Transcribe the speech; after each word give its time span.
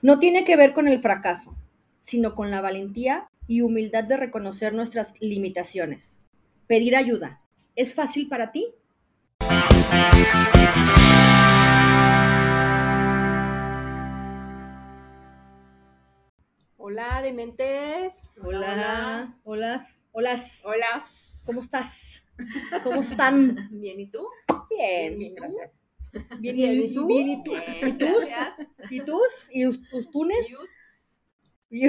No 0.00 0.20
tiene 0.20 0.44
que 0.44 0.54
ver 0.54 0.74
con 0.74 0.86
el 0.86 1.00
fracaso, 1.00 1.56
sino 2.02 2.36
con 2.36 2.52
la 2.52 2.60
valentía 2.60 3.28
y 3.48 3.62
humildad 3.62 4.04
de 4.04 4.16
reconocer 4.16 4.72
nuestras 4.72 5.14
limitaciones. 5.20 6.20
Pedir 6.68 6.94
ayuda. 6.94 7.40
¿Es 7.74 7.94
fácil 7.94 8.28
para 8.28 8.52
ti? 8.52 8.72
Hola, 16.76 17.20
dementes. 17.20 18.22
Hola, 18.40 19.34
hola, 19.42 19.84
hola. 20.12 20.36
Hola. 20.62 21.02
¿Cómo 21.44 21.58
estás? 21.58 22.24
¿Cómo 22.84 23.00
están? 23.00 23.68
Bien, 23.72 23.98
¿y 23.98 24.06
tú? 24.06 24.28
Bien, 24.70 25.18
Bien, 25.18 25.34
gracias. 25.34 25.77
Bien, 26.40 26.56
¿y 26.56 26.84
¿y 26.84 26.94
tú? 26.94 27.06
Bien, 27.06 27.28
¿y 27.28 27.44
tú? 27.44 27.52
Bien, 27.52 27.88
¿Y 27.88 27.92
tus? 27.92 28.08
gracias. 28.08 28.68
¿Y 28.90 29.00
tus? 29.00 29.48
¿Y 29.54 29.66
us- 29.66 29.80
ustunes? 29.92 30.48
Y- 31.70 31.88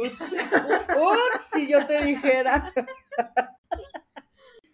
Ups, 0.00 1.50
si 1.52 1.66
yo 1.66 1.86
te 1.86 2.02
dijera. 2.04 2.72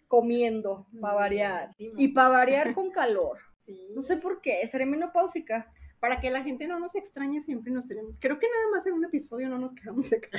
Comiendo, 0.07 0.87
para 1.01 1.15
variar. 1.15 1.69
Sí, 1.77 1.91
Y 1.97 2.09
para 2.09 2.29
variar 2.29 2.73
con 2.75 2.91
calor. 2.91 3.39
Sí. 3.65 3.87
No 3.95 4.01
sé 4.03 4.17
por 4.17 4.41
qué, 4.41 4.61
estaré 4.61 4.85
menopáusica. 4.85 5.71
Para 5.99 6.19
que 6.19 6.29
la 6.29 6.43
gente 6.43 6.67
no 6.67 6.77
nos 6.79 6.93
extrañe, 6.95 7.41
siempre 7.41 7.71
nos 7.71 7.87
tenemos. 7.87 8.17
Creo 8.19 8.37
que 8.37 8.47
nada 8.47 8.67
más 8.71 8.85
en 8.85 8.93
un 8.93 9.05
episodio 9.05 9.49
no 9.49 9.57
nos 9.57 9.73
quedamos 9.73 10.11
acá. 10.13 10.29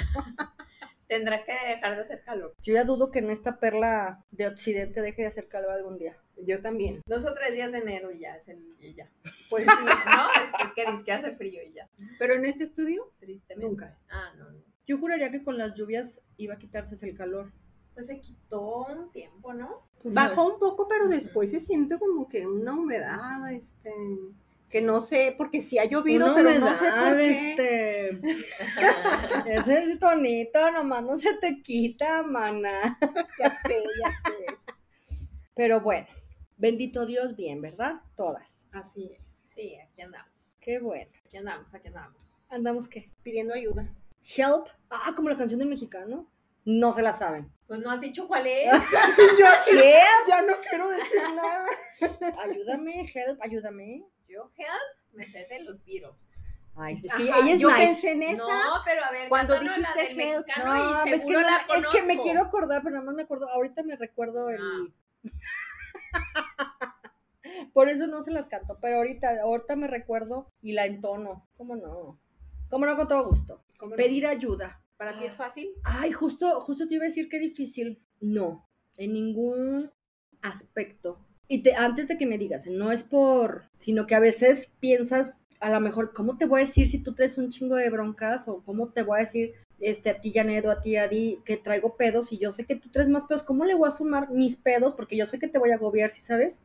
Tendrá 1.08 1.44
que 1.44 1.52
dejar 1.52 1.94
de 1.94 2.02
hacer 2.02 2.22
calor. 2.24 2.54
Yo 2.62 2.74
ya 2.74 2.84
dudo 2.84 3.10
que 3.10 3.20
en 3.20 3.30
esta 3.30 3.58
perla 3.60 4.24
de 4.30 4.46
occidente 4.48 5.02
deje 5.02 5.22
de 5.22 5.28
hacer 5.28 5.48
calor 5.48 5.70
algún 5.70 5.98
día. 5.98 6.16
Yo 6.36 6.60
también. 6.60 7.00
Dos 7.06 7.24
o 7.24 7.34
tres 7.34 7.54
días 7.54 7.72
de 7.72 7.78
enero 7.78 8.10
y 8.10 8.20
ya 8.20 8.36
es 8.36 8.48
el 8.48 8.76
y 8.80 8.94
ya. 8.94 9.10
Pues 9.48 9.64
sí. 9.66 9.84
¿No? 9.84 10.28
Que, 10.58 10.84
que 10.84 10.90
dice 10.90 11.04
que 11.04 11.12
hace 11.12 11.36
frío 11.36 11.62
y 11.62 11.72
ya. 11.72 11.88
Pero 12.18 12.34
en 12.34 12.44
este 12.44 12.64
estudio, 12.64 13.12
Tristemente. 13.20 13.68
Nunca. 13.68 13.98
Ah, 14.08 14.32
no, 14.36 14.50
no. 14.50 14.62
Yo 14.86 14.98
juraría 14.98 15.30
que 15.30 15.42
con 15.42 15.58
las 15.58 15.74
lluvias 15.74 16.22
iba 16.36 16.54
a 16.54 16.58
quitarse 16.58 16.94
el 17.06 17.16
calor. 17.16 17.52
Pues 17.94 18.08
se 18.08 18.20
quitó 18.20 18.84
un 18.84 19.10
tiempo, 19.10 19.54
¿no? 19.54 19.88
Pues, 20.02 20.14
bajó 20.14 20.52
un 20.52 20.60
poco, 20.60 20.86
pero 20.86 21.08
después 21.08 21.50
se 21.50 21.60
siente 21.60 21.98
como 21.98 22.28
que 22.28 22.46
una 22.46 22.74
humedad, 22.74 23.50
este. 23.52 23.91
Que 24.70 24.81
no 24.83 25.00
sé, 25.00 25.34
porque 25.39 25.61
sí 25.62 25.78
ha 25.78 25.84
llovido, 25.84 26.27
una 26.27 26.34
pero 26.34 26.48
humedad, 26.50 26.70
no 26.70 26.78
sé 26.78 26.91
por 26.91 27.17
qué. 27.17 27.50
este. 27.50 28.11
Ese 29.55 29.83
es 29.84 29.98
tonito, 29.98 30.70
nomás 30.72 31.03
no 31.05 31.19
se 31.19 31.34
te 31.34 31.62
quita, 31.62 32.22
mana. 32.25 32.98
Ya 33.39 33.59
sé, 33.67 33.83
ya 34.03 34.11
sé. 34.31 34.59
Pero 35.55 35.81
bueno, 35.81 36.06
bendito 36.56 37.06
Dios, 37.06 37.37
bien, 37.37 37.60
¿verdad? 37.62 38.00
Todas. 38.16 38.66
Así 38.72 39.10
es. 39.19 39.44
Sí, 39.55 39.76
aquí 39.76 40.03
andamos. 40.03 40.31
Qué 40.60 40.78
bueno. 40.81 41.10
Aquí 41.25 41.37
andamos, 41.37 41.72
aquí 41.72 41.88
andamos. 41.88 42.16
¿Andamos 42.49 42.88
qué? 42.88 43.10
Pidiendo 43.22 43.55
ayuda. 43.55 43.88
Help. 44.37 44.66
Ah, 44.91 45.12
como 45.15 45.28
la 45.28 45.37
canción 45.37 45.59
del 45.60 45.69
mexicano. 45.69 46.28
No 46.65 46.93
se 46.93 47.03
la 47.03 47.12
saben. 47.12 47.50
Pues 47.69 47.78
no 47.81 47.91
has 47.91 48.00
dicho 48.00 48.26
cuál 48.26 48.47
es. 48.49 48.66
Yo 49.38 49.47
Help. 49.81 50.28
ya 50.28 50.43
no 50.43 50.55
quiero 50.69 50.88
decir 50.88 51.22
nada. 51.34 51.66
Ayúdame, 52.43 53.09
help, 53.15 53.41
ayúdame. 53.41 54.05
Yo, 54.28 54.50
help, 54.56 55.14
me 55.14 55.26
sé 55.26 55.47
de 55.48 55.60
los 55.62 55.82
Beatles. 55.84 56.31
Ay, 56.75 56.94
es 56.94 57.03
que 57.16 57.31
Ajá, 57.31 57.41
ella 57.41 57.54
es 57.54 57.60
yo 57.60 57.69
nice. 57.70 57.87
pensé 57.87 58.12
en 58.12 58.22
esa. 58.22 58.37
No, 58.37 58.81
pero 58.84 59.04
a 59.04 59.10
ver, 59.10 59.28
Cuando 59.28 59.59
dijiste 59.59 60.12
help. 60.12 60.47
No, 60.59 60.97
es 60.98 61.04
que, 61.04 61.19
seguro 61.19 61.41
no- 61.41 61.47
la 61.47 61.66
es 61.78 61.87
que 61.88 62.03
me 62.03 62.20
quiero 62.20 62.42
acordar, 62.42 62.82
pero 62.82 62.97
nada 62.97 63.06
más 63.06 63.14
me 63.14 63.22
acuerdo, 63.22 63.48
ahorita 63.48 63.82
me 63.82 63.97
recuerdo 63.97 64.50
el... 64.50 64.60
Ah. 64.60 65.22
Por 67.72 67.88
eso 67.88 68.06
no 68.06 68.22
se 68.22 68.31
las 68.31 68.47
canto, 68.48 68.78
pero 68.81 68.97
ahorita, 68.97 69.41
ahorita 69.42 69.76
me 69.76 69.87
recuerdo 69.87 70.53
y 70.60 70.72
la 70.72 70.87
entono. 70.87 71.48
¿Cómo 71.56 71.76
no? 71.76 72.20
¿Cómo 72.69 72.87
no 72.87 72.97
con 72.97 73.08
todo 73.08 73.25
gusto? 73.25 73.64
Pedir 73.97 74.26
ayuda. 74.26 74.82
¿Para 74.97 75.12
ti 75.12 75.25
es 75.25 75.37
fácil? 75.37 75.70
Ay, 75.84 76.12
justo, 76.12 76.60
justo 76.60 76.88
te 76.88 76.94
iba 76.94 77.04
a 77.04 77.08
decir 77.08 77.28
que 77.28 77.38
difícil. 77.38 78.03
No, 78.20 78.69
en 78.97 79.12
ningún 79.12 79.93
aspecto. 80.43 81.25
Y 81.48 81.62
te, 81.62 81.74
antes 81.74 82.08
de 82.08 82.18
que 82.18 82.26
me 82.26 82.38
digas, 82.38 82.66
no 82.66 82.90
es 82.92 83.04
por, 83.04 83.64
sino 83.76 84.06
que 84.06 84.14
a 84.14 84.20
veces 84.20 84.68
piensas, 84.80 85.38
a 85.60 85.70
lo 85.70 85.80
mejor, 85.80 86.12
¿cómo 86.12 86.36
te 86.36 86.46
voy 86.46 86.60
a 86.60 86.64
decir 86.64 86.88
si 86.88 86.98
tú 86.98 87.14
traes 87.14 87.38
un 87.38 87.50
chingo 87.50 87.76
de 87.76 87.90
broncas? 87.90 88.48
O 88.48 88.62
¿cómo 88.64 88.88
te 88.88 89.02
voy 89.02 89.18
a 89.18 89.24
decir 89.24 89.54
este, 89.80 90.10
a 90.10 90.20
ti, 90.20 90.32
Janet, 90.34 90.66
o 90.66 90.70
a 90.70 90.80
ti, 90.80 90.96
Adi, 90.96 91.38
que 91.44 91.56
traigo 91.56 91.96
pedos 91.96 92.32
y 92.32 92.38
yo 92.38 92.50
sé 92.52 92.64
que 92.64 92.76
tú 92.76 92.88
traes 92.90 93.08
más 93.08 93.24
pedos? 93.24 93.42
¿Cómo 93.42 93.64
le 93.64 93.74
voy 93.74 93.88
a 93.88 93.92
sumar 93.92 94.30
mis 94.30 94.56
pedos? 94.56 94.94
Porque 94.94 95.16
yo 95.16 95.26
sé 95.26 95.38
que 95.38 95.48
te 95.48 95.58
voy 95.58 95.70
a 95.70 95.76
agobiar, 95.76 96.10
¿sí 96.10 96.20
sabes? 96.20 96.62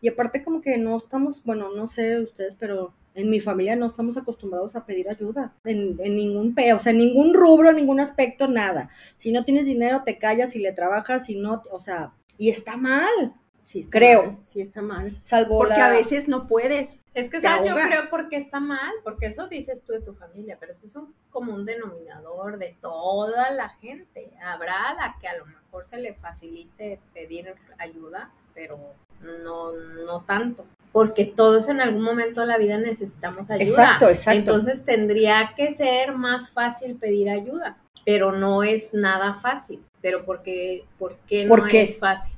Y 0.00 0.08
aparte 0.08 0.42
como 0.42 0.60
que 0.60 0.76
no 0.76 0.96
estamos, 0.96 1.42
bueno, 1.44 1.70
no 1.74 1.86
sé 1.86 2.20
ustedes, 2.20 2.54
pero 2.56 2.92
en 3.14 3.30
mi 3.30 3.40
familia 3.40 3.76
no 3.76 3.86
estamos 3.86 4.16
acostumbrados 4.16 4.74
a 4.74 4.86
pedir 4.86 5.08
ayuda 5.08 5.54
en, 5.64 5.96
en 6.00 6.16
ningún 6.16 6.54
pe, 6.54 6.72
o 6.72 6.78
sea, 6.78 6.92
en 6.92 6.98
ningún 6.98 7.34
rubro, 7.34 7.70
en 7.70 7.76
ningún 7.76 8.00
aspecto, 8.00 8.48
nada. 8.48 8.90
Si 9.16 9.32
no 9.32 9.44
tienes 9.44 9.66
dinero, 9.66 10.02
te 10.04 10.18
callas 10.18 10.56
y 10.56 10.60
le 10.60 10.72
trabajas, 10.72 11.26
si 11.26 11.38
no, 11.38 11.62
o 11.70 11.78
sea, 11.78 12.12
y 12.38 12.48
está 12.48 12.76
mal, 12.76 13.34
Sí, 13.62 13.80
está 13.80 13.98
Creo. 13.98 14.22
mal, 14.24 14.38
Sí, 14.44 14.60
está 14.60 14.82
mal. 14.82 15.16
salvo 15.22 15.58
Porque 15.58 15.78
la- 15.78 15.86
a 15.86 15.92
veces 15.92 16.28
no 16.28 16.46
puedes. 16.48 17.04
Es 17.14 17.30
que 17.30 17.40
sabes, 17.40 17.64
yo 17.66 17.74
creo 17.74 18.02
porque 18.10 18.36
está 18.36 18.58
mal, 18.60 18.92
porque 19.04 19.26
eso 19.26 19.46
dices 19.48 19.82
tú 19.82 19.92
de 19.92 20.00
tu 20.00 20.14
familia, 20.14 20.56
pero 20.58 20.72
eso 20.72 20.86
es 20.86 20.96
un, 20.96 21.14
como 21.30 21.54
un 21.54 21.64
denominador 21.64 22.58
de 22.58 22.76
toda 22.80 23.50
la 23.50 23.68
gente. 23.70 24.32
Habrá 24.44 24.90
a 24.90 24.94
la 24.94 25.16
que 25.20 25.28
a 25.28 25.36
lo 25.36 25.46
mejor 25.46 25.84
se 25.84 25.98
le 25.98 26.14
facilite 26.14 26.98
pedir 27.14 27.54
ayuda, 27.78 28.30
pero 28.54 28.78
no, 29.20 29.72
no 29.72 30.22
tanto. 30.22 30.66
Porque 30.90 31.24
todos 31.24 31.68
en 31.68 31.80
algún 31.80 32.02
momento 32.02 32.40
de 32.42 32.48
la 32.48 32.58
vida 32.58 32.76
necesitamos 32.78 33.50
ayuda. 33.50 33.64
Exacto, 33.70 34.08
exacto. 34.08 34.38
Entonces 34.38 34.84
tendría 34.84 35.52
que 35.56 35.74
ser 35.74 36.12
más 36.14 36.50
fácil 36.50 36.96
pedir 36.96 37.30
ayuda, 37.30 37.78
pero 38.04 38.32
no 38.32 38.62
es 38.62 38.92
nada 38.92 39.34
fácil. 39.40 39.82
Pero 40.02 40.24
porque, 40.24 40.84
¿por 40.98 41.16
qué 41.28 41.44
no 41.44 41.48
¿Por 41.48 41.68
qué? 41.68 41.82
es 41.82 41.98
fácil? 41.98 42.34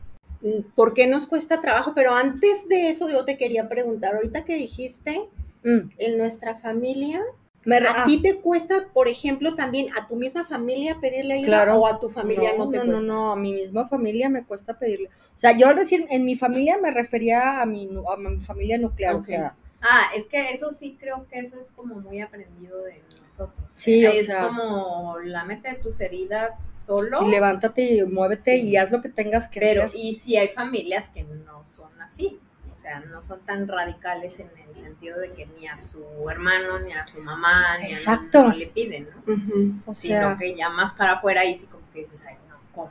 ¿Por 0.75 0.95
qué 0.95 1.07
nos 1.07 1.27
cuesta 1.27 1.61
trabajo? 1.61 1.93
Pero 1.95 2.15
antes 2.15 2.69
de 2.69 2.89
eso 2.89 3.09
yo 3.09 3.25
te 3.25 3.37
quería 3.37 3.69
preguntar, 3.69 4.15
ahorita 4.15 4.45
que 4.45 4.55
dijiste, 4.57 5.29
Mm, 5.65 5.91
en 5.97 6.19
nuestra 6.19 6.55
familia, 6.55 7.23
me 7.65 7.79
¿a 7.79 8.03
ah, 8.03 8.05
ti 8.05 8.21
te 8.21 8.37
cuesta, 8.37 8.89
por 8.93 9.09
ejemplo, 9.09 9.55
también 9.55 9.87
a 9.99 10.07
tu 10.07 10.17
misma 10.17 10.45
familia 10.45 10.99
pedirle 11.01 11.35
ayuda 11.35 11.47
Claro. 11.47 11.77
o 11.77 11.87
a 11.87 11.99
tu 11.99 12.11
familia 12.11 12.53
no, 12.59 12.69
te 12.69 12.77
no, 12.77 12.85
cuesta? 12.85 13.03
no, 13.03 13.15
no, 13.15 13.33
a 13.33 13.37
mi 13.37 13.55
misma 13.55 13.89
familia 13.89 14.29
me 14.29 14.45
cuesta 14.45 14.79
pedirle. 14.79 15.09
O 15.35 15.39
sea, 15.39 15.57
yo 15.57 15.67
al 15.69 15.77
decir 15.77 16.07
en 16.11 16.27
mi 16.27 16.37
familia 16.37 16.77
me 16.77 16.91
refería 16.91 17.63
a 17.63 17.67
mi, 17.67 17.89
a 18.13 18.17
mi 18.19 18.41
familia 18.43 18.77
nuclear, 18.77 19.15
o 19.15 19.23
sea, 19.23 19.55
Ah, 19.87 20.07
es 20.17 20.27
que 20.27 20.51
eso 20.51 20.73
sí 20.73 20.97
creo 20.99 21.27
que 21.29 21.39
eso 21.41 21.61
es 21.61 21.71
como 21.71 21.97
muy 21.97 22.21
aprendido 22.21 22.83
de 22.85 23.03
nosotros. 23.27 23.67
Sí, 23.69 24.05
o 24.07 24.13
es 24.13 24.27
sea- 24.27 24.47
como 24.47 25.19
lámete 25.23 25.75
tus 25.75 26.01
heridas 26.01 26.55
solo. 26.87 27.23
y 27.27 27.31
levántate 27.31 27.83
y 27.83 28.03
muévete 28.05 28.57
Sí. 28.59 28.61
y 28.69 28.77
haz 28.77 28.91
lo 28.93 29.01
que 29.01 29.09
tengas 29.11 29.49
que 29.49 29.61
pero 29.61 29.85
hacer. 29.85 29.97
y 29.99 30.15
si 30.15 30.37
hay 30.37 30.49
familias 30.49 31.09
que 31.09 31.25
no 31.25 31.65
son 31.77 31.91
así, 32.01 32.39
o 32.73 32.77
sea, 32.77 33.01
no 33.01 33.23
son 33.23 33.41
tan 33.41 33.69
radicales 33.69 34.41
en 34.41 34.51
el 34.69 34.75
sentido 34.77 35.19
de 35.19 35.33
que 35.33 35.47
ni 35.47 35.67
a 35.69 35.79
su 35.81 36.03
hermano, 36.31 36.79
ni 36.81 36.93
a 36.93 37.07
su 37.07 37.21
mamá, 37.21 37.79
ni 37.79 37.85
Exacto. 37.87 38.41
a 38.41 38.49
no 38.49 38.55
le 38.55 38.67
piden, 38.67 39.09
¿no? 39.27 39.83
O 39.87 39.95
Sino 39.95 40.15
sea, 40.31 40.37
que 40.39 40.55
ya 40.57 40.69
más 40.71 40.93
para 40.95 41.13
afuera 41.13 41.45
y 41.45 41.55
sí 41.55 41.67
como 41.67 41.85
que 41.93 42.01
dices, 42.01 42.25
ay, 42.29 42.37
no, 42.49 42.57
¿cómo? 42.75 42.91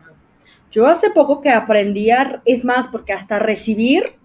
yo 0.72 0.88
hace 0.88 1.12
poco 1.12 1.40
que 1.42 1.50
aprendí 1.52 2.10
a, 2.12 2.42
es 2.46 2.66
más, 2.66 2.88
porque 2.88 3.14
hasta 3.14 3.38
recibir 3.40 4.16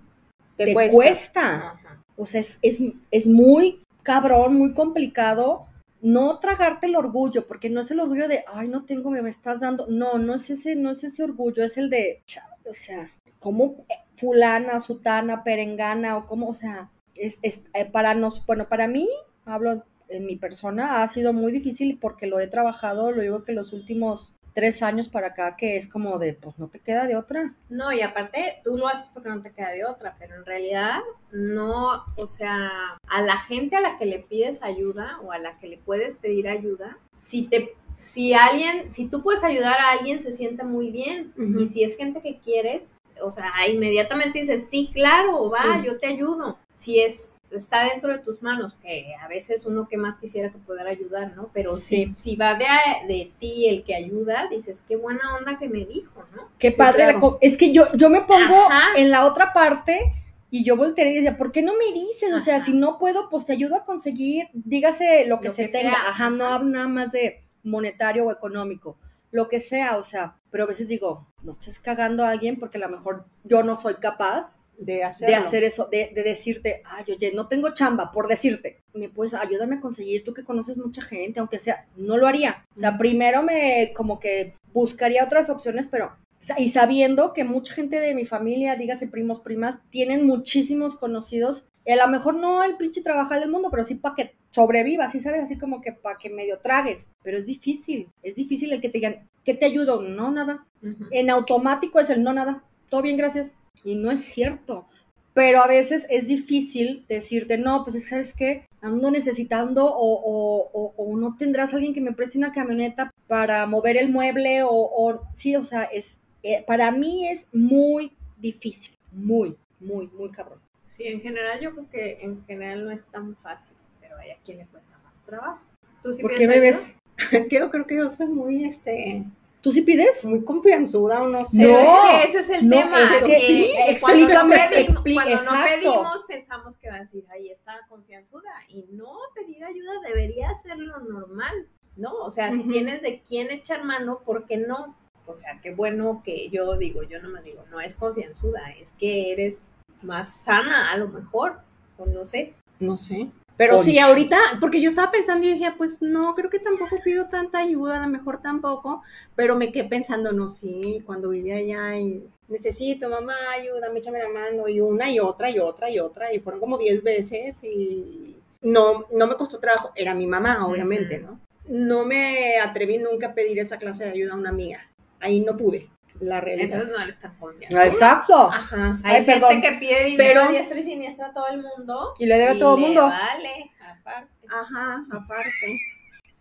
Te, 0.56 0.64
te, 0.66 0.72
cuesta. 0.74 0.94
cuesta. 0.94 1.80
O 2.18 2.26
sea, 2.26 2.42
es, 2.42 2.58
es, 2.60 2.82
es 3.10 3.26
muy 3.26 3.80
cabrón, 4.02 4.56
muy 4.56 4.74
complicado 4.74 5.68
no 6.00 6.38
tragarte 6.38 6.86
el 6.86 6.96
orgullo, 6.96 7.46
porque 7.46 7.70
no 7.70 7.80
es 7.80 7.90
el 7.90 8.00
orgullo 8.00 8.28
de, 8.28 8.44
ay, 8.52 8.68
no 8.68 8.84
tengo, 8.84 9.10
me 9.10 9.28
estás 9.28 9.60
dando. 9.60 9.86
No, 9.88 10.18
no 10.18 10.34
es 10.34 10.50
ese, 10.50 10.76
no 10.76 10.90
es 10.90 11.02
ese 11.04 11.22
orgullo, 11.22 11.64
es 11.64 11.76
el 11.76 11.90
de, 11.90 12.22
o 12.68 12.74
sea, 12.74 13.10
como 13.40 13.84
fulana, 14.16 14.80
sutana, 14.80 15.42
perengana, 15.44 16.16
o 16.16 16.26
como, 16.26 16.48
o 16.48 16.54
sea, 16.54 16.90
es, 17.14 17.38
es 17.42 17.62
eh, 17.74 17.84
para 17.84 18.14
nos, 18.14 18.44
bueno, 18.46 18.68
para 18.68 18.86
mí, 18.86 19.08
hablo 19.44 19.84
en 20.08 20.24
mi 20.24 20.36
persona 20.36 21.02
ha 21.02 21.08
sido 21.08 21.34
muy 21.34 21.52
difícil 21.52 21.98
porque 22.00 22.26
lo 22.26 22.40
he 22.40 22.46
trabajado, 22.46 23.12
lo 23.12 23.20
digo 23.20 23.44
que 23.44 23.52
los 23.52 23.74
últimos 23.74 24.34
tres 24.58 24.82
años 24.82 25.06
para 25.08 25.28
acá, 25.28 25.54
que 25.56 25.76
es 25.76 25.86
como 25.86 26.18
de, 26.18 26.32
pues 26.34 26.58
no 26.58 26.66
te 26.66 26.80
queda 26.80 27.06
de 27.06 27.14
otra. 27.14 27.54
No, 27.68 27.92
y 27.92 28.00
aparte 28.00 28.60
tú 28.64 28.76
lo 28.76 28.88
haces 28.88 29.08
porque 29.14 29.28
no 29.28 29.40
te 29.40 29.52
queda 29.52 29.70
de 29.70 29.84
otra, 29.84 30.16
pero 30.18 30.34
en 30.34 30.44
realidad 30.44 30.98
no, 31.30 32.04
o 32.16 32.26
sea, 32.26 32.68
a 33.08 33.22
la 33.22 33.36
gente 33.36 33.76
a 33.76 33.80
la 33.80 33.98
que 33.98 34.06
le 34.06 34.18
pides 34.18 34.64
ayuda 34.64 35.20
o 35.22 35.30
a 35.30 35.38
la 35.38 35.56
que 35.60 35.68
le 35.68 35.78
puedes 35.78 36.16
pedir 36.16 36.48
ayuda, 36.48 36.98
si 37.20 37.46
te 37.46 37.76
si 37.94 38.34
alguien, 38.34 38.92
si 38.92 39.06
tú 39.08 39.22
puedes 39.22 39.44
ayudar 39.44 39.78
a 39.80 39.92
alguien, 39.92 40.18
se 40.18 40.32
siente 40.32 40.64
muy 40.64 40.90
bien. 40.90 41.32
Ujú. 41.36 41.60
Y 41.60 41.66
si 41.68 41.84
es 41.84 41.96
gente 41.96 42.20
que 42.20 42.38
quieres, 42.38 42.96
o 43.22 43.30
sea, 43.30 43.52
inmediatamente 43.72 44.40
dices, 44.40 44.68
sí, 44.68 44.90
claro, 44.92 45.48
va, 45.50 45.80
Sí. 45.80 45.86
yo 45.86 45.98
te 45.98 46.06
ayudo. 46.08 46.58
Si 46.74 47.00
es 47.00 47.32
está 47.50 47.84
dentro 47.84 48.12
de 48.12 48.18
tus 48.18 48.42
manos, 48.42 48.74
que 48.82 49.14
a 49.16 49.28
veces 49.28 49.64
uno 49.66 49.88
que 49.88 49.96
más 49.96 50.18
quisiera 50.18 50.50
que 50.50 50.58
poder 50.58 50.86
ayudar, 50.86 51.34
¿no? 51.34 51.50
Pero 51.54 51.76
Sí. 51.76 52.12
si, 52.16 52.30
si 52.30 52.36
va 52.36 52.54
de, 52.54 52.66
de 53.06 53.32
ti 53.38 53.66
el 53.68 53.84
que 53.84 53.94
ayuda, 53.94 54.48
dices, 54.50 54.82
qué 54.86 54.96
buena 54.96 55.36
onda 55.36 55.58
que 55.58 55.68
me 55.68 55.84
dijo, 55.84 56.22
¿no? 56.36 56.48
Qué 56.58 56.70
Sí, 56.70 56.78
padre. 56.78 57.04
claro. 57.04 57.38
es 57.40 57.56
que 57.56 57.72
yo, 57.72 57.92
yo 57.94 58.10
me 58.10 58.20
pongo 58.22 58.56
Ajá. 58.70 58.88
en 58.96 59.10
la 59.10 59.24
otra 59.24 59.52
parte 59.52 60.12
y 60.50 60.64
yo 60.64 60.76
volteé 60.76 61.10
y 61.10 61.14
decía, 61.16 61.36
¿por 61.36 61.52
qué 61.52 61.62
no 61.62 61.72
me 61.76 61.92
dices? 61.92 62.32
O 62.34 62.40
sea, 62.40 62.62
si 62.64 62.72
no 62.72 62.98
puedo, 62.98 63.28
pues 63.30 63.44
te 63.44 63.52
ayudo 63.52 63.76
a 63.76 63.84
conseguir, 63.84 64.48
dígase 64.52 65.26
lo 65.26 65.40
que 65.40 65.48
Lo 65.48 65.54
se 65.54 65.66
que 65.66 65.72
tenga. 65.72 65.90
sea, 65.92 66.08
Ajá, 66.08 66.30
no 66.30 66.46
hablo 66.46 66.68
nada 66.70 66.88
más 66.88 67.12
de 67.12 67.42
monetario 67.62 68.26
o 68.26 68.32
económico, 68.32 68.96
lo 69.30 69.48
que 69.48 69.60
sea, 69.60 69.96
o 69.98 70.02
sea, 70.02 70.36
pero 70.50 70.64
a 70.64 70.66
veces 70.66 70.88
digo, 70.88 71.26
no 71.42 71.52
estés 71.52 71.78
cagando 71.80 72.24
a 72.24 72.30
alguien 72.30 72.58
porque 72.58 72.78
a 72.78 72.80
lo 72.80 72.88
mejor 72.88 73.26
yo 73.44 73.62
no 73.62 73.76
soy 73.76 73.96
capaz 73.96 74.58
De 74.78 75.02
hacerlo. 75.02 75.34
de 75.34 75.40
hacer 75.40 75.64
eso, 75.64 75.88
de, 75.90 76.12
de 76.14 76.22
decirte, 76.22 76.82
ay, 76.84 77.04
oye, 77.12 77.32
no 77.34 77.48
tengo 77.48 77.74
chamba, 77.74 78.12
por 78.12 78.28
decirte, 78.28 78.80
me 78.94 79.08
puedes, 79.08 79.34
ayúdame 79.34 79.76
a 79.76 79.80
conseguir, 79.80 80.22
tú 80.22 80.32
que 80.32 80.44
conoces 80.44 80.78
mucha 80.78 81.02
gente, 81.02 81.40
aunque 81.40 81.58
sea, 81.58 81.88
no 81.96 82.16
lo 82.16 82.28
haría. 82.28 82.64
O 82.76 82.78
sea, 82.78 82.96
primero 82.96 83.42
me, 83.42 83.92
como 83.96 84.20
que 84.20 84.54
buscaría 84.72 85.24
otras 85.24 85.50
opciones, 85.50 85.88
pero, 85.88 86.16
y 86.56 86.68
sabiendo 86.68 87.32
que 87.32 87.42
mucha 87.42 87.74
gente 87.74 87.98
de 87.98 88.14
mi 88.14 88.24
familia, 88.24 88.76
dígase 88.76 89.08
primos, 89.08 89.40
primas, 89.40 89.80
tienen 89.90 90.24
muchísimos 90.24 90.94
conocidos, 90.94 91.68
y 91.84 91.90
a 91.90 91.96
lo 91.96 92.06
mejor 92.08 92.36
no 92.36 92.62
el 92.62 92.76
pinche 92.76 93.02
trabajar 93.02 93.40
del 93.40 93.50
mundo, 93.50 93.70
pero 93.72 93.82
sí 93.82 93.96
para 93.96 94.14
que 94.14 94.36
sobrevivas, 94.52 95.10
sí 95.10 95.18
sabes, 95.18 95.42
así 95.42 95.58
como 95.58 95.80
que 95.80 95.92
para 95.92 96.18
que 96.18 96.30
medio 96.30 96.60
tragues, 96.60 97.08
pero 97.24 97.36
es 97.36 97.46
difícil, 97.46 98.08
es 98.22 98.36
difícil 98.36 98.72
el 98.72 98.80
que 98.80 98.88
te 98.88 98.98
digan, 98.98 99.28
¿qué 99.44 99.54
te 99.54 99.66
ayudo? 99.66 100.02
No, 100.02 100.30
nada 100.30 100.66
en 101.10 101.30
automático 101.30 102.00
es 102.00 102.10
el 102.10 102.22
no 102.22 102.32
nada, 102.32 102.62
todo 102.88 103.02
bien, 103.02 103.16
gracias. 103.16 103.54
Y 103.84 103.94
no 103.94 104.10
es 104.10 104.20
cierto. 104.20 104.86
Pero 105.34 105.62
a 105.62 105.68
veces 105.68 106.04
es 106.10 106.26
difícil 106.26 107.04
decirte, 107.08 107.58
no, 107.58 107.84
pues 107.84 108.08
sabes 108.08 108.34
qué, 108.34 108.64
ando 108.80 109.10
necesitando 109.10 109.86
o, 109.86 110.14
o- 110.20 110.70
o- 110.72 110.94
o 110.96 111.16
no 111.16 111.36
tendrás 111.36 111.72
alguien 111.74 111.94
que 111.94 112.00
me 112.00 112.12
preste 112.12 112.38
una 112.38 112.52
camioneta 112.52 113.10
para 113.28 113.64
mover 113.66 113.96
el 113.96 114.10
mueble 114.10 114.62
o, 114.64 114.70
o- 114.70 115.22
sí, 115.34 115.54
o 115.54 115.64
sea, 115.64 115.84
es, 115.84 116.18
eh, 116.42 116.64
para 116.66 116.90
mí 116.90 117.28
es 117.28 117.46
muy 117.52 118.12
difícil, 118.36 118.96
muy, 119.12 119.56
muy, 119.78 120.08
muy 120.08 120.30
cabrón. 120.30 120.60
Sí, 120.86 121.04
en 121.04 121.20
general 121.20 121.60
yo 121.60 121.72
creo 121.72 121.90
que 121.90 122.18
en 122.22 122.44
general 122.46 122.84
no 122.84 122.90
es 122.90 123.04
tan 123.04 123.36
fácil, 123.36 123.76
pero 124.00 124.16
hay 124.16 124.30
a 124.30 124.36
quien 124.44 124.58
le 124.58 124.66
cuesta 124.66 124.98
más 125.04 125.20
trabajo. 125.24 125.60
¿Tú 126.02 126.12
sí 126.12 126.22
¿Por 126.22 126.34
qué 126.34 126.48
me 126.48 126.58
ves? 126.58 126.96
Es 127.32 127.46
que 127.48 127.58
yo 127.58 127.70
creo 127.70 127.86
que 127.86 127.96
yo 127.96 128.08
soy 128.10 128.26
muy, 128.26 128.64
este, 128.64 129.24
¿Tú 129.60 129.72
sí 129.72 129.82
pides? 129.82 130.24
muy 130.24 130.44
confianzuda 130.44 131.22
o 131.22 131.28
no 131.28 131.44
sé. 131.44 131.62
No, 131.64 131.78
es 132.18 132.26
que 132.26 132.28
ese 132.30 132.38
es 132.40 132.50
el 132.50 132.68
no, 132.68 132.76
tema. 132.78 133.02
es 133.16 133.22
que 133.22 133.38
sí, 133.40 133.72
cuando 134.00 134.18
no 134.20 134.24
explícame, 134.54 134.56
pedimos, 134.70 135.02
expli- 135.04 135.14
cuando 135.14 135.42
no 135.44 135.64
pedimos, 135.64 136.24
pensamos 136.28 136.76
que 136.76 136.88
va 136.90 136.96
a 136.96 137.00
decir, 137.00 137.24
ahí 137.30 137.50
está 137.50 137.74
confianzuda. 137.88 138.50
Y 138.68 138.84
no, 138.92 139.12
pedir 139.34 139.64
ayuda 139.64 139.90
debería 140.06 140.54
ser 140.54 140.78
lo 140.78 141.00
normal, 141.00 141.66
¿no? 141.96 142.14
O 142.18 142.30
sea, 142.30 142.52
si 142.52 142.62
tienes 142.62 143.02
de 143.02 143.20
quién 143.20 143.50
echar 143.50 143.82
mano, 143.84 144.20
¿por 144.24 144.46
qué 144.46 144.58
no? 144.58 144.96
O 145.26 145.34
sea, 145.34 145.60
qué 145.60 145.74
bueno 145.74 146.22
que 146.24 146.48
yo 146.50 146.76
digo, 146.78 147.02
yo 147.02 147.20
no 147.20 147.28
me 147.28 147.42
digo, 147.42 147.64
no 147.70 147.80
es 147.80 147.96
confianzuda, 147.96 148.70
es 148.80 148.92
que 148.92 149.32
eres 149.32 149.72
más 150.02 150.32
sana 150.32 150.90
a 150.92 150.96
lo 150.96 151.08
mejor, 151.08 151.58
o 151.98 152.06
no 152.06 152.24
sé. 152.24 152.54
No 152.78 152.96
sé. 152.96 153.28
Pero 153.58 153.74
Concha. 153.74 153.90
sí, 153.90 153.98
ahorita, 153.98 154.38
porque 154.60 154.80
yo 154.80 154.88
estaba 154.88 155.10
pensando 155.10 155.44
y 155.44 155.54
dije, 155.54 155.72
pues 155.76 156.00
no, 156.00 156.32
creo 156.36 156.48
que 156.48 156.60
tampoco 156.60 157.00
pido 157.02 157.28
tanta 157.28 157.58
ayuda, 157.58 158.00
a 158.00 158.06
lo 158.06 158.12
mejor 158.12 158.40
tampoco, 158.40 159.02
pero 159.34 159.56
me 159.56 159.72
quedé 159.72 159.88
pensando, 159.88 160.30
no, 160.30 160.48
sí, 160.48 161.02
cuando 161.04 161.30
vivía 161.30 161.56
allá 161.56 161.98
y 161.98 162.24
necesito, 162.46 163.10
mamá, 163.10 163.34
ayúdame, 163.52 163.98
échame 163.98 164.20
la 164.20 164.28
mano, 164.28 164.68
y 164.68 164.80
una 164.80 165.10
y 165.10 165.18
otra 165.18 165.50
y 165.50 165.58
otra 165.58 165.90
y 165.90 165.98
otra, 165.98 166.32
y 166.32 166.38
fueron 166.38 166.60
como 166.60 166.78
10 166.78 167.02
veces 167.02 167.64
y 167.64 168.36
no, 168.62 169.04
no 169.12 169.26
me 169.26 169.34
costó 169.34 169.58
trabajo, 169.58 169.90
era 169.96 170.14
mi 170.14 170.28
mamá, 170.28 170.64
obviamente. 170.64 171.18
¿no? 171.18 171.40
No 171.68 172.04
me 172.04 172.58
atreví 172.60 172.98
nunca 172.98 173.28
a 173.28 173.34
pedir 173.34 173.58
esa 173.58 173.78
clase 173.78 174.04
de 174.04 174.10
ayuda 174.12 174.34
a 174.34 174.38
una 174.38 174.50
amiga, 174.50 174.88
ahí 175.18 175.40
no 175.40 175.56
pude, 175.56 175.90
la 176.20 176.40
realidad. 176.40 176.64
Entonces 176.80 176.88
no 176.96 177.02
eres 177.02 177.18
tan 177.18 177.34
confianzuda. 177.36 177.86
Exacto. 177.86 178.36
Ajá. 178.50 179.00
Hay 179.04 179.16
Ay, 179.16 179.24
gente 179.24 179.40
perdón. 179.46 179.60
que 179.62 179.72
pide 179.72 180.04
dinero 180.04 180.16
Pero- 180.16 180.42
a 180.42 180.48
diestra 180.48 180.78
y 180.78 180.82
siniestra 180.82 181.26
a 181.28 181.32
todo 181.32 181.46
el 181.48 181.62
mundo. 181.62 182.14
Y 182.18 182.26
le 182.26 182.38
debe 182.38 182.50
a 182.52 182.58
todo 182.58 182.74
el 182.76 182.80
le 182.80 182.86
mundo. 182.88 183.02
Vale, 183.08 183.70
aparte. 183.98 184.46
Ajá, 184.50 185.04
aparte. 185.10 185.78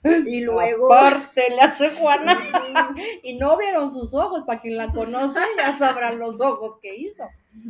Y 0.27 0.41
luego... 0.41 0.93
Aparte, 0.93 1.49
le 1.49 1.59
hace 1.61 1.89
Juana. 1.91 2.37
Y 3.23 3.37
no 3.37 3.57
vieron 3.57 3.91
sus 3.91 4.13
ojos, 4.13 4.43
para 4.45 4.61
quien 4.61 4.77
la 4.77 4.89
conoce 4.93 5.39
ya 5.57 5.77
sabrán 5.77 6.19
los 6.19 6.39
ojos 6.39 6.77
que 6.81 6.95
hizo. 6.95 7.23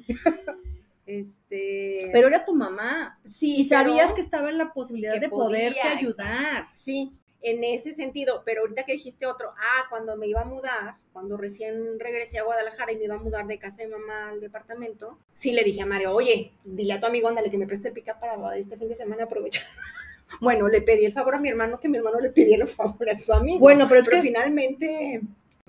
Este. 1.06 2.10
Pero 2.12 2.28
era 2.28 2.44
tu 2.44 2.54
mamá. 2.54 3.18
sí, 3.26 3.56
Y 3.58 3.64
sabías 3.64 4.14
que 4.14 4.20
estaba 4.22 4.50
en 4.50 4.58
la 4.58 4.74
posibilidad 4.74 5.14
Que 5.14 5.22
de 5.22 5.30
poderte 5.30 5.80
podía, 5.80 5.98
ayudar. 5.98 6.68
Sí, 6.70 7.14
en 7.42 7.64
ese 7.64 7.94
sentido. 7.94 8.44
Pero 8.46 8.62
ahorita 8.62 8.84
que 8.84 8.94
dijiste 8.94 9.26
otro, 9.26 9.52
ah, 9.58 9.86
cuando 9.90 10.16
me 10.16 10.28
iba 10.28 10.42
a 10.42 10.46
mudar, 10.46 10.96
cuando 11.14 11.38
recién 11.38 12.00
regresé 12.00 12.40
a 12.40 12.44
Guadalajara 12.44 12.92
y 12.92 12.98
me 12.98 13.06
iba 13.06 13.16
a 13.16 13.20
mudar 13.20 13.48
de 13.48 13.60
casa 13.60 13.84
de 13.84 13.90
mamá 13.90 14.30
al 14.30 14.42
departamento, 14.42 15.18
sí 15.34 15.52
le 15.52 15.64
dije 15.64 15.82
a 15.82 15.86
Mario, 15.86 16.14
oye, 16.14 16.54
dile 16.64 16.94
a 16.94 17.00
tu 17.00 17.08
amigo, 17.08 17.28
ándale, 17.28 17.52
que 17.52 17.58
me 17.58 17.68
preste 17.68 17.90
el 17.90 17.94
pica 17.94 18.20
para 18.20 18.56
este 18.58 18.78
fin 18.78 18.90
de 18.90 18.96
semana 18.96 19.24
aprovechar. 19.24 19.64
Bueno, 20.42 20.68
le 20.68 20.82
pedí 20.82 21.06
el 21.06 21.14
favor 21.14 21.36
a 21.36 21.40
mi 21.40 21.48
hermano, 21.48 21.80
que 21.80 21.88
mi 21.88 21.98
hermano 21.98 22.20
le 22.20 22.30
pidiera 22.30 22.64
el 22.64 22.70
favor 22.70 23.10
a 23.10 23.18
su 23.18 23.32
amigo. 23.32 23.60
Bueno, 23.60 23.88
pero 23.88 24.02
es 24.02 24.10
pero 24.10 24.22
que 24.22 24.28
finalmente, 24.28 25.22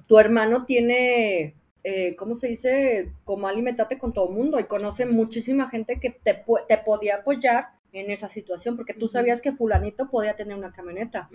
tu 0.08 0.18
hermano 0.18 0.66
tiene, 0.66 1.54
eh, 1.84 2.16
¿cómo 2.16 2.34
se 2.34 2.48
dice? 2.48 3.12
Como 3.24 3.46
alimentate 3.46 3.98
con 3.98 4.12
todo 4.12 4.28
el 4.28 4.34
mundo 4.34 4.58
y 4.58 4.64
conoce 4.64 5.06
muchísima 5.06 5.70
gente 5.70 6.00
que 6.00 6.10
te, 6.10 6.42
te 6.66 6.78
podía 6.78 7.18
apoyar 7.18 7.77
en 7.92 8.10
esa 8.10 8.28
situación, 8.28 8.76
porque 8.76 8.94
tú 8.94 9.08
sabías 9.08 9.40
que 9.40 9.52
fulanito 9.52 10.08
podía 10.10 10.36
tener 10.36 10.56
una 10.56 10.72
camioneta. 10.72 11.28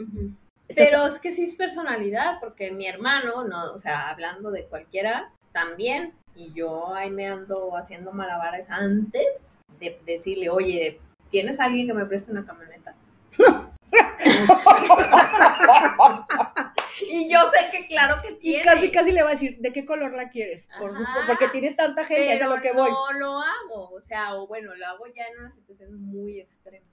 Estás- 0.67 0.87
Pero 0.89 1.05
es 1.07 1.19
que 1.19 1.31
sí 1.31 1.43
es 1.43 1.55
personalidad, 1.55 2.39
porque 2.39 2.71
mi 2.71 2.87
hermano, 2.87 3.43
no, 3.43 3.73
o 3.73 3.77
sea, 3.77 4.09
hablando 4.09 4.51
de 4.51 4.65
cualquiera, 4.65 5.31
también, 5.51 6.13
y 6.35 6.51
yo 6.53 6.93
ahí 6.95 7.11
me 7.11 7.27
ando 7.27 7.75
haciendo 7.77 8.11
malabares 8.11 8.69
antes 8.69 9.59
de 9.79 9.99
decirle, 10.05 10.49
oye, 10.49 10.99
¿tienes 11.29 11.59
alguien 11.59 11.87
que 11.87 11.93
me 11.93 12.05
preste 12.05 12.31
una 12.31 12.45
camioneta? 12.45 12.95
y 17.01 17.29
yo 17.29 17.39
sé 17.51 17.71
que 17.77 17.87
claro 17.87 18.21
que 18.21 18.31
y 18.31 18.35
tiene. 18.35 18.63
casi, 18.63 18.91
casi 18.91 19.11
le 19.11 19.23
va 19.23 19.29
a 19.29 19.33
decir, 19.33 19.57
¿de 19.59 19.71
qué 19.73 19.85
color 19.85 20.13
la 20.13 20.29
quieres? 20.29 20.67
Por 20.79 20.91
Ajá. 20.91 20.99
supuesto, 20.99 21.21
porque 21.27 21.47
tiene 21.49 21.73
tanta 21.73 22.03
gente, 22.05 22.33
es 22.35 22.41
a 22.41 22.47
lo 22.47 22.61
que 22.61 22.71
voy. 22.73 22.91
no 22.91 23.11
lo 23.13 23.39
hago, 23.39 23.89
o 23.91 24.01
sea, 24.01 24.35
o 24.35 24.47
bueno, 24.47 24.73
lo 24.75 24.85
hago 24.87 25.05
ya 25.07 25.25
en 25.27 25.39
una 25.39 25.49
situación 25.49 25.99
muy 26.01 26.39
extrema. 26.39 26.85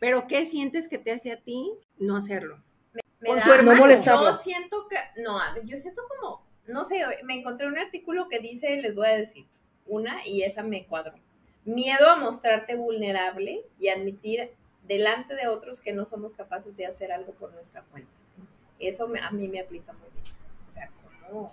Pero 0.00 0.26
¿qué 0.26 0.44
sientes 0.44 0.88
que 0.88 0.98
te 0.98 1.12
hace 1.12 1.32
a 1.32 1.40
ti 1.40 1.70
no 1.98 2.16
hacerlo? 2.16 2.62
Me 3.20 3.28
Con 3.30 3.38
da- 3.38 3.44
tu 3.44 3.52
hermano. 3.52 3.72
No 3.74 3.80
molestarlo. 3.82 4.26
Yo 4.30 4.34
siento 4.36 4.88
que, 4.88 4.96
no, 5.22 5.40
a 5.40 5.54
ver, 5.54 5.64
yo 5.64 5.76
siento 5.76 6.02
como, 6.08 6.44
no 6.66 6.84
sé, 6.84 7.02
me 7.24 7.34
encontré 7.34 7.66
un 7.66 7.78
artículo 7.78 8.28
que 8.28 8.38
dice, 8.40 8.76
les 8.82 8.94
voy 8.94 9.06
a 9.06 9.16
decir, 9.16 9.46
una 9.86 10.26
y 10.26 10.42
esa 10.42 10.62
me 10.62 10.84
cuadró. 10.86 11.14
Miedo 11.64 12.10
a 12.10 12.16
mostrarte 12.16 12.74
vulnerable 12.74 13.64
y 13.78 13.88
admitir 13.88 14.50
delante 14.82 15.34
de 15.34 15.48
otros 15.48 15.80
que 15.80 15.92
no 15.94 16.04
somos 16.04 16.34
capaces 16.34 16.76
de 16.76 16.84
hacer 16.86 17.10
algo 17.12 17.32
por 17.32 17.52
nuestra 17.54 17.82
cuenta. 17.90 18.10
Eso 18.86 19.08
me- 19.08 19.20
a 19.20 19.30
mí 19.30 19.48
me 19.48 19.60
aplica 19.60 19.92
muy 19.92 20.08
bien. 20.12 20.24
O 20.68 20.70
sea, 20.70 20.90
¿cómo, 21.28 21.52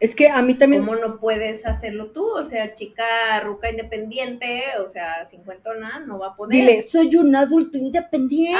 Es 0.00 0.14
que 0.14 0.28
a 0.28 0.42
mí 0.42 0.54
también, 0.56 0.84
cómo 0.84 0.96
no 0.96 1.18
puedes 1.20 1.64
hacerlo 1.66 2.10
tú? 2.10 2.26
O 2.36 2.44
sea, 2.44 2.72
chica 2.74 3.40
ruca 3.40 3.70
independiente, 3.70 4.62
o 4.84 4.88
sea, 4.88 5.24
cincuentona, 5.26 6.00
no 6.00 6.18
va 6.18 6.28
a 6.28 6.36
poder. 6.36 6.52
dile, 6.52 6.82
soy 6.82 7.14
un 7.16 7.34
adulto 7.36 7.78
independiente, 7.78 8.58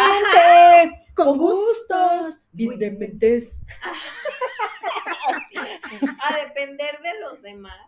con, 1.14 1.26
con 1.26 1.38
gustos, 1.38 2.41
bien 2.53 2.71
Uy. 2.71 2.76
dementes. 2.76 3.61
a 6.23 6.37
depender 6.47 7.00
de 7.03 7.21
los 7.21 7.43
demás, 7.43 7.79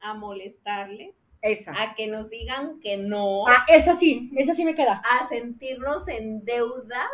a 0.00 0.14
molestarles, 0.14 1.28
Esa. 1.42 1.72
a 1.80 1.94
que 1.94 2.06
nos 2.06 2.30
digan 2.30 2.80
que 2.80 2.96
no, 2.96 3.46
Ah, 3.46 3.64
esa 3.68 3.96
sí, 3.96 4.30
esa 4.36 4.54
sí 4.54 4.64
me 4.64 4.74
queda. 4.74 5.02
a 5.04 5.26
sentirnos 5.26 6.08
en 6.08 6.44
deuda. 6.44 7.08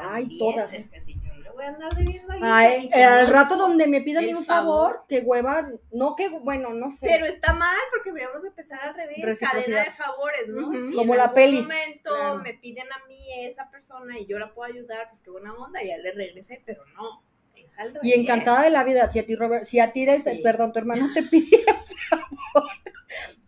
Ay, 0.00 0.38
todas. 0.38 0.74
Es 0.74 0.88
que 0.88 1.00
le 1.00 1.27
voy 1.58 1.66
a 1.66 1.68
andar 1.68 1.92
debiendo 1.94 2.32
ahí. 2.32 2.40
Ay, 2.42 2.90
eh, 2.94 3.04
al 3.04 3.28
rato 3.28 3.56
donde 3.56 3.86
me 3.88 4.00
pidan 4.00 4.24
un 4.36 4.44
favor, 4.44 4.92
favor. 4.92 5.04
que 5.08 5.20
hueva, 5.20 5.68
no 5.92 6.14
que, 6.16 6.28
bueno, 6.28 6.72
no 6.72 6.90
sé. 6.90 7.06
Pero 7.08 7.26
está 7.26 7.52
mal 7.52 7.76
porque 7.90 8.10
deberíamos 8.10 8.42
de 8.42 8.50
pensar 8.52 8.80
al 8.80 8.94
revés, 8.94 9.38
cadena 9.40 9.84
de 9.84 9.90
favores, 9.90 10.48
¿no? 10.48 10.68
Ujú. 10.68 10.80
Si 10.80 10.94
Como 10.94 11.14
en 11.14 11.18
la 11.18 11.24
algún 11.24 11.34
peli. 11.34 11.60
momento 11.62 12.10
Claro. 12.14 12.38
me 12.38 12.54
piden 12.54 12.86
a 12.92 13.06
mí 13.08 13.18
esa 13.40 13.68
persona 13.70 14.18
y 14.18 14.26
yo 14.26 14.38
la 14.38 14.54
puedo 14.54 14.72
ayudar, 14.72 15.08
pues 15.08 15.20
qué 15.20 15.30
buena 15.30 15.52
onda, 15.54 15.82
ya 15.82 15.98
le 15.98 16.12
regresé, 16.12 16.62
pero 16.64 16.84
no, 16.94 17.22
es 17.56 17.76
al 17.78 17.88
revés. 17.94 18.00
y 18.04 18.12
encantada 18.12 18.62
de 18.62 18.70
la 18.70 18.84
vida, 18.84 19.10
si 19.10 19.18
a 19.18 19.26
ti, 19.26 19.34
Robert, 19.34 19.64
si 19.64 19.80
a 19.80 19.92
ti, 19.92 20.02
eres- 20.04 20.22
Sí. 20.24 20.40
perdón, 20.42 20.72
tu 20.72 20.78
hermano 20.78 21.08
te 21.12 21.22
pidiera 21.30 21.74
favor, 22.08 22.70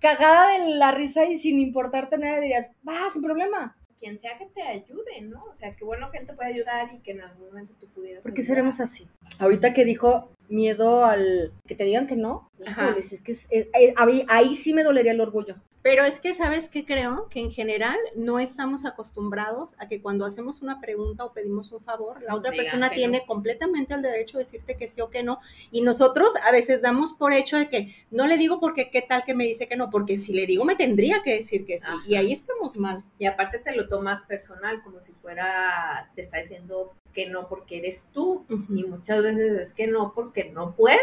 cagada 0.01 0.53
de 0.59 0.75
la 0.77 0.91
risa 0.93 1.25
y 1.27 1.39
sin 1.39 1.59
importarte 1.61 2.19
nada, 2.19 2.41
dirías, 2.41 2.71
va, 2.87 3.09
sin 3.13 3.23
problema. 3.23 3.77
Quien 4.01 4.19
sea 4.19 4.39
que 4.39 4.47
te 4.47 4.63
ayude, 4.63 5.21
¿no? 5.23 5.45
O 5.45 5.55
sea, 5.55 5.77
qué 5.77 5.85
bueno 5.85 6.11
que 6.11 6.17
él 6.19 6.27
te 6.27 6.33
puede 6.33 6.49
ayudar 6.55 6.89
y 6.95 7.01
que 7.01 7.11
en 7.11 7.21
algún 7.21 7.49
momento 7.49 7.75
tú 7.79 7.87
pudieras 7.91 8.23
¿Por 8.23 8.33
qué 8.33 8.41
ayudar. 8.41 8.57
seremos 8.57 8.81
así? 8.81 9.07
Ahorita 9.39 9.75
que 9.75 9.85
dijo 9.85 10.31
miedo 10.49 11.05
al 11.05 11.53
que 11.67 11.75
te 11.75 11.85
digan 11.85 12.07
que 12.07 12.17
no, 12.17 12.49
Ajá. 12.67 12.87
híjoles, 12.89 13.13
es 13.13 13.21
que 13.21 13.33
es- 13.33 13.47
es- 13.51 13.67
eh, 13.79 13.93
ahí, 13.99 14.25
ahí 14.29 14.57
sí 14.57 14.73
me 14.73 14.83
dolería 14.85 15.13
el 15.13 15.21
orgullo. 15.21 15.57
Pero 15.83 16.05
es 16.05 16.21
que, 16.21 16.35
¿sabes 16.35 16.69
qué 16.69 16.85
creo? 16.85 17.29
Que 17.31 17.41
en 17.41 17.51
general 17.51 17.97
no 18.15 18.39
estamos 18.39 18.85
acostumbrados 18.85 19.75
a 19.79 19.89
que 19.89 20.03
cuando 20.03 20.27
hacemos 20.27 20.61
una 20.61 20.81
pregunta 20.81 21.25
o 21.25 21.33
pedimos 21.33 21.73
un 21.73 21.81
favor, 21.81 22.23
la 22.23 22.35
otra 22.35 22.53
persona 22.53 22.91
tiene 22.91 23.25
completamente 23.27 23.95
el 23.95 24.03
derecho 24.03 24.39
de 24.39 24.45
decirte 24.45 24.77
que 24.77 24.89
sí 24.89 25.01
o 25.01 25.11
que 25.11 25.23
no. 25.23 25.41
Y 25.71 25.81
nosotros 25.81 26.35
a 26.47 26.53
veces 26.53 26.83
damos 26.83 27.15
por 27.15 27.33
hecho 27.33 27.57
de 27.57 27.69
que 27.69 27.95
no 28.11 28.27
le 28.27 28.37
digo 28.37 28.61
porque 28.61 28.91
qué 28.91 29.03
tal 29.03 29.25
que 29.25 29.35
me 29.35 29.45
dice 29.45 29.69
que 29.69 29.77
no, 29.77 29.91
porque 29.91 30.17
si 30.17 30.35
le 30.35 30.47
digo 30.47 30.65
me 30.65 30.77
tendría 30.77 31.23
que 31.23 31.35
decir 31.35 31.65
que 31.65 31.79
sí. 31.79 31.87
Ajá. 31.89 32.03
Y 32.07 32.17
ahí 32.17 32.33
estamos 32.33 32.77
mal. 32.77 33.03
Y 33.19 33.27
aparte 33.27 33.59
te 33.59 33.75
lo 33.75 33.89
tomas 33.89 34.23
personal, 34.23 34.83
como 34.83 35.01
si 35.01 35.13
fuera, 35.13 36.11
te 36.15 36.21
está 36.21 36.39
diciendo 36.39 36.93
que 37.13 37.29
no 37.29 37.49
porque 37.49 37.79
eres 37.79 38.05
tú. 38.13 38.45
Y 38.69 38.85
muchas 38.85 39.23
veces 39.23 39.61
es 39.61 39.73
que 39.73 39.87
no 39.87 40.13
porque 40.15 40.45
no 40.45 40.75
puede. 40.75 40.99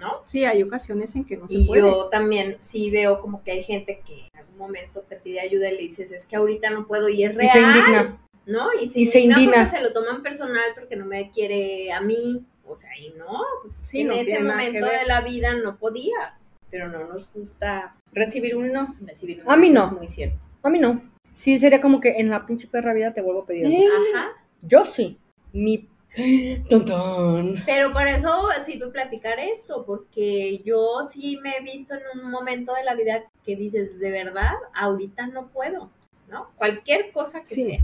¿No? 0.00 0.20
Sí, 0.24 0.44
hay 0.44 0.62
ocasiones 0.62 1.14
en 1.16 1.24
que 1.24 1.36
no 1.36 1.48
se 1.48 1.56
Y 1.56 1.66
puede. 1.66 1.82
yo 1.82 2.08
también 2.08 2.56
sí 2.60 2.90
veo 2.90 3.20
como 3.20 3.42
que 3.42 3.52
hay 3.52 3.62
gente 3.62 4.02
que 4.06 4.28
en 4.32 4.38
algún 4.40 4.58
momento 4.58 5.00
te 5.08 5.16
pide 5.16 5.40
ayuda 5.40 5.70
y 5.70 5.76
le 5.76 5.82
dices, 5.82 6.10
es 6.12 6.26
que 6.26 6.36
ahorita 6.36 6.70
no 6.70 6.86
puedo 6.86 7.08
y 7.08 7.24
es 7.24 7.32
Y 7.32 7.34
real, 7.34 7.52
se 7.52 7.60
indigna. 7.60 8.18
¿no? 8.46 8.68
Y 8.80 8.86
se, 8.86 9.00
Y 9.00 9.06
se 9.06 9.20
indigna 9.20 9.64
porque 9.64 9.76
se 9.78 9.82
lo 9.82 9.92
toman 9.92 10.22
personal 10.22 10.62
porque 10.74 10.96
no 10.96 11.04
me 11.06 11.30
quiere 11.30 11.92
a 11.92 12.00
mí. 12.00 12.46
O 12.68 12.74
sea, 12.74 12.90
y 12.98 13.10
no, 13.16 13.38
pues 13.62 13.78
Sí, 13.82 14.00
en 14.00 14.08
no 14.08 14.14
ese 14.14 14.40
momento 14.40 14.86
de 14.86 15.06
la 15.06 15.20
vida 15.20 15.54
no 15.54 15.76
podías, 15.78 16.32
pero 16.70 16.88
no 16.88 17.06
nos 17.06 17.30
gusta 17.32 17.94
Recibir 18.12 18.56
un 18.56 18.72
no. 18.72 18.84
recibir 19.02 19.42
A 19.46 19.56
mí 19.56 19.70
no. 19.70 19.86
Es 19.86 19.92
muy 19.92 20.08
cierto. 20.08 20.38
A 20.62 20.70
mí 20.70 20.78
no. 20.78 21.00
Sí, 21.32 21.58
sería 21.58 21.80
como 21.80 22.00
que 22.00 22.16
en 22.18 22.28
la 22.30 22.44
pinche 22.46 22.66
perra 22.66 22.92
vida 22.94 23.12
te 23.12 23.20
vuelvo 23.20 23.42
a 23.42 23.46
pedir. 23.46 23.66
algo. 23.66 23.78
Ajá. 24.14 24.32
Yo 24.62 24.84
sí. 24.84 25.18
Mi. 25.52 25.88
Ton, 26.68 26.84
ton. 26.84 27.54
Pero 27.66 27.92
por 27.92 28.06
eso 28.08 28.30
sirve 28.64 28.88
platicar 28.88 29.38
esto, 29.38 29.84
porque 29.84 30.62
yo 30.64 31.00
sí 31.08 31.38
me 31.42 31.56
he 31.56 31.60
visto 31.60 31.94
en 31.94 32.00
un 32.18 32.30
momento 32.30 32.72
de 32.74 32.84
la 32.84 32.94
vida 32.94 33.24
que 33.44 33.54
dices, 33.54 33.98
de 33.98 34.10
verdad, 34.10 34.54
ahorita 34.74 35.26
no 35.26 35.48
puedo, 35.48 35.90
¿no? 36.30 36.48
Cualquier 36.56 37.12
cosa 37.12 37.40
que 37.40 37.46
Sí. 37.46 37.64
sea. 37.64 37.80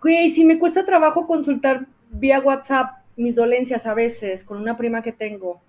Güey, 0.00 0.30
si 0.30 0.44
me 0.44 0.58
cuesta 0.58 0.86
trabajo 0.86 1.26
consultar 1.26 1.86
vía 2.10 2.40
WhatsApp 2.40 3.01
mis 3.16 3.34
dolencias 3.34 3.86
a 3.86 3.94
veces 3.94 4.44
con 4.44 4.60
una 4.60 4.76
prima 4.76 5.02
que 5.02 5.12
tengo. 5.12 5.62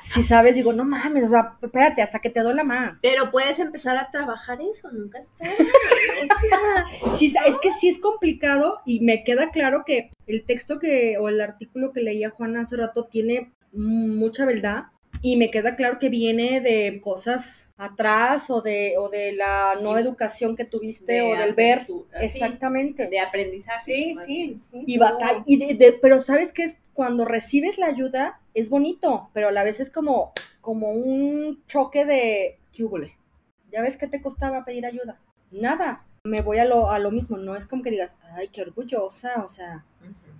Si 0.00 0.22
sabes, 0.22 0.54
digo, 0.54 0.72
no 0.72 0.84
mames, 0.84 1.24
o 1.24 1.28
sea, 1.28 1.56
espérate, 1.60 2.02
hasta 2.02 2.18
que 2.18 2.30
te 2.30 2.40
duela 2.40 2.64
más. 2.64 2.98
Pero 3.02 3.30
puedes 3.30 3.58
empezar 3.58 3.96
a 3.96 4.10
trabajar 4.10 4.58
eso, 4.60 4.90
nunca 4.90 5.18
es 5.18 5.30
tarde. 5.38 5.54
O 6.22 6.38
sea, 6.38 7.16
Sí, 7.16 7.34
es 7.46 7.58
que 7.58 7.70
sí 7.70 7.88
es 7.88 7.98
complicado 7.98 8.80
y 8.84 9.00
me 9.00 9.24
queda 9.24 9.50
claro 9.50 9.84
que 9.84 10.10
el 10.26 10.44
texto 10.44 10.78
que 10.78 11.16
o 11.18 11.28
el 11.28 11.40
artículo 11.40 11.92
que 11.92 12.00
leía 12.00 12.30
Juana 12.30 12.62
hace 12.62 12.76
rato 12.76 13.06
tiene 13.06 13.52
mucha 13.72 14.44
verdad 14.44 14.86
y 15.22 15.36
me 15.36 15.50
queda 15.50 15.76
claro 15.76 15.98
que 15.98 16.08
viene 16.08 16.60
de 16.60 17.00
cosas 17.00 17.72
atrás 17.76 18.50
o 18.50 18.60
de 18.60 18.94
o 18.98 19.08
de 19.08 19.32
la 19.32 19.74
no 19.82 19.98
educación 19.98 20.56
que 20.56 20.64
tuviste 20.64 21.14
de 21.14 21.22
o 21.22 21.36
del 21.36 21.54
ver. 21.54 21.86
sí, 21.86 21.94
exactamente. 22.20 23.06
De 23.08 23.20
aprendizaje. 23.20 23.80
Sí, 23.80 24.16
sí, 24.24 24.56
sí. 24.58 24.84
y 24.86 24.98
batalla. 24.98 25.42
Y 25.46 25.56
de, 25.58 25.74
de- 25.74 25.98
pero 26.00 26.20
sabes 26.20 26.52
que 26.52 26.64
es 26.64 26.76
cuando 26.94 27.24
recibes 27.24 27.76
la 27.78 27.86
ayuda 27.86 28.40
es 28.54 28.70
bonito 28.70 29.28
pero 29.34 29.48
a 29.48 29.52
la 29.52 29.64
vez 29.64 29.80
es 29.80 29.90
como 29.90 30.32
como 30.60 30.90
un 30.90 31.62
choque 31.66 32.04
de 32.04 32.58
¿qué 32.72 32.84
húbole? 32.84 33.16
ya 33.70 33.82
ves 33.82 33.96
que 33.96 34.06
te 34.06 34.22
costaba 34.22 34.64
pedir 34.64 34.86
ayuda. 34.86 35.20
Nada. 35.50 36.02
Me 36.24 36.40
voy 36.42 36.58
a 36.58 36.64
lo, 36.64 36.90
a 36.90 36.98
lo 36.98 37.10
mismo. 37.12 37.36
No 37.36 37.54
es 37.54 37.66
como 37.66 37.82
que 37.82 37.90
digas 37.90 38.16
ay 38.36 38.48
qué 38.48 38.62
orgullosa 38.62 39.42
o 39.44 39.48
sea 39.48 39.84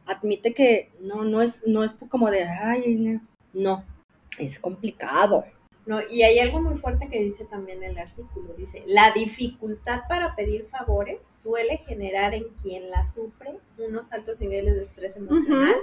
admite 0.06 0.54
que 0.54 0.90
no 1.00 1.24
no 1.24 1.42
es 1.42 1.66
no 1.66 1.82
es 1.84 1.94
como 1.94 2.30
de 2.30 2.44
ay 2.44 2.94
no, 2.96 3.20
no 3.52 3.95
es 4.38 4.58
complicado 4.60 5.44
No, 5.86 6.00
y 6.10 6.22
hay 6.22 6.38
algo 6.40 6.60
muy 6.60 6.76
fuerte 6.76 7.08
que 7.08 7.22
dice 7.22 7.44
también 7.44 7.82
el 7.84 7.96
artículo. 7.96 8.54
Dice, 8.54 8.82
la 8.86 9.12
dificultad 9.12 10.02
para 10.08 10.34
pedir 10.34 10.66
favores 10.66 11.26
suele 11.26 11.78
generar 11.78 12.34
en 12.34 12.44
quien 12.60 12.90
la 12.90 13.06
sufre 13.06 13.58
unos 13.78 14.12
altos 14.12 14.40
niveles 14.40 14.74
de 14.74 14.82
estrés 14.82 15.16
emocional 15.16 15.76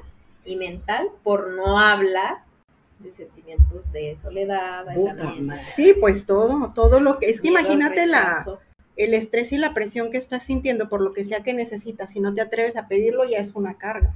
y 0.46 0.58
mental 0.58 1.08
por 1.24 1.52
no 1.52 1.80
hablar 1.80 2.44
de 3.00 3.12
sentimientos 3.12 3.92
de 3.92 4.16
soledad, 4.18 4.86
Puta. 4.94 5.34
Sí, 5.64 5.94
pues 6.00 6.26
todo, 6.26 6.74
todo 6.74 7.00
lo 7.00 7.20
que 7.20 7.28
es 7.30 7.40
que 7.42 7.48
imagínate 7.50 8.06
la, 8.06 8.46
el 8.96 9.14
estrés 9.14 9.52
y 9.52 9.58
la 9.58 9.74
presión 9.74 10.12
que 10.12 10.18
estás 10.18 10.44
sintiendo 10.44 10.90
por 10.90 11.02
lo 11.02 11.14
que 11.14 11.24
sea 11.24 11.44
que 11.44 11.54
necesitas, 11.54 12.12
si 12.12 12.20
no 12.20 12.34
te 12.34 12.42
atreves 12.42 12.76
a 12.78 12.88
pedirlo 12.88 13.24
ya 13.26 13.38
es 13.40 13.56
una 13.56 13.78
carga. 13.78 14.14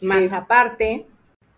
Más 0.00 0.28
Sí. 0.28 0.34
aparte, 0.34 1.06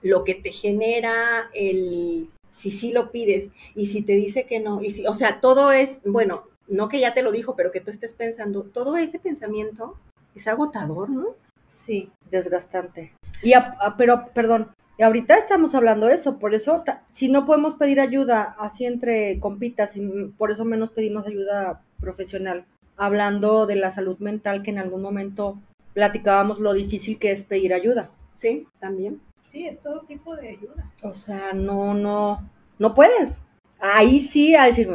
lo 0.02 0.24
que 0.24 0.34
te 0.34 0.52
genera 0.52 1.50
el 1.54 2.28
si 2.50 2.70
sí 2.70 2.92
lo 2.92 3.10
pides 3.10 3.50
y 3.74 3.86
si 3.86 4.02
te 4.02 4.12
dice 4.12 4.44
que 4.44 4.60
no, 4.60 4.82
y 4.82 4.90
si, 4.90 5.06
o 5.06 5.14
sea, 5.14 5.40
todo 5.40 5.72
es, 5.72 6.02
bueno, 6.04 6.42
no 6.68 6.88
que 6.88 7.00
ya 7.00 7.14
te 7.14 7.22
lo 7.22 7.32
dijo, 7.32 7.56
pero 7.56 7.70
que 7.70 7.80
tú 7.80 7.90
estés 7.90 8.12
pensando, 8.12 8.62
todo 8.62 8.96
ese 8.96 9.18
pensamiento 9.18 9.96
es 10.34 10.46
agotador, 10.48 11.08
¿no? 11.08 11.28
Sí, 11.66 12.10
desgastante. 12.30 13.12
Y 13.42 13.54
a- 13.54 13.76
a- 13.80 13.96
pero, 13.96 14.28
perdón, 14.34 14.68
ahorita 15.00 15.36
estamos 15.38 15.74
hablando 15.74 16.06
de 16.06 16.14
eso, 16.14 16.38
por 16.38 16.54
eso, 16.54 16.82
ta- 16.84 17.04
si 17.10 17.30
no 17.30 17.46
podemos 17.46 17.74
pedir 17.74 18.00
ayuda 18.00 18.54
así 18.58 18.84
entre 18.84 19.40
compitas, 19.40 19.96
y 19.96 20.06
por 20.36 20.50
eso 20.50 20.64
menos 20.66 20.90
pedimos 20.90 21.26
ayuda 21.26 21.82
profesional, 22.00 22.66
hablando 22.98 23.66
de 23.66 23.76
la 23.76 23.90
salud 23.90 24.18
mental, 24.18 24.62
que 24.62 24.70
en 24.70 24.78
algún 24.78 25.00
momento 25.02 25.58
platicábamos 25.94 26.60
lo 26.60 26.74
difícil 26.74 27.18
que 27.18 27.30
es 27.30 27.44
pedir 27.44 27.72
ayuda. 27.72 28.10
Sí, 28.34 28.66
también. 28.78 29.20
Sí, 29.52 29.66
es 29.66 29.82
todo 29.82 30.00
tipo 30.06 30.34
de 30.34 30.48
ayuda. 30.48 30.90
O 31.02 31.14
sea, 31.14 31.52
no, 31.52 31.92
no, 31.92 32.50
no 32.78 32.94
puedes. 32.94 33.44
Ahí 33.78 34.22
sí, 34.22 34.54
a 34.54 34.64
decir, 34.64 34.88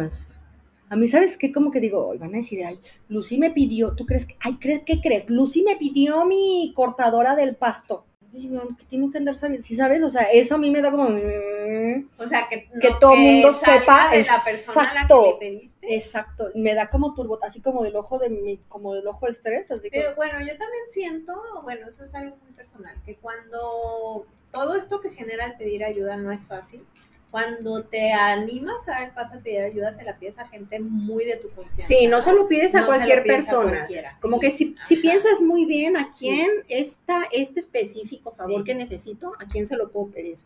a 0.90 0.96
mí, 0.96 1.08
¿sabes 1.08 1.38
qué? 1.38 1.52
Como 1.52 1.70
que 1.70 1.80
digo, 1.80 2.10
"Ay, 2.12 2.18
van 2.18 2.34
a 2.34 2.38
decir, 2.38 2.66
ay, 2.66 2.80
Lucy 3.08 3.38
me 3.38 3.52
pidió, 3.52 3.94
¿tú 3.96 4.08
crees 4.08 4.26
que, 4.26 4.36
ay, 4.40 4.58
¿crees, 4.60 4.82
¿qué 4.84 5.00
crees? 5.00 5.30
Lucy 5.30 5.62
me 5.62 5.76
pidió 5.76 6.26
mi 6.26 6.74
cortadora 6.76 7.36
del 7.36 7.56
pasto. 7.56 8.07
Que 8.32 8.86
tiene 8.86 9.10
que 9.10 9.18
andar 9.18 9.36
sabiendo, 9.36 9.66
¿sí 9.66 9.76
sabes? 9.76 10.04
O 10.04 10.10
sea, 10.10 10.24
eso 10.24 10.56
a 10.56 10.58
mí 10.58 10.70
me 10.70 10.82
da 10.82 10.92
como, 10.92 11.06
O 11.06 12.28
sea, 12.28 12.48
que, 12.50 12.70
Que 12.82 12.92
todo 13.00 13.16
mundo 13.16 13.54
salga 13.54 13.80
sepa 13.80 14.10
de 14.12 14.24
la 14.24 14.44
persona 14.44 14.92
a 14.92 14.94
la 14.94 15.02
exacto. 15.02 15.24
que 15.40 15.46
le 15.46 15.52
pediste. 15.52 15.96
exacto, 15.96 16.50
me 16.56 16.76
da 16.76 16.90
como 16.90 17.14
turbo, 17.14 17.40
así 17.44 17.62
como 17.62 17.84
del 17.84 17.96
ojo 17.96 18.20
de 18.20 18.30
mi, 18.30 18.58
como 18.68 18.94
del 18.94 19.08
ojo 19.08 19.26
de 19.26 19.32
estrés, 19.32 19.72
así 19.72 19.90
Pero 19.90 20.16
bueno, 20.16 20.40
yo 20.40 20.58
también 20.58 20.84
siento, 20.90 21.42
bueno, 21.64 21.88
eso 21.88 22.04
es 22.04 22.14
algo 22.16 22.36
muy 22.44 22.52
personal, 22.52 22.96
que 23.06 23.16
cuando 23.16 24.28
todo 24.52 24.76
esto 24.76 25.02
que 25.02 25.10
genera 25.10 25.46
el 25.46 25.58
pedir 25.58 25.84
ayuda 25.84 26.18
no 26.18 26.32
es 26.32 26.46
fácil, 26.46 26.86
cuando 27.32 27.84
te 27.84 28.12
animas 28.14 28.88
a 28.88 28.92
dar 28.92 29.04
el 29.04 29.12
paso 29.12 29.36
a 29.36 29.40
pedir 29.40 29.60
ayuda, 29.62 29.92
se 29.92 30.04
la 30.04 30.18
pides 30.18 30.40
a 30.40 30.48
gente 30.48 30.80
muy 30.80 31.26
de 31.26 31.36
tu 31.38 31.50
confianza. 31.50 31.86
Sí, 31.86 32.08
no 32.08 32.22
se 32.22 32.34
lo 32.34 32.48
pides 32.48 32.74
a 32.76 32.82
No 32.82 32.88
cualquier 32.88 33.24
pides 33.24 33.46
persona. 33.48 33.78
Como 34.22 34.40
que 34.40 34.50
si, 34.50 34.76
si 34.84 34.98
piensas 34.98 35.42
muy 35.42 35.66
bien 35.66 35.98
a 35.98 36.06
Sí. 36.06 36.28
quién 36.30 36.50
está 36.70 37.24
este 37.32 37.60
específico 37.60 38.32
favor 38.32 38.60
Sí. 38.60 38.64
que 38.64 38.76
necesito, 38.76 39.34
a 39.40 39.46
quién 39.48 39.68
se 39.68 39.76
lo 39.76 39.92
puedo 39.92 40.08
pedir. 40.08 40.38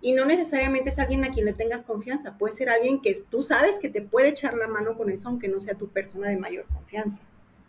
Y 0.00 0.12
no 0.12 0.26
necesariamente 0.26 0.90
es 0.90 0.98
alguien 1.00 1.24
a 1.24 1.30
quien 1.30 1.46
le 1.46 1.54
tengas 1.54 1.82
confianza, 1.82 2.36
puede 2.38 2.54
ser 2.54 2.68
alguien 2.68 3.00
que 3.00 3.16
tú 3.30 3.42
sabes 3.42 3.78
que 3.78 3.88
te 3.88 4.00
puede 4.02 4.28
echar 4.28 4.54
la 4.54 4.68
mano 4.68 4.96
con 4.96 5.10
eso, 5.10 5.28
aunque 5.28 5.48
no 5.48 5.58
sea 5.60 5.74
tu 5.74 5.88
persona 5.88 6.28
de 6.28 6.36
mayor 6.36 6.66
confianza. 6.72 7.24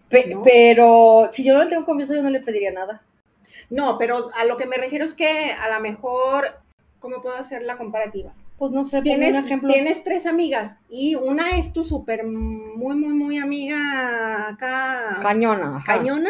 Pe- 0.10 0.28
¿no? 0.28 0.44
pero 0.44 1.30
si 1.32 1.44
yo 1.44 1.58
no 1.58 1.64
le 1.64 1.70
tengo 1.70 1.86
confianza, 1.86 2.16
yo 2.16 2.24
no 2.24 2.30
le 2.30 2.40
pediría 2.42 2.72
nada. 2.72 3.02
No, 3.70 3.98
pero 3.98 4.30
a 4.36 4.46
lo 4.46 4.58
que 4.58 4.66
me 4.68 4.78
refiero 4.78 5.06
es 5.06 5.14
que 5.14 5.52
a 5.54 5.70
lo 5.74 5.80
mejor, 5.82 6.60
¿cómo 7.00 7.22
puedo 7.22 7.36
hacer 7.36 7.64
la 7.64 7.78
comparativa? 7.78 8.34
Pues 8.60 8.72
no 8.74 8.84
sé, 8.86 9.02
Tienes, 9.02 9.36
un 9.36 9.46
ejemplo. 9.46 9.74
tienes 9.74 10.04
tres 10.04 10.26
amigas 10.26 10.78
y 10.90 11.16
una 11.16 11.58
es 11.58 11.72
tu 11.74 11.84
súper 11.86 12.26
muy, 12.26 12.96
muy, 12.96 13.14
muy 13.14 13.38
amiga 13.38 14.50
acá. 14.50 15.20
Cañona. 15.22 15.78
ajá. 15.78 15.84
cañona, 15.86 16.30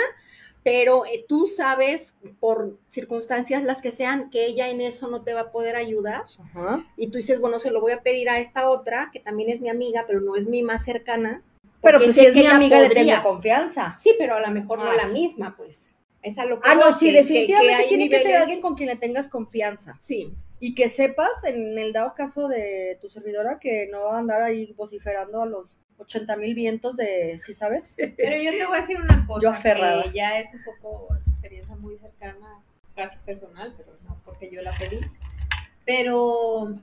pero 0.63 1.05
eh, 1.07 1.25
tú 1.27 1.47
sabes 1.47 2.19
por 2.39 2.77
circunstancias 2.87 3.63
las 3.63 3.81
que 3.81 3.91
sean 3.91 4.29
que 4.29 4.45
ella 4.45 4.69
en 4.69 4.79
eso 4.81 5.07
no 5.09 5.23
te 5.23 5.33
va 5.33 5.41
a 5.41 5.51
poder 5.51 5.75
ayudar 5.75 6.25
Ajá. 6.53 6.85
y 6.97 7.07
tú 7.07 7.17
dices, 7.17 7.39
bueno, 7.39 7.57
se 7.59 7.71
lo 7.71 7.81
voy 7.81 7.93
a 7.93 8.03
pedir 8.03 8.29
a 8.29 8.39
esta 8.39 8.69
otra 8.69 9.09
que 9.11 9.19
también 9.19 9.49
es 9.49 9.59
mi 9.61 9.69
amiga, 9.69 10.03
pero 10.05 10.21
no 10.21 10.35
es 10.35 10.45
mi 10.47 10.61
más 10.61 10.83
cercana. 10.85 11.41
Pero 11.81 11.97
pues 11.99 12.13
si 12.15 12.25
es 12.25 12.33
que 12.33 12.41
mi 12.41 12.45
amiga, 12.45 12.79
le 12.79 12.89
tengo 12.89 13.23
confianza. 13.23 13.95
Sí, 13.95 14.13
pero 14.19 14.35
a 14.35 14.41
lo 14.41 14.51
mejor 14.51 14.79
no 14.79 14.91
la 14.93 15.07
misma, 15.07 15.55
pues. 15.57 15.89
Es 16.21 16.37
a 16.37 16.43
lo 16.45 16.59
que 16.59 16.69
Ah, 16.69 16.75
no, 16.75 16.91
sí, 16.91 17.05
que- 17.07 17.13
definitivamente 17.23 17.83
que 17.83 17.87
tiene 17.87 18.09
que 18.09 18.21
ser 18.21 18.35
alguien 18.35 18.59
con 18.61 18.75
quien 18.75 18.89
le 18.89 18.97
tengas 18.97 19.29
confianza. 19.29 19.95
Sí, 20.01 20.33
Y 20.59 20.75
que 20.75 20.89
sepas, 20.89 21.43
en 21.45 21.77
el 21.77 21.93
dado 21.93 22.13
caso 22.15 22.47
de 22.47 22.97
tu 23.01 23.09
servidora, 23.09 23.59
que 23.59 23.87
no 23.87 24.05
va 24.05 24.17
a 24.17 24.19
andar 24.19 24.41
ahí 24.41 24.73
vociferando 24.73 25.41
a 25.41 25.45
los 25.45 25.79
80 25.99 26.35
mil 26.37 26.55
vientos 26.55 26.95
de, 26.97 27.37
¿sí 27.39 27.53
sabes? 27.53 27.97
Pero 28.17 28.35
yo 28.41 28.51
te 28.51 28.65
voy 28.65 28.77
a 28.77 28.81
decir 28.81 28.99
una 29.01 29.25
cosa 29.25 29.41
Yo 29.41 29.49
aferrada. 29.51 30.03
que 30.03 30.11
ya 30.11 30.39
es 30.39 30.53
un 30.53 30.63
poco 30.63 31.15
experiencia 31.15 31.75
muy 31.75 31.97
cercana, 31.97 32.63
casi 32.95 33.17
personal, 33.19 33.73
pero 33.77 33.97
no 34.05 34.21
porque 34.25 34.49
yo 34.49 34.61
la 34.61 34.75
pedí. 34.77 34.99
Pero 35.85 36.75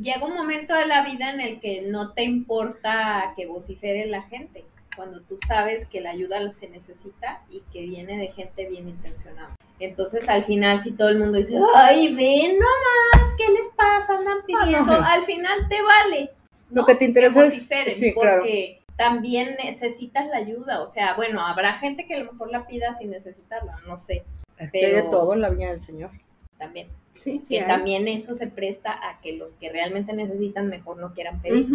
llega 0.00 0.24
un 0.24 0.34
momento 0.34 0.74
de 0.74 0.86
la 0.86 1.04
vida 1.04 1.30
en 1.30 1.40
el 1.40 1.60
que 1.60 1.82
no 1.82 2.12
te 2.12 2.24
importa 2.24 3.34
que 3.36 3.46
vocifere 3.46 4.06
la 4.06 4.22
gente, 4.22 4.64
cuando 4.96 5.20
tú 5.22 5.36
sabes 5.46 5.86
que 5.86 6.00
la 6.00 6.10
ayuda 6.10 6.50
se 6.50 6.68
necesita 6.68 7.42
y 7.50 7.60
que 7.72 7.82
viene 7.82 8.18
de 8.18 8.28
gente 8.32 8.68
bien 8.68 8.88
intencionada. 8.88 9.54
Entonces 9.80 10.28
al 10.28 10.42
final 10.44 10.78
si 10.78 10.92
todo 10.92 11.08
el 11.08 11.18
mundo 11.18 11.38
dice, 11.38 11.56
ay, 11.74 12.14
ven 12.14 12.52
nomás, 12.58 13.32
¿qué 13.36 13.44
les 13.52 13.68
pasa? 13.76 14.18
Andan 14.18 14.38
pidiendo, 14.46 14.92
Ah, 14.94 14.98
no. 15.00 15.04
al 15.06 15.22
final 15.22 15.68
te 15.68 15.76
vale. 15.82 16.30
Lo 16.70 16.82
¿no? 16.82 16.86
que 16.86 16.94
te 16.96 17.04
interesa 17.04 17.44
es- 17.46 17.54
vociferen, 17.54 17.94
sí, 17.94 18.12
claro. 18.12 18.42
porque 18.42 18.82
también 18.96 19.56
necesitas 19.62 20.26
la 20.28 20.38
ayuda. 20.38 20.80
O 20.82 20.86
sea, 20.86 21.14
bueno, 21.14 21.46
habrá 21.46 21.72
gente 21.74 22.06
que 22.06 22.14
a 22.14 22.18
lo 22.24 22.32
mejor 22.32 22.50
la 22.50 22.66
pida 22.66 22.92
sin 22.94 23.10
necesitarla, 23.10 23.78
no 23.86 23.98
sé, 23.98 24.24
Es 24.58 24.72
que 24.72 24.86
de 24.92 25.02
todo 25.04 25.34
en 25.34 25.40
la 25.40 25.50
viña 25.50 25.68
del 25.70 25.80
Señor. 25.80 26.10
también. 26.58 26.88
sí, 27.14 27.40
sí. 27.44 27.54
que 27.54 27.60
hay. 27.60 27.66
también 27.68 28.08
eso 28.08 28.34
se 28.34 28.48
presta 28.48 28.90
a 28.92 29.20
que 29.20 29.32
los 29.36 29.54
que 29.54 29.70
realmente 29.70 30.12
necesitan 30.12 30.66
mejor 30.68 30.98
no 30.98 31.14
quieran 31.14 31.40
pedir, 31.40 31.66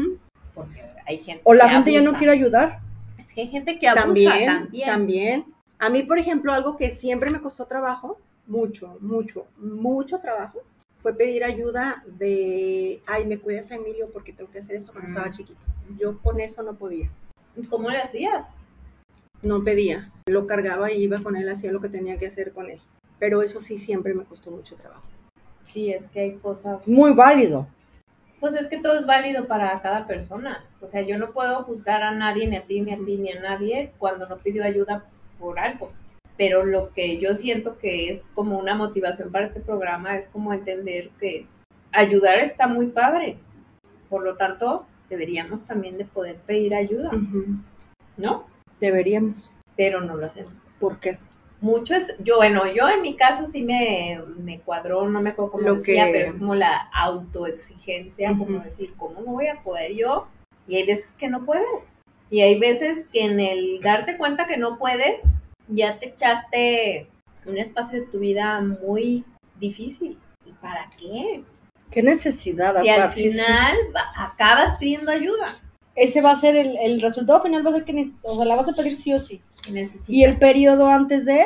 porque 0.53 0.81
hay 1.05 1.17
gente 1.19 1.41
O 1.45 1.53
la 1.53 1.65
que 1.65 1.72
gente 1.72 1.91
ya 1.93 2.01
no 2.01 2.13
quiere 2.13 2.33
ayudar. 2.33 2.79
Es 3.17 3.33
que 3.33 3.41
hay 3.41 3.48
gente 3.48 3.79
que 3.79 3.88
abusa 3.88 4.03
También, 4.05 4.45
también. 4.45 4.86
también, 4.88 5.45
A 5.83 5.89
mí, 5.89 6.03
por 6.03 6.17
ejemplo, 6.17 6.53
algo 6.53 6.77
que 6.77 6.89
siempre 6.91 7.29
me 7.29 7.41
costó 7.41 7.65
trabajo, 7.65 8.17
mucho, 8.47 8.97
mucho, 9.01 9.47
mucho 9.57 10.19
trabajo, 10.19 10.61
fue 10.95 11.13
pedir 11.13 11.43
ayuda 11.43 12.05
de, 12.07 13.01
ay, 13.05 13.25
me 13.25 13.37
cuidas 13.37 13.69
a 13.69 13.75
Emilio 13.75 14.09
porque 14.13 14.31
tengo 14.31 14.49
que 14.49 14.59
hacer 14.59 14.77
esto 14.77 14.93
cuando 14.93 15.09
Mm. 15.09 15.11
estaba 15.13 15.31
chiquito. 15.31 15.59
Yo 15.99 16.19
con 16.21 16.39
eso 16.39 16.63
no 16.63 16.75
podía, 16.75 17.09
¿Cómo 17.69 17.89
le 17.89 17.97
hacías? 17.97 18.55
no 19.41 19.61
pedía. 19.65 20.09
Lo 20.27 20.47
cargaba 20.47 20.89
y 20.89 21.03
iba 21.03 21.19
con 21.19 21.35
él, 21.35 21.49
hacía 21.49 21.73
lo 21.73 21.81
que 21.81 21.89
tenía 21.89 22.17
que 22.17 22.27
hacer 22.27 22.53
con 22.53 22.69
él. 22.69 22.79
Pero 23.19 23.41
eso 23.41 23.59
sí 23.59 23.77
siempre 23.77 24.13
me 24.13 24.23
costó 24.23 24.51
mucho 24.51 24.77
trabajo. 24.77 25.03
Sí, 25.63 25.91
es 25.91 26.07
que 26.07 26.21
hay 26.21 26.35
cosas. 26.37 26.87
Muy 26.87 27.13
válido. 27.13 27.67
Pues 28.39 28.55
es 28.55 28.67
que 28.67 28.77
todo 28.77 28.97
es 28.97 29.05
válido 29.05 29.47
para 29.47 29.81
cada 29.81 30.07
persona. 30.07 30.65
O 30.79 30.87
sea, 30.87 31.01
yo 31.01 31.17
no 31.17 31.31
puedo 31.33 31.61
juzgar 31.63 32.03
a 32.03 32.11
nadie, 32.11 32.47
ni 32.47 32.55
a 32.55 32.65
ti, 32.65 32.79
ni 32.79 32.93
a 32.93 32.97
ti, 33.03 33.17
ni 33.17 33.33
a 33.33 33.41
nadie 33.41 33.91
cuando 33.97 34.25
no 34.29 34.37
pidió 34.37 34.63
ayuda 34.63 35.09
por 35.43 35.59
algo. 35.59 35.91
Pero 36.38 36.65
lo 36.65 36.89
que 36.93 37.19
yo 37.19 37.35
siento 37.35 37.77
que 37.77 38.09
es 38.09 38.29
como 38.33 38.57
una 38.57 38.73
motivación 38.75 39.31
para 39.31 39.45
este 39.45 39.59
programa 39.59 40.17
es 40.17 40.25
como 40.27 40.51
entender 40.53 41.09
que 41.19 41.45
ayudar 41.91 42.39
está 42.39 42.65
muy 42.67 42.88
padre. 42.88 43.38
Por 44.09 44.23
lo 44.23 44.35
tanto, 44.35 44.88
deberíamos 45.09 45.63
también 45.65 45.97
de 45.97 46.05
poder 46.05 46.38
pedir 46.38 46.73
ayuda, 46.73 47.09
Ujú. 47.09 47.57
¿no? 48.17 48.47
Deberíamos. 48.79 49.53
Pero 49.75 50.01
no 50.01 50.15
lo 50.15 50.25
hacemos. 50.25 50.53
¿Por 50.79 51.00
qué? 51.00 51.19
Mucho 51.62 51.95
es, 51.95 52.17
yo, 52.23 52.38
bueno, 52.38 52.63
yo 52.73 52.89
en 52.89 53.01
mi 53.01 53.15
caso 53.15 53.45
sí 53.47 53.63
me, 53.63 54.19
me 54.38 54.59
cuadró, 54.59 55.07
no 55.07 55.21
me 55.21 55.29
acuerdo 55.31 55.51
cómo 55.53 55.63
Lo 55.67 55.75
decía, 55.75 56.07
que- 56.07 56.12
pero 56.12 56.25
es 56.25 56.33
como 56.33 56.55
la 56.55 56.89
autoexigencia, 56.93 58.29
como 58.29 58.55
Ujú. 58.57 58.63
decir, 58.63 58.93
¿cómo 58.97 59.21
no 59.21 59.31
voy 59.33 59.47
a 59.47 59.62
poder 59.63 59.93
yo? 59.93 60.27
Y 60.67 60.75
hay 60.77 60.85
veces 60.85 61.13
que 61.15 61.29
no 61.29 61.45
puedes. 61.45 61.91
Y 62.33 62.41
hay 62.41 62.57
veces 62.57 63.07
que 63.13 63.25
en 63.25 63.39
el 63.39 63.79
darte 63.79 64.17
cuenta 64.17 64.47
que 64.47 64.57
no 64.57 64.79
puedes, 64.79 65.25
ya 65.67 65.99
te 65.99 66.07
echaste 66.09 67.07
un 67.45 67.59
espacio 67.59 67.99
de 67.99 68.07
tu 68.07 68.17
vida 68.17 68.59
muy 68.59 69.23
difícil. 69.59 70.17
¿Y 70.43 70.51
para 70.53 70.89
qué? 70.97 71.43
¿Qué 71.91 72.01
necesidad? 72.01 72.81
Si 72.81 72.89
al? 72.89 73.13
Sí, 73.13 73.29
final 73.29 73.77
acabas 74.15 74.77
pidiendo 74.79 75.11
ayuda. 75.11 75.61
Ese 75.93 76.21
va 76.21 76.31
a 76.31 76.35
ser 76.35 76.55
el, 76.55 76.75
el 76.77 77.01
resultado 77.01 77.39
final, 77.39 77.63
va 77.63 77.69
a 77.69 77.73
ser 77.73 77.85
que 77.85 78.13
o 78.23 78.35
sea, 78.35 78.45
la 78.45 78.55
vas 78.55 78.67
a 78.67 78.73
pedir 78.73 78.95
sí 78.95 79.13
o 79.13 79.19
sí. 79.19 79.43
Y 80.07 80.23
el 80.23 80.39
periodo 80.39 80.87
antes 80.87 81.25
de, 81.25 81.45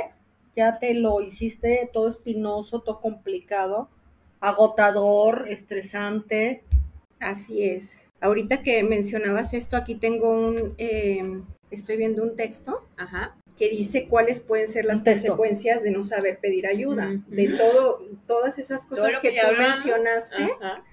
ya 0.56 0.79
te 0.79 0.94
lo 0.94 1.20
hiciste 1.20 1.89
todo 1.91 2.08
espinoso, 2.08 2.79
todo 2.79 3.01
complicado, 3.01 3.89
agotador, 4.39 5.48
estresante. 5.50 6.63
Así 7.19 7.65
es. 7.65 8.07
Ahorita 8.19 8.63
que 8.63 8.84
mencionabas 8.84 9.53
esto, 9.53 9.77
aquí 9.77 9.95
tengo 9.95 10.30
un, 10.30 10.73
eh, 10.77 11.41
estoy 11.69 11.97
viendo 11.97 12.23
un 12.23 12.36
texto 12.36 12.84
Ajá. 12.97 13.36
que 13.58 13.69
dice 13.69 14.08
cuáles 14.08 14.39
pueden 14.39 14.69
ser 14.69 14.86
las 14.86 15.03
consecuencias 15.03 15.84
de 15.84 15.91
no 15.91 16.03
saber 16.03 16.39
pedir 16.39 16.67
ayuda, 16.67 17.21
de 17.27 17.49
todo, 17.49 17.99
todas 18.25 18.58
esas 18.58 18.86
cosas 18.86 19.19
que, 19.21 19.32
tú 19.32 19.45
hablamos. 19.45 19.84
mencionaste, 19.84 20.43
Ajá. 20.43 20.84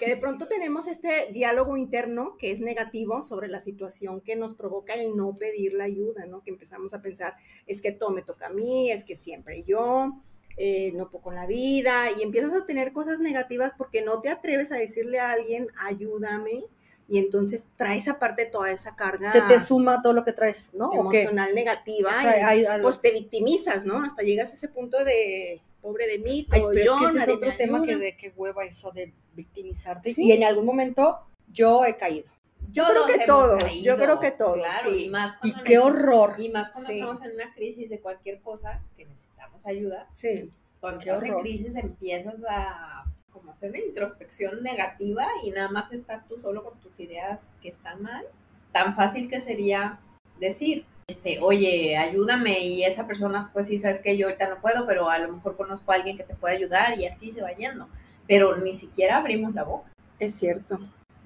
que 0.00 0.06
de 0.06 0.16
pronto 0.16 0.48
tenemos 0.48 0.88
este 0.88 1.28
diálogo 1.32 1.76
interno 1.76 2.36
que 2.38 2.50
es 2.50 2.60
negativo 2.60 3.22
sobre 3.22 3.48
la 3.48 3.60
situación 3.60 4.20
que 4.20 4.34
nos 4.34 4.54
provoca 4.54 4.94
el 4.94 5.16
no 5.16 5.34
pedir 5.34 5.74
la 5.74 5.84
ayuda, 5.84 6.26
¿no? 6.26 6.42
Que 6.42 6.50
empezamos 6.50 6.92
a 6.92 7.02
pensar, 7.02 7.36
es 7.66 7.80
que 7.80 7.92
todo 7.92 8.10
me 8.10 8.22
toca 8.22 8.46
a 8.46 8.50
mí, 8.50 8.90
es 8.90 9.04
que 9.04 9.14
siempre 9.14 9.64
yo, 9.64 10.12
eh, 10.58 10.92
no 10.94 11.10
puedo 11.10 11.22
con 11.22 11.34
la 11.34 11.46
vida, 11.46 12.06
y 12.18 12.22
empiezas 12.22 12.52
a 12.52 12.66
tener 12.66 12.92
cosas 12.92 13.20
negativas 13.20 13.72
porque 13.76 14.02
no 14.02 14.20
te 14.20 14.28
atreves 14.28 14.72
a 14.72 14.76
decirle 14.76 15.20
a 15.20 15.32
alguien, 15.32 15.68
ayúdame, 15.84 16.64
y 17.08 17.18
entonces 17.18 17.66
traes 17.76 18.06
aparte 18.06 18.44
toda 18.44 18.70
esa 18.70 18.94
carga 18.94 19.32
Se 19.32 19.40
te 19.42 19.58
suma 19.58 20.02
todo 20.02 20.12
lo 20.12 20.24
que 20.24 20.34
traes, 20.34 20.74
¿no? 20.74 20.92
Emocional 20.92 21.54
negativa 21.54 22.10
O 22.10 22.20
sea, 22.20 22.56
y 22.56 22.66
hay 22.66 22.82
pues 22.82 23.00
te 23.00 23.12
victimizas, 23.12 23.86
¿no? 23.86 24.02
Hasta 24.02 24.22
llegas 24.22 24.50
a 24.52 24.54
ese 24.54 24.68
punto 24.68 25.02
de 25.04 25.62
pobre 25.80 26.06
de 26.06 26.18
mí, 26.18 26.46
Ay, 26.50 26.60
todo 26.60 26.70
pero 26.70 26.84
yo, 26.84 27.08
es 27.08 27.14
que 27.14 27.20
ese 27.22 27.30
es 27.30 27.36
otro 27.36 27.52
tema 27.56 27.82
que 27.82 27.96
de 27.96 28.16
qué 28.16 28.32
hueva 28.36 28.64
eso 28.64 28.90
de 28.90 29.14
victimizarte. 29.34 30.12
Sí. 30.12 30.26
Y 30.26 30.32
en 30.32 30.44
algún 30.44 30.66
momento 30.66 31.18
yo 31.50 31.84
he 31.84 31.96
caído. 31.96 32.28
Yo 32.70 32.84
creo 32.86 33.06
que 33.06 33.24
todos, 33.26 33.80
yo 33.82 33.96
creo 33.96 34.20
que 34.20 34.30
todos, 34.30 34.58
claro, 34.58 34.90
sí. 34.92 35.04
y 35.04 35.08
más 35.08 35.36
Y 35.42 35.54
qué 35.62 35.78
horror. 35.78 36.34
Y 36.38 36.50
más 36.50 36.70
cuando 36.70 36.90
Sí. 36.90 36.98
estamos 37.00 37.22
en 37.24 37.34
una 37.34 37.54
crisis 37.54 37.88
de 37.90 38.00
cualquier 38.00 38.40
cosa 38.40 38.82
que 38.96 39.04
necesitamos 39.06 39.64
ayuda. 39.66 40.06
Sí, 40.12 40.52
Cuando 40.80 41.00
Qué 41.00 41.08
estás 41.10 41.24
en 41.24 41.30
horror. 41.30 41.42
crisis 41.42 41.74
empiezas 41.76 42.36
a 42.48 43.04
como 43.32 43.50
hacer 43.52 43.70
una 43.70 43.80
introspección 43.80 44.62
negativa 44.62 45.26
y 45.44 45.50
nada 45.50 45.68
más 45.70 45.92
estar 45.92 46.26
tú 46.28 46.38
solo 46.38 46.62
con 46.62 46.78
tus 46.80 47.00
ideas 47.00 47.50
que 47.62 47.68
están 47.68 48.02
mal. 48.02 48.24
Tan 48.72 48.94
fácil 48.94 49.28
que 49.28 49.40
sería 49.40 49.98
decir, 50.38 50.84
este, 51.08 51.38
oye, 51.40 51.96
ayúdame 51.96 52.60
y 52.60 52.84
esa 52.84 53.06
persona, 53.06 53.50
pues 53.52 53.66
sí, 53.66 53.78
sabes 53.78 53.98
que 53.98 54.16
yo 54.16 54.26
ahorita 54.26 54.48
no 54.50 54.60
puedo, 54.60 54.86
pero 54.86 55.08
a 55.08 55.18
lo 55.18 55.32
mejor 55.32 55.56
conozco 55.56 55.90
a 55.90 55.94
alguien 55.96 56.16
que 56.16 56.22
te 56.24 56.34
puede 56.34 56.56
ayudar 56.56 56.98
y 56.98 57.06
así 57.06 57.32
se 57.32 57.42
va 57.42 57.50
yendo. 57.52 57.88
Pero 58.28 58.56
ni 58.56 58.74
siquiera 58.74 59.16
abrimos 59.16 59.54
la 59.54 59.64
boca. 59.64 59.90
es 60.20 60.34
cierto. 60.36 60.78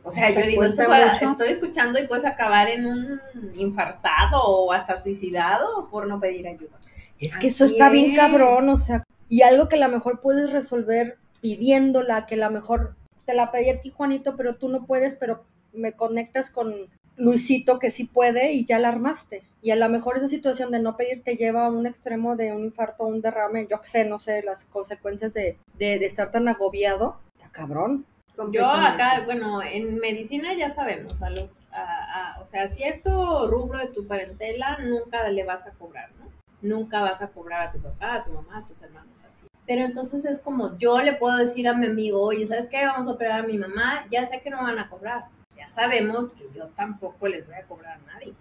O 0.05 0.11
sea, 0.11 0.31
yo 0.31 0.47
digo, 0.47 0.65
esto 0.65 0.83
estoy 0.83 1.49
escuchando 1.49 1.99
y 1.99 2.07
puedes 2.09 2.25
acabar 2.25 2.69
en 2.69 2.87
un 2.87 3.21
infartado 3.55 4.43
o 4.43 4.73
hasta 4.73 4.97
suicidado 4.97 5.89
por 5.91 6.09
no 6.09 6.19
pedir 6.21 6.49
ayuda. 6.49 6.77
Es 7.19 7.37
que 7.37 7.49
eso 7.49 7.65
está 7.65 7.89
bien 7.89 8.17
cabrón, 8.17 8.69
o 8.69 8.77
sea, 8.77 9.05
y 9.29 9.43
algo 9.43 9.69
que 9.69 9.77
a 9.77 9.87
lo 9.87 9.89
mejor 9.89 10.21
puedes 10.21 10.53
resolver 10.53 11.19
pidiéndola, 11.41 12.27
que 12.27 12.35
a 12.35 12.39
lo 12.39 12.51
mejor 12.51 12.97
te 13.25 13.35
la 13.35 13.53
pedí 13.53 13.71
a 13.71 13.81
ti, 13.81 13.91
Juanito, 13.91 14.37
pero 14.37 14.57
tú 14.57 14.69
no 14.69 14.87
puedes, 14.87 15.15
pero 15.15 15.45
me 15.73 15.93
conectas 15.93 16.51
con 16.51 16.89
Luisito 17.17 17.79
que 17.79 17.91
sí 17.91 18.05
puede 18.05 18.53
y 18.53 18.65
ya 18.65 18.79
la 18.79 18.89
armaste. 18.89 19.45
Y 19.63 19.71
a 19.71 19.77
lo 19.77 19.89
mejor 19.89 20.17
esa 20.17 20.29
situación 20.29 20.73
de 20.73 20.81
no 20.81 20.97
pedir 20.97 21.23
te 21.23 21.37
lleva 21.37 21.67
a 21.67 21.71
un 21.71 21.87
extremo 21.87 22.35
de 22.37 22.53
un 22.53 22.65
infarto, 22.65 23.05
un 23.05 23.21
derrame, 23.21 23.69
yo 23.71 23.81
qué 23.81 23.89
sé, 23.89 24.05
no 24.05 24.19
sé, 24.19 24.43
las 24.43 24.65
consecuencias 24.65 25.33
de, 25.33 25.57
de, 25.79 25.99
de 25.99 26.07
estar 26.07 26.33
tan 26.33 26.49
agobiado. 26.49 27.21
Está 27.39 27.51
cabrón. 27.51 28.05
Yo 28.53 28.67
acá, 28.71 29.23
bueno, 29.25 29.63
en 29.63 29.99
medicina 29.99 30.55
ya 30.55 30.71
sabemos, 30.71 31.23
a 31.23 31.31
los, 31.31 31.51
a- 31.73 32.35
a- 32.37 32.41
o 32.41 32.47
sea, 32.47 32.69
cierto 32.69 33.49
rubro 33.49 33.79
de 33.79 33.89
tu 33.89 34.07
parentela 34.07 34.79
nunca 34.79 35.29
le 35.29 35.45
vas 35.45 35.67
a 35.67 35.71
cobrar, 35.73 36.11
¿no? 36.19 36.27
Nunca 36.63 37.01
vas 37.01 37.21
a 37.23 37.29
cobrar 37.29 37.69
a 37.69 37.73
tu 37.73 37.79
papá, 37.81 38.15
a 38.15 38.25
tu 38.25 38.31
mamá, 38.33 38.59
a 38.59 38.67
tus 38.67 38.83
hermanos 38.83 39.25
así. 39.25 39.43
Pero 39.67 39.85
entonces 39.85 40.25
es 40.25 40.39
como 40.41 40.77
yo 40.79 41.01
le 41.01 41.15
puedo 41.15 41.37
decir 41.37 41.69
a 41.69 41.75
mi 41.75 41.87
amigo, 41.87 42.21
oye, 42.23 42.47
¿sabes 42.47 42.69
qué? 42.69 42.85
Vamos 42.87 43.07
a 43.09 43.13
operar 43.13 43.41
a 43.41 43.47
mi 43.47 43.59
mamá, 43.59 44.05
ya 44.11 44.25
sé 44.27 44.41
que 44.41 44.51
no 44.51 44.63
van 44.63 44.79
a 44.79 44.89
cobrar. 44.89 45.25
Ya 45.57 45.69
sabemos 45.69 46.31
que 46.31 46.45
yo 46.55 46.67
tampoco 46.77 47.29
les 47.29 47.47
voy 47.47 47.55
a 47.57 47.63
cobrar 47.65 47.99
a 47.99 48.13
nadie. 48.13 48.35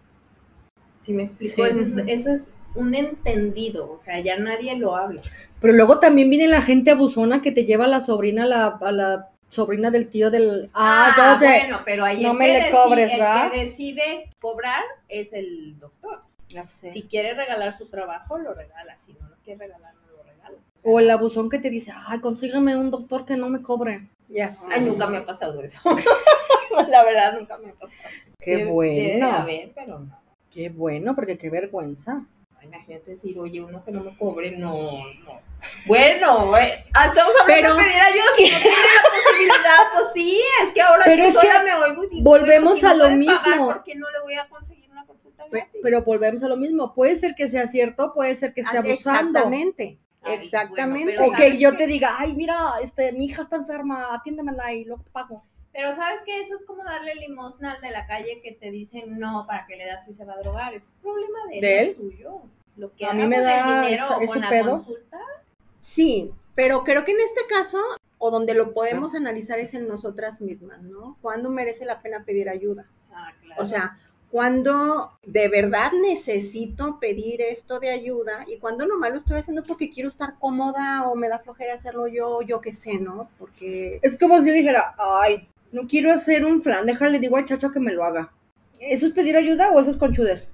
¿Sí 0.99 1.13
me 1.13 1.23
explico? 1.23 1.55
Sí. 1.55 1.61
Eso, 1.61 1.79
es, 1.81 1.97
eso 2.07 2.29
es 2.31 2.51
un 2.75 2.95
entendido, 2.95 3.91
o 3.91 3.97
sea, 3.97 4.19
ya 4.19 4.37
nadie 4.37 4.75
lo 4.77 4.95
habla. 4.95 5.21
Pero 5.59 5.73
luego 5.73 5.99
también 5.99 6.29
viene 6.29 6.47
la 6.47 6.61
gente 6.61 6.91
abusona 6.91 7.41
que 7.41 7.51
te 7.51 7.65
lleva 7.65 7.85
a 7.85 7.89
la 7.89 8.01
sobrina, 8.01 8.43
a 8.43 8.47
la, 8.47 8.65
a 8.67 8.91
la 8.91 9.29
sobrina 9.51 9.91
del 9.91 10.09
tío 10.09 10.31
del... 10.31 10.69
Ah, 10.73 11.37
sé. 11.39 11.45
bueno, 11.45 11.81
pero 11.85 12.05
ahí 12.05 12.23
no 12.23 12.31
el 12.31 12.37
me 12.37 12.45
que 12.47 12.51
le 12.53 12.59
decide- 12.59 12.71
cobres, 12.71 13.11
el 13.11 13.19
¿verdad? 13.19 13.51
que 13.51 13.65
decide 13.65 14.29
cobrar 14.39 14.83
es 15.09 15.33
el 15.33 15.77
doctor. 15.79 16.21
Ya 16.49 16.65
sé. 16.67 16.89
Si 16.91 17.03
quiere 17.03 17.33
regalar 17.33 17.77
su 17.77 17.89
trabajo, 17.89 18.37
lo 18.37 18.53
regala. 18.53 18.97
Si 19.05 19.13
no 19.13 19.27
lo 19.29 19.35
quiere 19.43 19.59
regalar, 19.67 19.93
no 19.93 20.17
lo 20.17 20.23
regala. 20.23 20.57
O 20.83 20.99
el 20.99 21.09
abusón 21.11 21.49
que 21.49 21.59
te 21.59 21.69
dice, 21.69 21.93
ay, 22.07 22.19
consígame 22.19 22.75
un 22.75 22.89
doctor 22.91 23.25
que 23.25 23.35
no 23.37 23.49
me 23.49 23.61
cobre. 23.61 24.07
Ya 24.29 24.49
sé. 24.51 24.67
Ay, 24.71 24.81
nunca 24.81 25.07
me 25.07 25.17
ha 25.17 25.25
pasado 25.25 25.61
eso. 25.61 25.79
La 26.87 27.03
verdad, 27.03 27.37
nunca 27.37 27.57
me 27.57 27.69
ha 27.69 27.73
pasado. 27.73 27.99
Qué 28.39 28.57
Debe- 28.65 28.71
bueno. 28.71 29.27
De 29.27 29.31
haber, 29.33 29.71
pero 29.75 29.99
no. 29.99 30.19
Qué 30.49 30.69
bueno, 30.69 31.15
porque 31.15 31.37
qué 31.37 31.49
vergüenza. 31.49 32.25
Ay, 32.59 32.67
imagínate 32.67 33.11
decir, 33.11 33.37
oye, 33.39 33.61
uno 33.61 33.83
que 33.83 33.91
no 33.91 34.03
me 34.03 34.15
cobre, 34.17 34.51
no, 34.57 34.73
no. 34.73 35.50
Bueno, 35.87 36.47
güey, 36.47 36.67
ah, 36.93 37.07
estamos 37.07 37.33
hablando 37.41 37.47
Pero- 37.47 37.75
de 37.75 37.83
pedir 37.83 38.01
ayuda, 38.01 38.23
si 38.37 38.43
no 38.51 38.57
tiene 38.59 38.75
la 38.75 39.09
posibilidad, 39.11 39.77
pues 39.95 40.13
sí, 40.13 40.41
es 40.63 40.71
que 40.71 40.81
ahora 40.81 41.03
Pero 41.05 41.23
yo 41.23 41.29
es 41.29 41.37
que 41.37 41.47
sola 41.47 41.63
me 41.63 41.73
oigo 41.73 42.03
y 42.03 42.09
digo, 42.09 42.23
volvemos 42.29 42.79
si 42.79 42.85
a 42.85 42.93
lo 42.93 43.05
puede 43.05 43.25
pagar, 43.25 43.47
mismo. 43.49 43.65
¿Por 43.67 43.83
qué 43.83 43.95
no 43.95 44.11
le 44.11 44.19
voy 44.21 44.35
a 44.35 44.47
conseguir 44.47 44.89
una 44.91 45.05
consulta 45.05 45.43
Pe- 45.45 45.57
gratis? 45.59 45.79
Pero 45.83 46.01
volvemos 46.03 46.43
a 46.43 46.47
lo 46.47 46.57
mismo. 46.57 46.93
Puede 46.93 47.15
ser 47.15 47.35
que 47.35 47.49
sea 47.49 47.67
cierto, 47.67 48.13
puede 48.13 48.35
ser 48.35 48.53
que 48.53 48.61
esté 48.61 48.77
Ah, 48.77 48.79
abusando. 48.81 49.29
Exactamente. 49.39 49.97
Ay, 50.23 50.35
Exactamente. 50.35 51.15
bueno, 51.17 51.23
O 51.23 51.31
¿sabes 51.35 51.51
que 51.53 51.57
yo 51.57 51.75
te 51.75 51.87
diga, 51.87 52.15
ay, 52.19 52.35
mira, 52.35 52.55
este, 52.83 53.11
mi 53.11 53.25
hija 53.25 53.41
está 53.41 53.55
enferma, 53.55 54.13
atiéndemela 54.13 54.71
y 54.73 54.85
luego 54.85 55.03
te 55.03 55.09
pago. 55.09 55.43
Pero 55.73 55.95
sabes 55.95 56.19
que 56.25 56.41
eso 56.41 56.55
es 56.59 56.65
como 56.65 56.83
darle 56.83 57.15
limosna 57.15 57.71
al 57.73 57.81
de 57.81 57.89
la 57.91 58.05
calle 58.05 58.39
que 58.43 58.51
te 58.51 58.69
dicen 58.71 59.17
no, 59.19 59.45
para 59.47 59.65
que 59.65 59.77
le 59.77 59.85
das 59.85 60.07
y 60.07 60.13
se 60.13 60.25
va 60.25 60.33
a 60.33 60.37
drogar. 60.37 60.73
Es 60.75 60.93
problema 61.01 61.39
de 61.49 61.55
él, 61.55 61.61
¿De 61.61 61.79
él? 61.81 61.95
tuyo. 61.95 62.41
Lo 62.77 62.93
que 62.93 63.05
A 63.05 63.13
mí 63.13 63.25
me 63.25 63.39
da 63.39 63.81
dinero 63.81 64.05
o 64.17 64.21
es 64.21 64.27
con 64.27 64.35
su 64.37 64.39
la 64.41 64.49
pedo. 64.49 64.71
consulta. 64.71 65.17
Sí, 65.81 66.31
pero 66.55 66.83
creo 66.83 67.03
que 67.03 67.11
en 67.11 67.19
este 67.19 67.41
caso, 67.49 67.79
o 68.17 68.31
donde 68.31 68.53
lo 68.53 68.73
podemos 68.73 69.15
analizar 69.15 69.59
es 69.59 69.73
en 69.73 69.87
nosotras 69.87 70.39
mismas, 70.39 70.83
¿no? 70.83 71.17
¿Cuándo 71.21 71.49
merece 71.49 71.85
la 71.85 72.01
pena 72.01 72.23
pedir 72.23 72.47
ayuda? 72.49 72.85
Ah, 73.11 73.33
claro. 73.41 73.61
O 73.61 73.65
sea, 73.65 73.97
cuando 74.31 75.11
de 75.25 75.49
verdad 75.49 75.91
necesito 76.01 76.99
pedir 76.99 77.41
esto 77.41 77.79
de 77.81 77.89
ayuda 77.89 78.45
y 78.47 78.59
cuando 78.59 78.85
nomás 78.85 79.11
lo 79.11 79.17
estoy 79.17 79.39
haciendo 79.39 79.63
porque 79.63 79.89
quiero 79.89 80.07
estar 80.07 80.39
cómoda 80.39 81.09
o 81.09 81.15
me 81.15 81.27
da 81.27 81.39
flojera 81.39 81.73
hacerlo 81.73 82.07
yo, 82.07 82.41
yo 82.41 82.61
qué 82.61 82.71
sé, 82.71 82.97
¿no? 82.97 83.29
Porque 83.37 83.99
Es 84.01 84.17
como 84.17 84.39
si 84.39 84.47
yo 84.47 84.53
dijera, 84.53 84.95
ay, 84.97 85.49
no 85.73 85.87
quiero 85.87 86.13
hacer 86.13 86.45
un 86.45 86.61
flan, 86.61 86.85
déjale, 86.85 87.19
digo 87.19 87.35
al 87.35 87.45
chacho 87.45 87.71
que 87.71 87.81
me 87.81 87.91
lo 87.91 88.05
haga. 88.05 88.31
¿Eso 88.79 89.05
es 89.05 89.13
pedir 89.13 89.35
ayuda 89.35 89.71
o 89.71 89.79
eso 89.79 89.91
es 89.91 89.97
conchudes? 89.97 90.49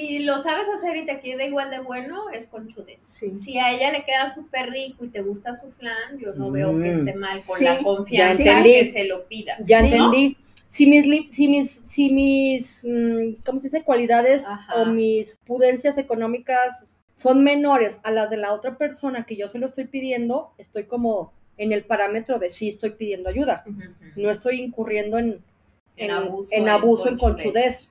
Si 0.00 0.18
lo 0.20 0.38
sabes 0.42 0.68
hacer 0.68 0.96
y 0.96 1.06
te 1.06 1.20
queda 1.20 1.44
igual 1.44 1.70
de 1.70 1.80
bueno, 1.80 2.28
es 2.30 2.46
conchudez. 2.46 3.00
sí. 3.02 3.34
Si 3.34 3.58
a 3.58 3.72
ella 3.72 3.90
le 3.90 4.04
queda 4.04 4.32
súper 4.34 4.70
rico 4.70 5.04
y 5.04 5.08
te 5.08 5.22
gusta 5.22 5.54
su 5.54 5.70
flan, 5.70 6.18
yo 6.18 6.34
no 6.34 6.50
veo 6.50 6.70
que 6.72 6.92
Mm. 6.92 6.98
esté 7.08 7.14
mal 7.18 7.38
con 7.46 7.58
Sí, 7.58 7.64
la 7.64 7.78
confianza 7.82 8.44
ya 8.44 8.62
que 8.62 8.86
se 8.90 9.04
lo 9.04 9.24
pidas. 9.26 9.58
Ya 9.66 9.80
Sí, 9.80 9.86
entendí. 9.86 10.36
Si 10.68 10.86
mis, 10.86 11.06
si 11.34 11.48
mis, 11.48 11.70
si 11.70 12.10
mis, 12.10 12.84
mm, 12.84 13.42
¿cómo 13.46 13.60
se 13.60 13.68
dice? 13.68 13.82
Cualidades 13.84 14.42
Ajá. 14.44 14.74
o 14.74 14.84
mis 14.86 15.38
pudencias 15.46 15.96
económicas 15.96 16.96
son 17.14 17.42
menores 17.42 17.98
a 18.02 18.10
las 18.10 18.28
de 18.28 18.36
la 18.36 18.52
otra 18.52 18.76
persona 18.76 19.24
que 19.24 19.36
yo 19.36 19.48
se 19.48 19.58
lo 19.58 19.64
estoy 19.66 19.84
pidiendo, 19.86 20.50
estoy 20.58 20.84
como 20.84 21.32
en 21.56 21.72
el 21.72 21.84
parámetro 21.84 22.38
de 22.38 22.50
sí 22.50 22.68
estoy 22.68 22.90
pidiendo 22.90 23.30
ayuda. 23.30 23.64
No 24.16 24.30
estoy 24.30 24.60
incurriendo 24.60 25.16
en, 25.18 25.40
En 25.96 26.10
en, 26.10 26.10
abuso, 26.10 26.50
en 26.52 26.62
en 26.64 26.68
abuso, 26.68 27.08
en 27.08 27.16
conchudez. 27.16 27.88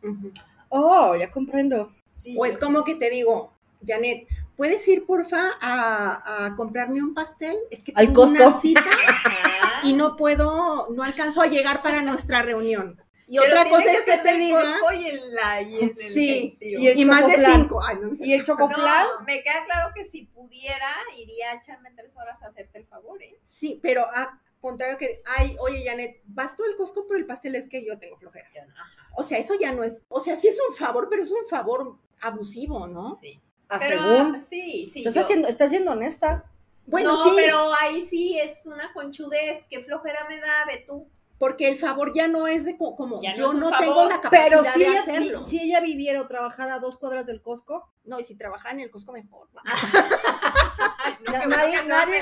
Oh, 0.77 1.15
ya 1.15 1.31
comprendo. 1.31 1.91
Sí, 2.13 2.35
O 2.37 2.45
es 2.45 2.57
como 2.57 2.83
que 2.83 2.95
te 2.95 3.09
digo, 3.09 3.53
Janet, 3.85 4.27
¿puedes 4.57 4.87
ir 4.87 5.05
porfa 5.05 5.51
a, 5.61 6.45
a 6.45 6.55
comprarme 6.55 7.01
un 7.01 7.13
pastel? 7.13 7.55
Es 7.71 7.83
que 7.83 7.93
Al 7.95 8.07
tengo 8.07 8.23
una 8.23 8.45
Costco. 8.45 8.59
cita 8.61 8.81
Ajá. 9.07 9.79
y 9.83 9.93
no 9.93 10.15
puedo, 10.17 10.87
no 10.89 11.03
alcanzo 11.03 11.41
a 11.41 11.47
llegar 11.47 11.81
para 11.81 12.01
nuestra 12.01 12.41
reunión. 12.41 12.99
Y 13.27 13.39
Pero 13.39 13.59
otra 13.59 13.69
cosa 13.69 13.91
es 13.91 14.03
que 14.03 14.17
te 14.19 14.37
diga, 14.37 14.61
y 14.93 15.05
en 15.07 15.33
la 15.35 15.61
y 15.61 15.79
en 15.79 15.89
el 15.89 15.97
Sí, 15.97 16.57
y 16.61 16.87
el 16.87 16.99
y 16.99 17.05
más 17.05 17.25
de 17.25 17.43
cinco. 17.53 17.81
Ay, 17.83 17.97
no, 17.99 18.09
no 18.09 18.15
sé. 18.15 18.25
¿Y 18.25 18.33
el 18.33 18.43
chocoflan? 18.43 19.07
No, 19.19 19.25
me 19.25 19.41
queda 19.41 19.65
claro 19.65 19.91
que 19.95 20.05
si 20.05 20.25
pudiera, 20.25 20.93
iría 21.17 21.51
a 21.51 21.55
echarme 21.55 21.89
tres 21.95 22.15
horas 22.17 22.43
a 22.43 22.47
hacerte 22.47 22.77
el 22.77 22.85
favor, 22.85 23.21
¿eh? 23.23 23.39
Sí, 23.41 23.79
pero 23.81 24.05
a 24.13 24.39
contrario 24.61 24.97
que, 24.97 25.21
ay, 25.25 25.55
oye, 25.59 25.83
Janet, 25.85 26.21
vas 26.25 26.55
tú 26.55 26.63
al 26.63 26.75
Costco, 26.75 27.05
pero 27.07 27.19
el 27.19 27.25
pastel 27.25 27.55
es 27.55 27.67
que 27.67 27.83
yo 27.85 27.97
tengo 27.99 28.17
flojera. 28.17 28.47
Ajá, 28.75 28.94
O 29.17 29.23
sea, 29.23 29.37
eso 29.37 29.53
ya 29.59 29.71
no 29.71 29.83
es, 29.83 30.05
o 30.09 30.19
sea, 30.19 30.35
sí 30.35 30.47
es 30.47 30.59
un 30.69 30.75
favor, 30.75 31.07
pero 31.09 31.23
es 31.23 31.31
un 31.31 31.45
favor 31.49 31.97
abusivo, 32.21 32.87
¿no? 32.87 33.17
sí. 33.19 33.39
A 33.67 33.79
Pero, 33.79 33.99
según. 34.03 34.39
sí, 34.39 34.87
sí. 34.93 34.99
Estás, 34.99 35.15
yo- 35.15 35.21
haciendo, 35.23 35.47
estás 35.47 35.69
siendo 35.71 35.91
honesta. 35.93 36.45
Bueno, 36.85 37.13
no, 37.13 37.23
sí, 37.23 37.31
pero 37.35 37.73
ahí 37.81 38.05
sí 38.05 38.37
es 38.37 38.67
una 38.67 38.93
conchudez. 38.93 39.65
¿Qué 39.67 39.81
flojera 39.83 40.27
me 40.29 40.39
da, 40.39 40.65
ve 40.67 40.83
tú? 40.87 41.07
Porque 41.37 41.67
el 41.69 41.77
favor 41.77 42.13
ya 42.15 42.27
no 42.27 42.47
es 42.47 42.63
de 42.65 42.77
co- 42.77 42.95
como 42.95 43.21
Ya 43.21 43.33
yo 43.33 43.51
es 43.51 43.57
no 43.59 43.69
tengo 43.77 44.05
la 44.05 44.21
capacidad 44.21 44.43
Pero 44.49 44.63
si 44.63 44.79
de 44.79 44.85
ella, 44.87 45.01
hacerlo. 45.01 45.45
si 45.45 45.59
ella 45.61 45.79
viviera 45.81 46.21
o 46.21 46.27
trabajara 46.27 46.75
a 46.75 46.79
dos 46.79 46.97
cuadras 46.97 47.25
del 47.25 47.41
Costco, 47.41 47.91
No, 48.05 48.19
y 48.19 48.23
si 48.23 48.35
trabajara 48.37 48.73
en 48.75 48.81
el 48.81 48.91
Costco 48.91 49.11
mejor. 49.13 49.49
No, 49.53 49.61
nadie- 51.49 51.81
que 51.81 51.87
nadie- 51.87 52.21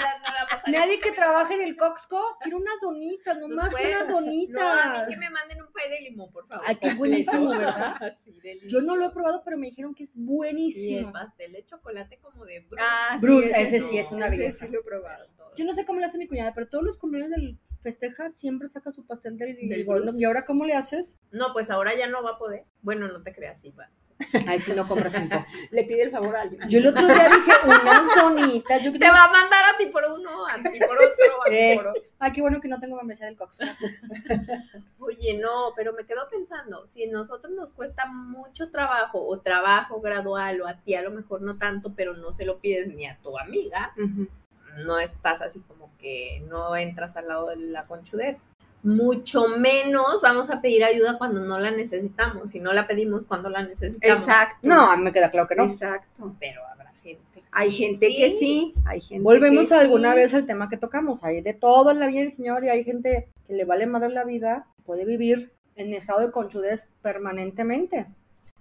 nadie 0.68 1.00
trabaje 1.16 1.56
en 1.56 1.62
el 1.68 1.76
Costco 1.76 2.38
quiere 2.42 2.56
unas 2.56 2.76
donitas, 2.82 3.38
nomás 3.38 3.70
Pues, 3.72 3.88
unas 3.88 4.08
No, 4.10 4.18
a 4.18 4.22
donitas. 4.22 5.08
mí 5.08 5.14
que 5.14 5.20
me 5.20 5.30
manden 5.30 5.62
un 5.62 5.72
pay 5.72 5.90
de 5.90 6.02
limón, 6.02 6.32
por 6.32 6.48
favor. 6.48 6.66
Ay, 6.68 6.76
qué 6.78 6.94
buenísimo. 6.94 7.50
¿verdad? 7.58 8.14
Sí. 8.24 8.40
Yo 8.68 8.82
no 8.82 8.96
lo 8.96 9.06
he 9.08 9.10
probado, 9.12 9.42
pero 9.44 9.58
me 9.58 9.68
dijeron 9.68 9.94
que 9.94 10.04
es 10.06 10.10
Y 10.16 10.20
el 10.20 10.26
buenísimo. 10.26 11.12
pastel 11.12 11.52
de 11.54 11.64
chocolate 11.66 12.20
como 12.20 12.46
de 12.46 12.62
Bruce. 12.62 12.84
Ah, 12.84 13.18
Bruce, 13.22 13.52
ese 13.62 13.80
sí 13.82 13.98
es 13.98 14.12
una 14.12 14.28
ese 14.28 14.38
belleza. 14.38 14.66
sí 14.66 14.72
lo 14.72 14.80
he 14.80 14.84
probado. 14.84 15.26
Yo 15.56 15.66
no 15.66 15.74
sé 15.74 15.86
cómo 15.86 16.00
le 16.00 16.06
hace 16.08 16.18
mi 16.18 16.28
cuñada, 16.28 16.54
pero 16.56 16.68
todos 16.68 16.84
los 16.84 16.98
cumpleaños 16.98 17.30
del 17.32 17.60
festeja 17.84 18.30
siempre 18.30 18.68
saca 18.70 18.92
su 18.92 19.06
pastel 19.06 19.38
del, 19.38 19.56
Del. 19.68 19.84
Bruce. 19.86 20.18
¿Y 20.20 20.24
ahora 20.24 20.46
cómo 20.46 20.66
le 20.66 20.74
haces? 20.74 21.20
No, 21.32 21.54
pues 21.54 21.70
ahora 21.70 21.96
ya 21.96 22.08
no 22.08 22.24
va 22.24 22.32
a 22.32 22.38
poder. 22.38 22.64
Bueno, 22.82 23.08
no 23.10 23.22
te 23.22 23.34
creas, 23.34 23.62
sí, 23.62 23.72
va. 23.72 23.90
Ay, 24.48 24.60
si 24.60 24.72
no 24.74 24.88
compras 24.88 25.14
cinco. 25.14 25.44
Le 25.72 25.84
pide 25.84 26.04
el 26.04 26.12
favor 26.12 26.36
a 26.36 26.42
alguien. 26.42 26.62
Yo 26.70 26.80
el 26.80 26.88
otro 26.88 27.06
día 27.06 27.24
dije 27.26 27.52
unas 27.66 28.16
donitas. 28.16 28.82
Yo 28.84 28.92
Te 28.94 29.10
va 29.10 29.26
a 29.26 29.32
mandar 29.32 29.64
a 29.74 29.78
ti 29.78 29.88
por 29.88 30.04
uno, 30.06 30.48
a 30.48 30.56
ti 30.56 30.80
por 30.80 30.96
otro, 30.98 31.44
a 31.46 31.50
ti 31.50 31.56
Eh. 31.56 31.76
por 31.76 31.88
otro. 31.88 32.04
Ay, 32.20 32.32
qué 32.32 32.42
bueno 32.42 32.62
que 32.62 32.68
no 32.70 32.80
tengo 32.80 32.96
membresía 32.96 33.26
del 33.26 33.36
Costco. 33.36 33.66
Oye, 35.00 35.38
no, 35.40 35.74
pero 35.76 35.94
me 35.94 36.06
quedo 36.06 36.28
pensando, 36.30 36.88
si 36.88 37.04
a 37.04 37.12
nosotros 37.12 37.52
nos 37.54 37.74
cuesta 37.74 38.06
mucho 38.06 38.70
trabajo 38.72 39.26
o 39.26 39.40
trabajo 39.42 40.00
gradual 40.00 40.62
o 40.62 40.68
a 40.68 40.76
ti 40.80 40.96
a 40.96 41.02
lo 41.02 41.12
mejor 41.12 41.42
no 41.42 41.58
tanto, 41.58 41.94
pero 41.96 42.16
no 42.16 42.32
se 42.32 42.46
lo 42.46 42.60
pides 42.60 42.88
ni 42.96 43.06
a 43.06 43.18
tu 43.22 43.38
amiga, 43.38 43.94
Ujú. 43.98 44.28
No 44.78 45.00
estás 45.00 45.42
así 45.42 45.60
como 45.62 45.92
que 45.98 46.44
no 46.50 46.76
entras 46.76 47.16
al 47.18 47.28
lado 47.28 47.48
de 47.48 47.58
la 47.58 47.86
conchudez. 47.86 48.50
Mucho 48.84 49.48
menos 49.48 50.20
vamos 50.22 50.50
a 50.50 50.62
pedir 50.62 50.84
ayuda 50.84 51.18
cuando 51.18 51.42
no 51.42 51.60
la 51.60 51.72
necesitamos 51.72 52.54
y 52.54 52.60
no 52.60 52.74
la 52.74 52.86
pedimos 52.86 53.26
cuando 53.26 53.50
la 53.50 53.64
necesitamos. 53.64 54.20
Exacto. 54.20 54.68
No, 54.68 54.98
me 54.98 55.14
queda 55.14 55.32
claro 55.32 55.48
que 55.48 55.56
no. 55.56 55.64
Exacto. 55.64 56.36
Pero 56.40 56.62
habrá 56.68 56.92
gente. 57.02 57.44
Hay 57.52 57.72
gente 57.72 58.08
que 58.08 58.32
sí, 58.32 58.74
hay 58.86 59.00
gente 59.00 59.24
Volvemos 59.24 59.70
que 59.70 59.76
alguna 59.76 60.12
sí. 60.12 60.18
vez 60.18 60.34
al 60.34 60.46
tema 60.46 60.68
que 60.68 60.78
tocamos. 60.78 61.24
Hay 61.24 61.42
de 61.42 61.54
todo 61.54 61.92
en 61.92 62.00
la 62.00 62.08
vida 62.08 62.22
del 62.22 62.34
Señor 62.34 62.66
y 62.66 62.70
hay 62.70 62.84
gente 62.84 63.30
que 63.46 63.54
le 63.54 63.64
vale 63.64 63.86
madre 63.86 64.10
la 64.10 64.26
vida, 64.26 64.68
puede 64.86 65.06
vivir 65.06 65.54
en 65.76 65.94
estado 65.94 66.20
de 66.20 66.32
conchudez 66.32 66.90
permanentemente. 67.02 68.08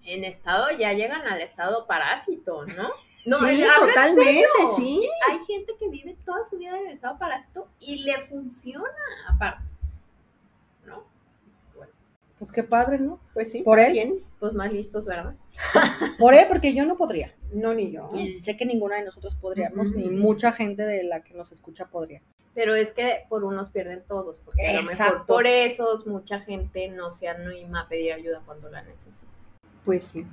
En 0.05 0.25
estado 0.25 0.67
ya 0.79 0.93
llegan 0.93 1.23
al 1.23 1.41
estado 1.41 1.87
parásito, 1.87 2.65
¿no? 2.67 2.89
No, 3.25 3.39
sí, 3.39 3.65
totalmente, 3.81 4.47
sí. 4.77 5.09
Hay 5.31 5.39
gente 5.45 5.75
que 5.79 5.89
vive 5.89 6.17
toda 6.25 6.45
su 6.45 6.59
vida 6.59 6.77
en 6.77 6.87
el 6.87 6.93
estado 6.93 7.19
parásito 7.19 7.69
y 7.81 8.03
le 8.03 8.19
funciona 8.19 8.89
aparte. 9.29 9.63
¿No? 10.85 11.05
Bueno, 11.77 11.93
Pues 12.39 12.51
qué 12.51 12.65
padre, 12.65 12.99
¿no? 12.99 13.21
Pues 13.33 13.53
sí. 13.53 13.63
Por 13.63 13.79
él. 13.79 13.93
Bien. 13.93 14.15
pues 14.41 14.53
más 14.55 14.73
listos, 14.73 15.05
¿verdad? 15.05 15.37
Por 16.19 16.35
él, 16.35 16.47
porque 16.49 16.75
yo 16.75 16.85
no 16.85 16.97
podría. 16.97 17.33
No, 17.53 17.75
ni 17.75 17.93
yo. 17.93 18.11
Y 18.15 18.41
sé 18.41 18.57
que 18.57 18.65
ninguna 18.65 18.97
de 18.97 19.05
nosotros 19.05 19.37
podríamos, 19.37 19.93
ni 19.93 20.09
mucha 20.09 20.51
gente 20.51 20.83
de 20.83 21.05
la 21.05 21.23
que 21.23 21.35
nos 21.35 21.53
escucha 21.53 21.87
podría. 21.87 22.23
Pero 22.55 22.75
es 22.75 22.93
que 22.93 23.25
por 23.29 23.45
unos 23.45 23.71
pierden 23.71 24.03
todos, 24.07 24.39
porque 24.39 24.67
a 24.67 24.73
lo 24.73 24.79
mejor 24.79 24.93
Exacto. 24.93 25.27
por 25.27 25.47
eso 25.47 26.03
mucha 26.07 26.41
gente 26.41 26.89
no 26.89 27.11
se 27.11 27.29
anima 27.29 27.83
a 27.83 27.89
pedir 27.89 28.13
ayuda 28.13 28.43
cuando 28.45 28.69
la 28.69 28.83
necesita. 28.83 29.31
Pues 29.85 30.05
sí. 30.05 30.27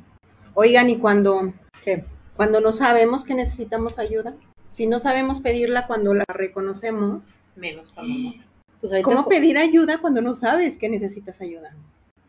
Oigan, 0.54 0.90
y 0.90 0.98
cuando, 0.98 1.54
¿Qué? 1.84 2.04
Cuando 2.40 2.62
no 2.62 2.72
sabemos 2.72 3.26
que 3.26 3.34
necesitamos 3.36 4.00
ayuda, 4.00 4.34
si 4.70 4.88
no 4.88 5.02
sabemos 5.02 5.42
pedirla 5.42 5.88
cuando 5.88 6.14
la 6.14 6.24
reconocemos, 6.30 7.36
Menos 7.58 7.92
cuando 7.94 8.14
no. 8.14 8.34
Pues 8.80 8.94
¿cómo 9.04 9.28
pedir 9.28 9.58
ayuda 9.58 9.98
cuando 9.98 10.22
no 10.22 10.34
sabes 10.34 10.78
que 10.78 10.88
necesitas 10.88 11.42
ayuda? 11.42 11.76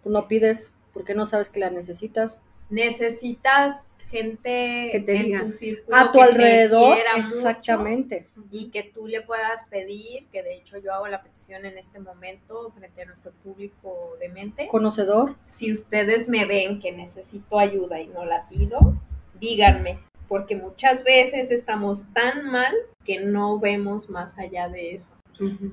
Pues 0.03 0.13
no 0.13 0.27
pides, 0.27 0.75
porque 0.93 1.15
no 1.15 1.27
sabes 1.27 1.49
que 1.49 1.61
la 1.61 1.71
necesitas. 1.71 2.43
Necesitas 2.71 3.87
gente 4.09 4.89
Que 4.91 4.99
te 4.99 5.15
en 5.15 5.23
diga. 5.27 5.41
tu 5.43 5.53
círculo 5.53 5.97
A 5.97 6.07
tu 6.11 6.19
que 6.19 6.19
te 6.19 6.25
alrededor, 6.25 6.99
mucho 7.17 7.29
exactamente. 7.29 8.27
y 8.51 8.71
que 8.71 8.83
tú 8.83 9.07
le 9.07 9.21
puedas 9.21 9.63
pedir, 9.71 10.27
que 10.33 10.43
de 10.43 10.57
hecho 10.57 10.79
yo 10.79 10.93
hago 10.93 11.07
la 11.07 11.23
petición 11.23 11.65
en 11.67 11.79
este 11.79 12.01
momento 12.01 12.73
frente 12.77 13.03
a 13.03 13.05
nuestro 13.07 13.31
público 13.45 14.17
de 14.19 14.29
mente. 14.29 14.67
Conocedor. 14.67 15.37
Si 15.47 15.73
ustedes 15.73 16.29
me 16.29 16.47
ven 16.47 16.81
que 16.81 16.91
necesito 16.91 17.61
ayuda 17.61 18.01
y 18.01 18.09
no 18.09 18.25
la 18.25 18.49
pido, 18.49 18.97
díganme, 19.41 19.99
porque 20.29 20.55
muchas 20.57 21.03
veces 21.05 21.51
estamos 21.51 22.05
tan 22.13 22.47
mal 22.47 22.73
que 23.05 23.21
no 23.21 23.59
vemos 23.59 24.11
más 24.11 24.39
allá 24.39 24.69
de 24.69 24.95
eso. 24.95 25.15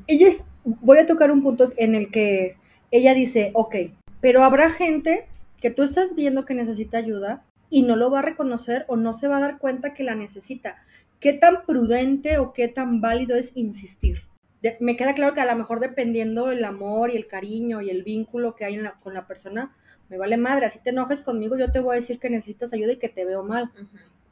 Ella 0.07 0.27
es, 0.29 0.43
voy 0.63 0.97
a 0.99 1.05
tocar 1.05 1.31
un 1.31 1.41
punto 1.41 1.71
en 1.77 1.93
el 1.95 2.09
que 2.09 2.55
ella 2.91 3.13
dice, 3.13 3.51
ok, 3.53 3.75
pero 4.21 4.43
habrá 4.43 4.69
gente 4.69 5.27
que 5.61 5.71
tú 5.71 5.83
estás 5.83 6.15
viendo 6.15 6.45
que 6.45 6.53
necesita 6.53 6.97
ayuda 6.97 7.43
y 7.69 7.81
no 7.81 7.95
lo 7.95 8.09
va 8.09 8.19
a 8.19 8.23
reconocer 8.23 8.85
o 8.87 8.95
no 8.95 9.11
se 9.13 9.27
va 9.27 9.37
a 9.37 9.41
dar 9.41 9.57
cuenta 9.59 9.93
que 9.93 10.03
la 10.03 10.15
necesita. 10.15 10.77
¿Qué 11.19 11.33
tan 11.33 11.65
prudente 11.65 12.37
o 12.37 12.53
qué 12.53 12.67
tan 12.67 13.01
válido 13.01 13.35
es 13.35 13.51
insistir? 13.55 14.21
De- 14.61 14.77
me 14.79 14.95
queda 14.95 15.13
claro 15.15 15.33
que 15.33 15.41
a 15.41 15.45
lo 15.51 15.55
mejor 15.57 15.79
dependiendo 15.79 16.51
el 16.51 16.63
amor 16.63 17.11
y 17.11 17.17
el 17.17 17.27
cariño 17.27 17.81
y 17.81 17.89
el 17.89 18.03
vínculo 18.03 18.55
que 18.55 18.65
hay 18.65 18.75
en 18.75 18.83
la- 18.83 18.93
con 18.99 19.13
la 19.13 19.27
persona, 19.27 19.75
me 20.09 20.17
vale 20.17 20.37
madre, 20.37 20.65
así 20.67 20.79
te 20.79 20.91
enojes 20.91 21.19
conmigo, 21.21 21.57
yo 21.57 21.71
te 21.71 21.79
voy 21.79 21.93
a 21.93 21.99
decir 21.99 22.19
que 22.19 22.29
necesitas 22.29 22.73
ayuda 22.73 22.93
y 22.93 22.97
que 22.97 23.09
te 23.09 23.25
veo 23.25 23.43
mal. 23.43 23.71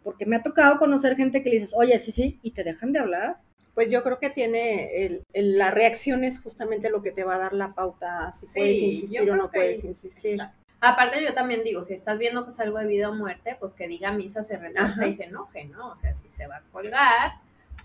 porque 0.04 0.28
me 0.28 0.36
ha 0.36 0.44
tocado 0.44 0.78
conocer 0.78 1.16
gente 1.16 1.42
que 1.42 1.50
le 1.50 1.56
dices, 1.56 1.74
oye, 1.76 1.98
sí, 1.98 2.12
sí, 2.12 2.40
y 2.44 2.52
te 2.52 2.64
dejan 2.64 2.94
de 2.94 3.00
hablar. 3.00 3.38
Pues 3.74 3.90
yo 3.90 4.04
creo 4.04 4.20
que 4.20 4.30
tiene 4.30 5.04
el, 5.06 5.24
el- 5.34 5.58
la 5.58 5.72
reacción 5.72 6.24
es 6.24 6.40
justamente 6.40 6.92
lo 6.92 7.02
que 7.02 7.10
te 7.12 7.24
va 7.24 7.36
a 7.36 7.40
dar 7.40 7.54
la 7.54 7.74
pauta 7.74 8.32
si 8.32 8.46
Sí, 8.46 8.60
puedes 8.60 8.78
insistir 8.82 9.32
o 9.32 9.36
no 9.36 9.50
que- 9.50 9.58
puedes 9.58 9.84
insistir. 9.84 10.34
Exacto. 10.34 10.56
Aparte 10.80 11.24
yo 11.24 11.34
también 11.34 11.64
digo, 11.64 11.82
si 11.84 11.94
estás 11.96 12.20
viendo 12.20 12.44
pues 12.44 12.60
algo 12.60 12.78
de 12.78 12.86
vida 12.86 13.10
o 13.10 13.16
muerte, 13.16 13.58
pues 13.60 13.74
que 13.74 13.88
diga 13.88 14.12
misa, 14.12 14.44
se 14.44 14.58
retorce 14.58 14.92
Ajá. 15.02 15.08
y 15.08 15.14
se 15.14 15.24
enoje, 15.24 15.66
¿no? 15.66 15.90
O 15.92 15.96
sea, 15.96 16.14
si 16.14 16.30
se 16.30 16.46
va 16.46 16.58
a 16.58 16.62
colgar, 16.72 17.32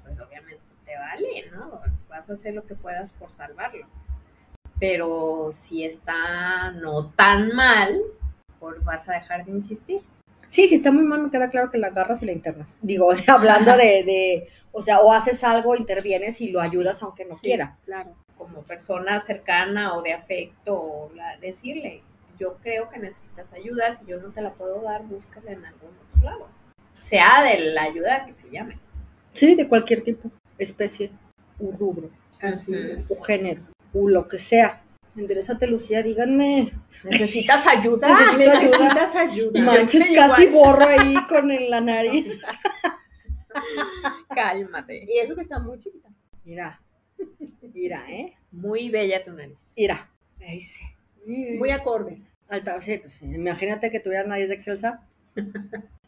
pues 0.02 0.20
obviamente 0.20 0.60
te 0.84 0.94
vale, 0.96 1.50
¿no? 1.52 1.80
Vas 2.10 2.28
a 2.28 2.34
hacer 2.34 2.52
lo 2.52 2.66
que 2.66 2.74
puedas 2.74 3.12
por 3.12 3.32
salvarlo. 3.32 3.86
Pero 4.80 5.50
si 5.52 5.84
está 5.84 6.70
no 6.72 7.10
tan 7.10 7.54
mal, 7.54 8.00
pues 8.58 8.82
vas 8.82 9.08
a 9.08 9.12
dejar 9.14 9.44
de 9.44 9.52
insistir. 9.52 10.00
Sí, 10.48 10.66
si 10.66 10.74
está 10.74 10.90
muy 10.90 11.04
mal, 11.04 11.22
me 11.22 11.30
queda 11.30 11.48
claro 11.50 11.70
que 11.70 11.78
la 11.78 11.88
agarras 11.88 12.22
y 12.22 12.26
la 12.26 12.32
internas. 12.32 12.78
Digo, 12.82 13.06
o 13.06 13.14
sea, 13.14 13.34
hablando 13.34 13.76
de, 13.76 14.02
de, 14.02 14.48
o 14.72 14.82
sea, 14.82 15.00
o 15.00 15.12
haces 15.12 15.44
algo, 15.44 15.76
intervienes 15.76 16.40
y 16.40 16.48
lo 16.50 16.60
ayudas 16.60 17.02
aunque 17.02 17.24
no 17.24 17.34
Sí, 17.36 17.42
quiera. 17.42 17.76
Claro. 17.84 18.16
Como 18.36 18.62
persona 18.62 19.20
cercana 19.20 19.94
o 19.96 20.02
de 20.02 20.14
afecto, 20.14 20.74
o 20.74 21.12
la- 21.14 21.36
decirle, 21.38 22.02
yo 22.38 22.56
creo 22.62 22.88
que 22.88 22.98
necesitas 22.98 23.52
ayuda, 23.52 23.94
si 23.94 24.06
yo 24.06 24.18
no 24.18 24.30
te 24.30 24.40
la 24.40 24.54
puedo 24.54 24.80
dar, 24.80 25.02
búscala 25.04 25.52
en 25.52 25.64
algún 25.64 25.90
otro 26.08 26.24
lado. 26.24 26.48
Sea 26.98 27.42
de 27.44 27.58
la 27.60 27.82
ayuda 27.82 28.24
que 28.24 28.32
se 28.34 28.50
llame. 28.50 28.78
Sí, 29.32 29.54
de 29.54 29.68
cualquier 29.68 30.02
tipo, 30.02 30.30
especie, 30.58 31.10
u 31.58 31.70
rubro, 31.72 32.08
Así 32.40 32.74
es. 32.74 33.10
u 33.10 33.22
género, 33.22 33.60
u 33.92 34.08
lo 34.08 34.28
que 34.28 34.38
sea. 34.38 34.82
Enderezate, 35.16 35.66
Lucía, 35.66 36.02
díganme. 36.02 36.72
¿Necesitas 37.04 37.66
ayuda? 37.66 38.08
Necesito. 38.38 38.76
Necesitas 38.78 39.16
ayuda. 39.16 39.60
Manches, 39.62 40.06
casi 40.14 40.42
igual. 40.44 40.52
borro 40.76 40.86
ahí 40.86 41.14
con 41.28 41.50
el- 41.50 41.68
la 41.70 41.80
nariz. 41.80 42.40
Cálmate. 44.34 45.04
Y 45.08 45.18
eso 45.18 45.34
que 45.34 45.42
está 45.42 45.58
muy 45.58 45.78
chiquita. 45.78 46.08
Mira, 46.44 46.80
mira, 47.74 48.02
¿eh? 48.10 48.34
Muy 48.52 48.88
bella 48.88 49.22
tu 49.24 49.32
nariz. 49.32 49.72
Mira. 49.76 50.08
Ahí 50.40 50.60
sí. 50.60 50.84
Muy 51.26 51.70
acorde. 51.70 52.22
Alta, 52.48 52.80
sí, 52.80 52.98
pues 52.98 53.14
sí. 53.14 53.26
Imagínate 53.26 53.90
que 53.90 54.00
tuviera 54.00 54.24
nariz 54.26 54.48
de 54.48 54.54
excelsa. 54.54 55.02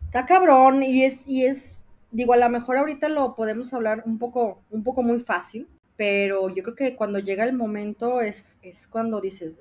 Está 0.06 0.26
cabrón 0.26 0.82
y 0.82 1.04
es, 1.04 1.20
y 1.26 1.44
es, 1.46 1.80
digo, 2.10 2.32
a 2.32 2.36
lo 2.36 2.48
mejor 2.48 2.78
ahorita 2.78 3.08
lo 3.08 3.34
podemos 3.36 3.72
hablar 3.74 4.02
un 4.06 4.18
poco, 4.18 4.62
un 4.70 4.82
poco 4.82 5.02
muy 5.02 5.20
fácil, 5.20 5.68
pero 6.02 6.48
yo 6.48 6.64
creo 6.64 6.74
que 6.74 6.96
cuando 6.96 7.20
llega 7.20 7.44
el 7.44 7.52
momento 7.52 8.22
es, 8.22 8.58
es 8.60 8.88
cuando 8.88 9.20
dices, 9.20 9.56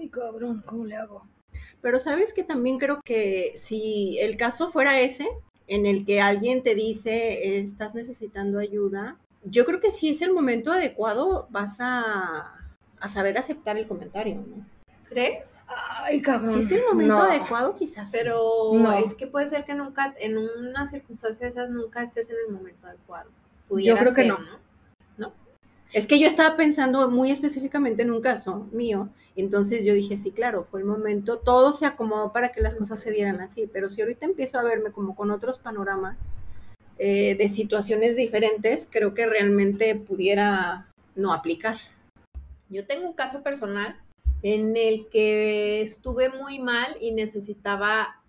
ay, 0.00 0.08
cabrón, 0.08 0.60
¿cómo 0.66 0.84
le 0.84 0.96
hago? 0.96 1.24
Pero 1.80 2.00
sabes 2.00 2.32
que 2.32 2.42
también 2.42 2.80
creo 2.80 3.00
que 3.04 3.52
si 3.54 4.18
el 4.18 4.36
caso 4.36 4.68
fuera 4.72 4.98
ese, 5.00 5.28
en 5.68 5.86
el 5.86 6.04
que 6.04 6.20
alguien 6.20 6.64
te 6.64 6.74
dice, 6.74 7.58
estás 7.60 7.94
necesitando 7.94 8.58
ayuda, 8.58 9.20
yo 9.44 9.64
creo 9.64 9.78
que 9.78 9.92
si 9.92 10.08
es 10.08 10.22
el 10.22 10.32
momento 10.32 10.72
adecuado, 10.72 11.46
vas 11.50 11.76
a, 11.78 12.66
a 12.98 13.06
saber 13.06 13.38
aceptar 13.38 13.76
el 13.76 13.86
comentario, 13.86 14.44
¿no? 14.44 14.66
¿Crees? 15.08 15.56
Ay, 15.68 16.20
cabrón. 16.20 16.50
Si 16.52 16.58
es 16.58 16.72
el 16.72 16.82
momento 16.90 17.14
No. 17.14 17.22
adecuado, 17.22 17.76
quizás. 17.76 18.10
Pero 18.10 18.72
No. 18.74 18.92
es 18.98 19.14
que 19.14 19.28
puede 19.28 19.46
ser 19.46 19.64
que 19.64 19.74
nunca, 19.74 20.16
en 20.18 20.36
una 20.36 20.88
circunstancia 20.88 21.46
de 21.46 21.50
esas, 21.50 21.70
nunca 21.70 22.02
estés 22.02 22.28
en 22.30 22.38
el 22.48 22.52
momento 22.52 22.88
adecuado. 22.88 23.30
Yo 23.70 23.96
creo 23.96 24.14
que 24.14 24.22
ser, 24.22 24.26
no. 24.26 24.65
Es 25.92 26.06
que 26.06 26.18
yo 26.18 26.26
estaba 26.26 26.56
pensando 26.56 27.10
muy 27.10 27.30
específicamente 27.30 28.02
en 28.02 28.10
un 28.10 28.20
caso 28.20 28.66
mío, 28.72 29.08
entonces 29.36 29.84
yo 29.84 29.94
dije, 29.94 30.16
sí, 30.16 30.32
claro, 30.32 30.64
fue 30.64 30.80
el 30.80 30.86
momento, 30.86 31.38
todo 31.38 31.72
se 31.72 31.86
acomodó 31.86 32.32
para 32.32 32.50
que 32.50 32.60
las 32.60 32.74
cosas 32.74 33.00
se 33.00 33.12
dieran 33.12 33.40
así, 33.40 33.68
pero 33.72 33.88
si 33.88 34.00
ahorita 34.00 34.26
empiezo 34.26 34.58
a 34.58 34.64
verme 34.64 34.90
como 34.90 35.14
con 35.14 35.30
otros 35.30 35.58
panoramas 35.58 36.16
eh, 36.98 37.34
de 37.36 37.48
situaciones 37.48 38.16
diferentes, 38.16 38.88
creo 38.90 39.14
que 39.14 39.26
realmente 39.26 39.94
pudiera 39.94 40.88
no 41.14 41.32
aplicar. 41.32 41.76
Yo 42.68 42.86
tengo 42.86 43.06
un 43.06 43.14
caso 43.14 43.42
personal 43.42 43.96
en 44.42 44.76
el 44.76 45.08
que 45.08 45.82
estuve 45.82 46.30
muy 46.30 46.58
mal 46.58 46.96
y 47.00 47.12
necesitaba 47.12 48.20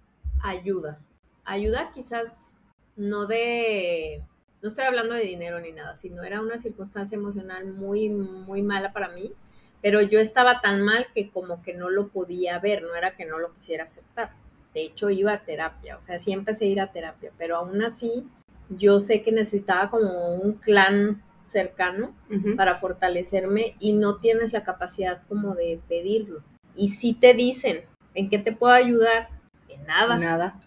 ayuda. 0.43 0.99
Ayuda 1.45 1.91
quizás 1.93 2.59
no 2.95 3.25
de, 3.25 4.21
no 4.61 4.67
estoy 4.67 4.85
hablando 4.85 5.13
de 5.13 5.21
dinero 5.21 5.59
ni 5.59 5.71
nada, 5.71 5.95
sino 5.95 6.23
era 6.23 6.41
una 6.41 6.57
circunstancia 6.57 7.15
emocional 7.15 7.73
muy, 7.73 8.09
muy 8.09 8.61
mala 8.61 8.91
para 8.91 9.09
mí, 9.09 9.33
pero 9.81 10.01
yo 10.01 10.19
estaba 10.19 10.61
tan 10.61 10.81
mal 10.81 11.07
que 11.13 11.29
como 11.29 11.61
que 11.61 11.73
no 11.73 11.89
lo 11.89 12.07
podía 12.07 12.59
ver, 12.59 12.83
no 12.83 12.95
era 12.95 13.15
que 13.15 13.25
no 13.25 13.39
lo 13.39 13.53
quisiera 13.53 13.83
aceptar. 13.83 14.31
De 14.73 14.81
hecho, 14.81 15.09
iba 15.09 15.33
a 15.33 15.43
terapia, 15.43 15.97
o 15.97 16.01
sea, 16.01 16.19
sí 16.19 16.31
empecé 16.31 16.65
a 16.65 16.69
ir 16.69 16.81
a 16.81 16.91
terapia, 16.91 17.31
pero 17.37 17.57
aún 17.57 17.81
así 17.81 18.27
yo 18.69 18.99
sé 18.99 19.21
que 19.21 19.31
necesitaba 19.31 19.89
como 19.89 20.35
un 20.35 20.53
clan 20.53 21.23
cercano 21.45 22.13
para 22.57 22.75
fortalecerme 22.75 23.75
y 23.79 23.93
no 23.93 24.17
tienes 24.17 24.51
la 24.51 24.63
capacidad 24.63 25.21
como 25.29 25.55
de 25.55 25.79
pedirlo. 25.87 26.43
Y 26.75 26.89
si 26.89 27.13
te 27.13 27.33
dicen, 27.33 27.81
¿en 28.13 28.29
qué 28.29 28.37
te 28.37 28.51
puedo 28.51 28.73
ayudar? 28.73 29.29
En 29.69 29.85
nada, 29.85 30.17
Nada. 30.17 30.59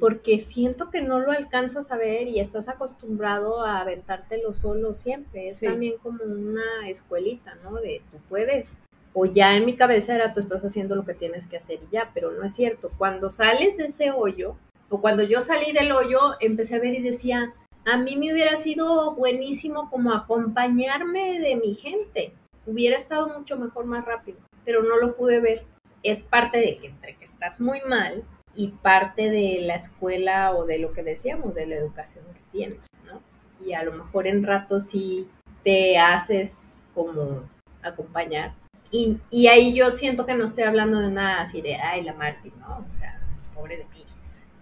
Porque 0.00 0.40
siento 0.40 0.90
que 0.90 1.02
no 1.02 1.20
lo 1.20 1.32
alcanzas 1.32 1.90
a 1.92 1.96
ver 1.96 2.26
y 2.28 2.40
estás 2.40 2.68
acostumbrado 2.68 3.62
a 3.62 3.80
aventártelo 3.80 4.52
solo 4.54 4.94
siempre. 4.94 5.48
Es 5.48 5.58
Sí. 5.58 5.66
también 5.66 5.94
como 6.02 6.24
una 6.24 6.88
escuelita, 6.88 7.54
¿no? 7.62 7.74
De 7.74 8.00
tú 8.10 8.18
puedes. 8.28 8.74
O 9.14 9.26
ya 9.26 9.56
en 9.56 9.66
mi 9.66 9.76
cabeza 9.76 10.14
era 10.14 10.32
tú 10.32 10.40
estás 10.40 10.64
haciendo 10.64 10.96
lo 10.96 11.04
que 11.04 11.14
tienes 11.14 11.46
que 11.46 11.58
hacer 11.58 11.80
y 11.82 11.92
ya, 11.94 12.10
pero 12.14 12.32
no 12.32 12.44
es 12.44 12.54
cierto. 12.54 12.90
Cuando 12.96 13.28
sales 13.30 13.76
de 13.76 13.86
ese 13.86 14.10
hoyo, 14.10 14.56
o 14.88 15.00
cuando 15.00 15.22
yo 15.22 15.40
salí 15.42 15.72
del 15.72 15.92
hoyo, 15.92 16.18
empecé 16.40 16.76
a 16.76 16.80
ver 16.80 16.94
y 16.94 17.02
decía, 17.02 17.52
a 17.84 17.98
mí 17.98 18.16
me 18.16 18.32
hubiera 18.32 18.56
sido 18.56 19.12
buenísimo 19.14 19.90
como 19.90 20.12
acompañarme 20.12 21.40
de 21.40 21.56
mi 21.56 21.74
gente. 21.74 22.32
Hubiera 22.66 22.96
estado 22.96 23.28
mucho 23.38 23.58
mejor 23.58 23.84
más 23.86 24.04
rápido, 24.04 24.38
pero 24.64 24.82
no 24.82 24.96
lo 24.96 25.16
pude 25.16 25.40
ver. 25.40 25.64
Es 26.02 26.20
parte 26.20 26.58
de 26.58 26.74
que 26.74 26.86
entre 26.88 27.16
que 27.16 27.24
estás 27.24 27.60
muy 27.60 27.80
mal 27.88 28.24
y 28.54 28.68
parte 28.68 29.30
de 29.30 29.60
la 29.62 29.74
escuela 29.76 30.52
o 30.52 30.64
de 30.66 30.78
lo 30.78 30.92
que 30.92 31.02
decíamos, 31.02 31.54
de 31.54 31.66
la 31.66 31.76
educación 31.76 32.24
que 32.34 32.40
tienes, 32.52 32.86
¿no? 33.06 33.20
Y 33.66 33.72
a 33.72 33.82
lo 33.82 33.92
mejor 33.92 34.26
en 34.26 34.42
rato 34.44 34.80
sí 34.80 35.28
te 35.64 35.98
haces 35.98 36.86
como 36.94 37.42
acompañar. 37.82 38.52
Y, 38.90 39.18
y 39.30 39.46
ahí 39.46 39.72
yo 39.72 39.90
siento 39.90 40.26
que 40.26 40.34
no 40.34 40.44
estoy 40.44 40.64
hablando 40.64 40.98
de 41.00 41.10
nada 41.10 41.40
así 41.40 41.62
de, 41.62 41.76
ay, 41.76 42.02
la 42.02 42.12
Marti, 42.12 42.52
¿no? 42.60 42.84
O 42.86 42.90
sea, 42.90 43.18
pobre 43.54 43.78
de 43.78 43.84
mí. 43.84 44.04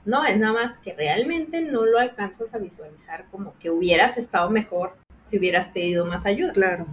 No, 0.04 0.24
es 0.24 0.36
nada 0.38 0.52
más 0.52 0.78
que 0.78 0.94
realmente 0.94 1.60
no 1.60 1.84
lo 1.84 1.98
alcanzas 1.98 2.54
a 2.54 2.58
visualizar 2.58 3.26
como 3.30 3.54
que 3.58 3.70
hubieras 3.70 4.16
estado 4.18 4.48
mejor 4.48 4.94
si 5.24 5.38
hubieras 5.38 5.66
pedido 5.66 6.06
más 6.06 6.26
ayuda. 6.26 6.52
Claro. 6.52 6.86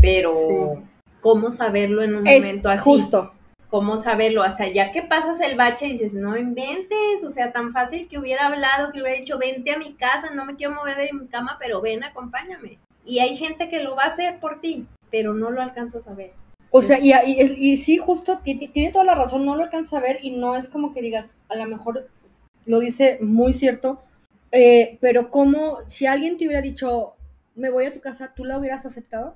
Pero, 0.00 0.30
Sí. 0.32 0.82
¿cómo 1.20 1.50
saberlo 1.52 2.02
en 2.02 2.14
un 2.16 2.26
Es 2.26 2.40
momento 2.40 2.68
así? 2.68 2.82
justo. 2.84 3.32
Cómo 3.72 3.96
saberlo, 3.96 4.42
o 4.42 4.50
sea, 4.50 4.68
ya 4.68 4.92
que 4.92 5.00
pasas 5.02 5.40
el 5.40 5.56
bache 5.56 5.86
dices, 5.86 6.12
no 6.12 6.36
inventes, 6.36 7.24
o 7.24 7.30
sea, 7.30 7.52
tan 7.52 7.72
fácil 7.72 8.06
que 8.06 8.18
hubiera 8.18 8.46
hablado, 8.48 8.92
que 8.92 9.00
hubiera 9.00 9.16
dicho, 9.18 9.38
vente 9.38 9.72
a 9.72 9.78
mi 9.78 9.94
casa, 9.94 10.28
no 10.34 10.44
me 10.44 10.56
quiero 10.56 10.74
mover 10.74 10.98
de 10.98 11.08
mi 11.14 11.26
cama, 11.26 11.56
pero 11.58 11.80
ven, 11.80 12.04
acompáñame. 12.04 12.78
Y 13.06 13.20
hay 13.20 13.34
gente 13.34 13.70
que 13.70 13.82
lo 13.82 13.96
va 13.96 14.04
a 14.04 14.08
hacer 14.08 14.38
por 14.40 14.60
ti, 14.60 14.86
pero 15.10 15.32
no 15.32 15.50
lo 15.50 15.62
alcanzas 15.62 16.06
a 16.06 16.12
ver. 16.12 16.32
O 16.70 16.82
sea, 16.82 16.98
y, 17.00 17.12
y, 17.14 17.40
y 17.72 17.76
sí, 17.78 17.96
justo, 17.96 18.40
ti- 18.44 18.58
ti- 18.58 18.68
tiene 18.68 18.92
toda 18.92 19.04
la 19.06 19.14
razón, 19.14 19.46
no 19.46 19.56
lo 19.56 19.62
alcanza 19.64 19.96
a 19.96 20.00
ver 20.02 20.18
y 20.22 20.32
no 20.36 20.54
es 20.54 20.68
como 20.68 20.92
que 20.92 21.00
digas, 21.00 21.38
a 21.48 21.56
lo 21.56 21.64
mejor 21.64 22.10
lo 22.66 22.78
dice 22.78 23.16
muy 23.22 23.54
cierto, 23.54 24.02
eh, 24.52 24.98
pero 25.00 25.30
como 25.30 25.78
si 25.88 26.04
alguien 26.04 26.36
te 26.36 26.44
hubiera 26.44 26.60
dicho, 26.60 27.14
me 27.54 27.70
voy 27.70 27.86
a 27.86 27.94
tu 27.94 28.00
casa, 28.02 28.34
¿tú 28.36 28.44
la 28.44 28.58
hubieras 28.58 28.84
aceptado? 28.84 29.34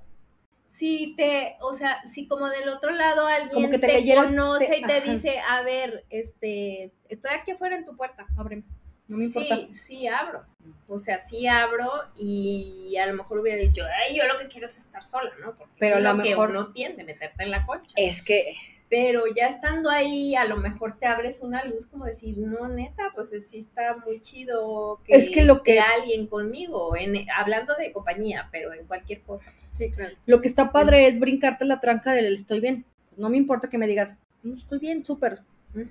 Si 0.69 1.15
te, 1.17 1.57
o 1.61 1.75
sea, 1.75 2.05
si 2.07 2.27
como 2.27 2.49
del 2.49 2.69
otro 2.69 2.91
lado 2.91 3.27
alguien 3.27 3.71
que 3.71 3.79
te 3.79 4.15
conoce 4.15 4.67
te- 4.67 4.79
y 4.79 4.83
te 4.83 4.93
ajá. 4.97 5.13
dice, 5.13 5.39
a 5.49 5.63
ver, 5.63 6.05
este, 6.11 6.93
estoy 7.09 7.31
aquí 7.35 7.53
afuera 7.53 7.77
en 7.77 7.85
tu 7.85 7.97
puerta, 7.97 8.27
Ábreme, 8.37 8.65
no 9.09 9.17
me 9.17 9.25
importa. 9.27 9.55
Sí, 9.57 9.69
sí 9.71 10.07
abro. 10.09 10.45
O 10.89 10.99
sea, 10.99 11.19
sí 11.21 11.47
abro 11.47 11.89
y 12.17 12.97
a 12.97 13.07
lo 13.07 13.15
mejor 13.15 13.39
hubiera 13.39 13.59
dicho, 13.61 13.83
ay, 13.85 14.17
yo 14.17 14.27
lo 14.27 14.39
que 14.41 14.49
quiero 14.49 14.67
es 14.67 14.77
estar 14.77 15.05
sola, 15.05 15.31
¿no? 15.41 15.55
Porque 15.57 15.75
Pero 15.79 15.97
a 15.97 16.01
lo 16.01 16.11
lo 16.11 16.17
mejor- 16.17 16.51
uno 16.51 16.73
tiende, 16.73 17.05
meterte 17.05 17.45
en 17.45 17.53
la 17.53 17.65
concha. 17.65 17.95
Es 17.97 18.23
que, 18.23 18.53
Pero 18.89 19.25
ya 19.35 19.49
estando 19.49 19.91
ahí, 19.91 20.37
a 20.37 20.45
lo 20.45 20.57
mejor 20.57 20.95
te 20.97 21.07
abres 21.07 21.41
una 21.43 21.65
luz 21.65 21.87
como 21.87 22.05
decir, 22.05 22.39
no, 22.39 22.69
neta, 22.69 23.11
pues 23.15 23.31
sí 23.49 23.59
está 23.59 23.97
muy 23.97 24.21
chido 24.21 25.01
que, 25.05 25.17
Es 25.17 25.31
que 25.31 25.43
lo 25.43 25.55
esté 25.57 25.73
que- 25.75 25.81
alguien 25.81 26.27
conmigo, 26.29 26.97
en, 26.97 27.27
hablando 27.37 27.75
de 27.75 27.91
compañía, 27.93 28.49
pero 28.53 28.73
en 28.73 28.87
cualquier 28.87 29.23
cosa. 29.23 29.53
Sí, 29.73 29.91
claro. 29.91 30.15
lo 30.25 30.41
que 30.41 30.49
está 30.49 30.71
padre 30.73 31.07
es 31.09 31.19
brincarte 31.19 31.65
la 31.65 31.81
tranca 31.81 32.15
del 32.15 32.33
estoy 32.33 32.61
bien. 32.61 32.85
No 33.17 33.29
me 33.29 33.37
importa 33.37 33.69
que 33.69 33.77
me 33.79 33.87
digas, 33.89 34.19
no 34.43 34.55
estoy 34.55 34.79
bien, 34.79 35.05
súper, 35.05 35.41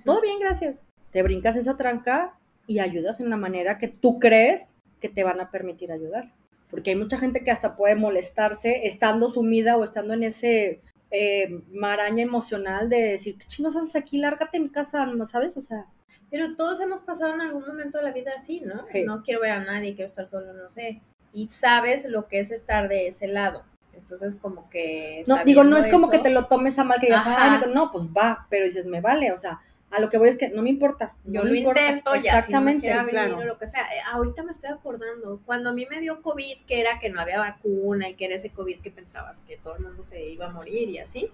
todo 0.05 0.21
bien, 0.21 0.39
gracias. 0.39 0.85
Te 1.11 1.21
brincas 1.21 1.55
esa 1.57 1.75
tranca 1.77 2.37
y 2.65 2.79
ayudas 2.79 3.19
en 3.19 3.29
la 3.29 3.37
manera 3.37 3.77
que 3.77 3.87
tú 3.89 4.19
crees 4.19 4.73
que 5.01 5.09
te 5.09 5.23
van 5.23 5.39
a 5.41 5.51
permitir 5.51 5.91
ayudar. 5.91 6.31
Porque 6.71 6.91
hay 6.91 6.95
mucha 6.95 7.17
gente 7.19 7.43
que 7.43 7.51
hasta 7.51 7.75
puede 7.75 7.95
molestarse 7.95 8.87
estando 8.87 9.29
sumida 9.29 9.77
o 9.77 9.83
estando 9.83 10.13
en 10.13 10.23
ese 10.23 10.81
eh, 11.17 11.61
maraña 11.71 12.23
emocional 12.23 12.89
de 12.89 12.97
decir, 12.97 13.37
¿qué 13.37 13.45
chingos 13.47 13.75
haces 13.77 13.95
aquí? 13.95 14.17
Lárgate 14.17 14.57
en 14.57 14.63
mi 14.63 14.69
casa, 14.69 15.05
¿no 15.05 15.25
sabes? 15.25 15.55
O 15.55 15.61
sea, 15.61 15.85
Pero 16.29 16.55
todos 16.57 16.81
hemos 16.81 17.01
pasado 17.03 17.33
en 17.33 17.39
algún 17.41 17.65
momento 17.65 17.97
de 17.99 18.03
la 18.03 18.11
vida 18.11 18.31
así, 18.35 18.61
¿no? 18.61 18.85
Sí. 18.91 19.03
No 19.03 19.23
quiero 19.23 19.39
ver 19.41 19.51
a 19.51 19.63
nadie, 19.63 19.95
quiero 19.95 20.07
estar 20.07 20.27
solo, 20.27 20.51
no 20.53 20.69
sé. 20.69 21.01
Y 21.31 21.47
sabes 21.47 22.05
lo 22.09 22.27
que 22.27 22.39
es 22.39 22.51
estar 22.51 22.89
de 22.89 23.07
ese 23.07 23.27
lado. 23.27 23.63
Entonces, 23.93 24.35
como 24.35 24.69
que. 24.69 25.23
No, 25.27 25.37
digo, 25.45 25.63
no 25.63 25.77
es 25.77 25.87
como 25.87 26.09
que 26.09 26.19
te 26.19 26.29
lo 26.29 26.45
tomes 26.47 26.77
a 26.79 26.83
mal 26.83 26.99
que 26.99 27.05
digas, 27.07 27.25
Ajá. 27.25 27.59
me- 27.65 27.73
no, 27.73 27.91
pues 27.91 28.05
va, 28.05 28.45
pero 28.49 28.65
dices, 28.65 28.85
me 28.85 28.99
vale, 28.99 29.31
o 29.31 29.37
sea, 29.37 29.61
a 29.91 29.99
lo 29.99 30.09
que 30.09 30.17
voy 30.17 30.29
es 30.29 30.37
que 30.37 30.49
no 30.49 30.61
me 30.61 30.69
importa. 30.69 31.15
Yo 31.23 31.43
lo 31.43 31.53
importa. 31.55 31.81
intento, 31.87 32.11
ya, 32.15 32.19
Exactamente. 32.39 32.87
si 32.87 32.93
no 32.93 33.03
me 33.03 33.09
quiere 33.09 33.09
sí, 33.11 33.15
venir 33.15 33.29
claro. 33.35 33.37
o 33.37 33.45
lo 33.45 33.57
que 33.57 33.67
sea. 33.67 33.83
Eh, 33.83 33.99
ahorita 34.11 34.43
me 34.43 34.51
estoy 34.51 34.69
acordando, 34.71 35.41
cuando 35.45 35.69
a 35.69 35.73
mí 35.73 35.85
me 35.89 35.99
dio 36.01 36.21
COVID, 36.21 36.61
que 36.67 36.81
era 36.81 36.99
que 36.99 37.09
no 37.09 37.21
había 37.21 37.39
vacuna 37.39 38.09
y 38.09 38.15
que 38.15 38.25
era 38.25 38.35
ese 38.35 38.49
COVID 38.49 38.81
que 38.81 38.91
pensabas 38.91 39.41
que 39.43 39.57
todo 39.57 39.75
el 39.77 39.83
mundo 39.83 40.03
se 40.05 40.25
iba 40.25 40.47
a 40.47 40.49
morir 40.49 40.89
y 40.89 40.97
así, 40.97 41.31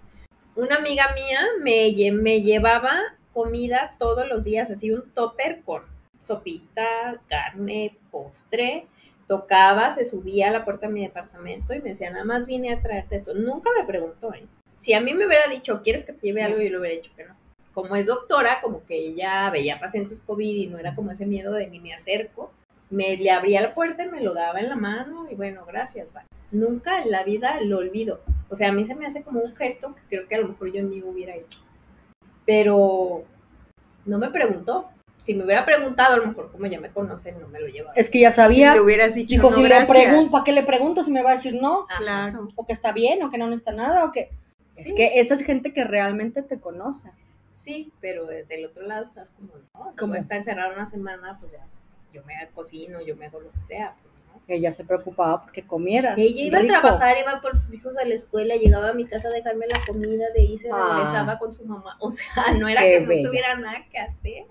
una 0.56 0.76
amiga 0.76 1.06
mía 1.16 1.40
me, 1.62 1.88
lle- 1.90 2.12
me 2.14 2.42
llevaba 2.42 3.00
comida 3.34 3.96
todos 3.98 4.28
los 4.28 4.44
días, 4.44 4.70
así 4.70 4.92
un 4.92 5.10
topper 5.12 5.62
con 5.62 5.84
sopita, 6.22 7.20
carne, 7.28 7.98
postre, 8.12 8.88
tocaba, 9.28 9.94
se 9.94 10.04
subía 10.06 10.50
a 10.50 10.52
la 10.52 10.66
puerta 10.66 10.88
de 10.88 10.94
mi 10.94 11.02
departamento 11.02 11.74
y 11.74 11.82
me 11.82 11.90
decía, 11.90 12.12
nada 12.12 12.26
más 12.26 12.46
vine 12.46 12.72
a 12.74 12.82
traerte 12.82 13.16
esto. 13.16 13.34
Nunca 13.34 13.70
me 13.80 13.86
preguntó, 13.86 14.34
¿eh? 14.34 14.46
Si 14.78 14.94
a 14.94 15.00
mí 15.02 15.14
me 15.14 15.26
hubiera 15.26 15.48
dicho, 15.48 15.82
¿quieres 15.84 16.04
que 16.04 16.12
te 16.14 16.28
lleve 16.28 16.44
algo? 16.44 16.60
Yo 16.62 16.70
le 16.70 16.80
hubiera 16.80 16.96
dicho 16.96 17.14
que 17.16 17.24
no 17.26 17.36
como 17.74 17.96
es 17.96 18.08
doctora, 18.08 18.60
como 18.62 18.86
que 18.86 18.98
ella 18.98 19.50
veía 19.50 19.80
pacientes 19.80 20.22
COVID 20.22 20.56
y 20.56 20.68
no 20.68 20.78
era 20.78 20.96
como 20.96 21.12
ese 21.12 21.26
miedo 21.26 21.54
de 21.54 21.68
ni 21.68 21.80
me 21.80 21.94
acerco, 21.94 22.52
me 22.90 23.16
le 23.16 23.32
abría 23.32 23.62
la 23.62 23.74
puerta 23.74 24.04
y 24.04 24.10
me 24.10 24.22
lo 24.22 24.34
daba 24.34 24.60
en 24.60 24.70
la 24.70 24.76
mano 24.76 25.28
y 25.32 25.36
bueno, 25.36 25.66
gracias, 25.66 26.14
bye. 26.14 26.24
Nunca 26.52 27.02
en 27.02 27.12
la 27.12 27.24
vida 27.24 27.62
lo 27.62 27.78
olvido. 27.78 28.20
O 28.50 28.56
sea, 28.56 28.70
a 28.70 28.72
mí 28.74 28.86
se 28.86 28.96
me 28.96 29.06
hace 29.06 29.24
como 29.24 29.40
un 29.40 29.56
gesto 29.56 29.96
que 29.96 30.02
creo 30.10 30.28
que 30.28 30.36
a 30.36 30.42
lo 30.42 30.50
mejor 30.50 30.72
yo 30.74 30.80
en 30.80 30.90
mí 30.90 31.02
hubiera 31.02 31.34
hecho. 31.34 31.60
Pero 32.46 33.24
no 34.06 34.18
me 34.18 34.30
preguntó. 34.30 34.90
Si 35.22 35.36
me 35.36 35.46
hubiera 35.46 35.64
preguntado, 35.66 36.16
a 36.16 36.18
lo 36.18 36.26
mejor 36.26 36.52
como 36.52 36.66
ya 36.66 36.80
me 36.80 36.90
conocen, 36.90 37.40
no 37.40 37.48
me 37.48 37.62
lo 37.62 37.68
llevaba. 37.68 37.94
Es 37.96 38.10
que 38.10 38.20
ya 38.20 38.32
Si 38.32 38.38
sabía, 38.38 38.74
le 38.74 38.82
hubieras 38.82 39.14
dicho, 39.14 39.30
dijo, 39.30 39.50
no, 39.50 39.56
si 39.56 39.62
le 39.62 39.70
gracias. 39.70 39.90
pregunto, 39.90 40.32
¿para 40.32 40.44
qué 40.44 40.52
le 40.52 40.64
pregunto? 40.64 41.04
Si 41.04 41.12
me 41.12 41.22
va 41.22 41.30
a 41.30 41.36
decir 41.36 41.62
no. 41.62 41.86
Claro. 42.00 42.50
o 42.56 42.66
que 42.66 42.74
está 42.74 42.92
bien, 42.92 43.22
o 43.24 43.30
que 43.30 43.38
no 43.38 43.46
necesita 43.48 43.72
nada, 43.72 44.04
o 44.04 44.12
que... 44.12 44.30
Es 44.76 44.92
que 44.94 45.20
esa 45.20 45.36
es 45.36 45.46
gente 45.46 45.74
que 45.74 45.84
realmente 45.84 46.42
te 46.42 46.60
conoce. 46.60 47.12
Sí, 47.62 47.92
pero 48.02 48.26
del 48.26 48.66
otro 48.66 48.82
lado 48.88 49.04
estás 49.04 49.30
como, 49.30 49.52
no, 49.76 49.94
como 49.96 50.16
está 50.16 50.36
encerrado 50.36 50.74
una 50.74 50.88
semana, 50.88 51.38
pues 51.40 51.52
ya, 51.52 51.64
yo 52.12 52.24
me 52.26 52.34
cocino, 52.56 53.02
yo 53.02 53.16
me 53.16 53.28
hago 53.28 53.40
lo 53.40 53.52
que 53.52 53.62
sea. 53.62 53.96
pues, 54.02 54.12
¿no? 54.34 54.42
Ella 54.48 54.72
se 54.72 54.84
preocupaba 54.84 55.44
porque 55.44 55.62
comieras. 55.62 56.18
Ella 56.18 56.42
iba 56.44 56.58
rico. 56.60 56.74
a 56.76 56.82
trabajar, 56.82 57.18
iba 57.22 57.40
por 57.40 57.56
sus 57.60 57.72
hijos 57.76 57.96
a 58.00 58.06
la 58.06 58.16
escuela, 58.16 58.56
llegaba 58.56 58.90
a 58.90 58.94
mi 58.94 59.06
casa 59.06 59.28
a 59.28 59.32
dejarme 59.32 59.68
la 59.68 59.80
comida, 59.86 60.26
de 60.34 60.42
ahí 60.42 60.58
se 60.58 60.70
Ah. 60.74 60.96
regresaba 60.96 61.38
con 61.38 61.54
su 61.54 61.64
mamá. 61.66 61.98
O 62.00 62.10
sea, 62.10 62.26
no 62.60 62.68
era 62.68 62.82
que 62.82 63.02
no 63.02 63.30
tuviera 63.30 63.56
nada 63.58 63.86
que 63.92 64.00
hacer. 64.00 64.46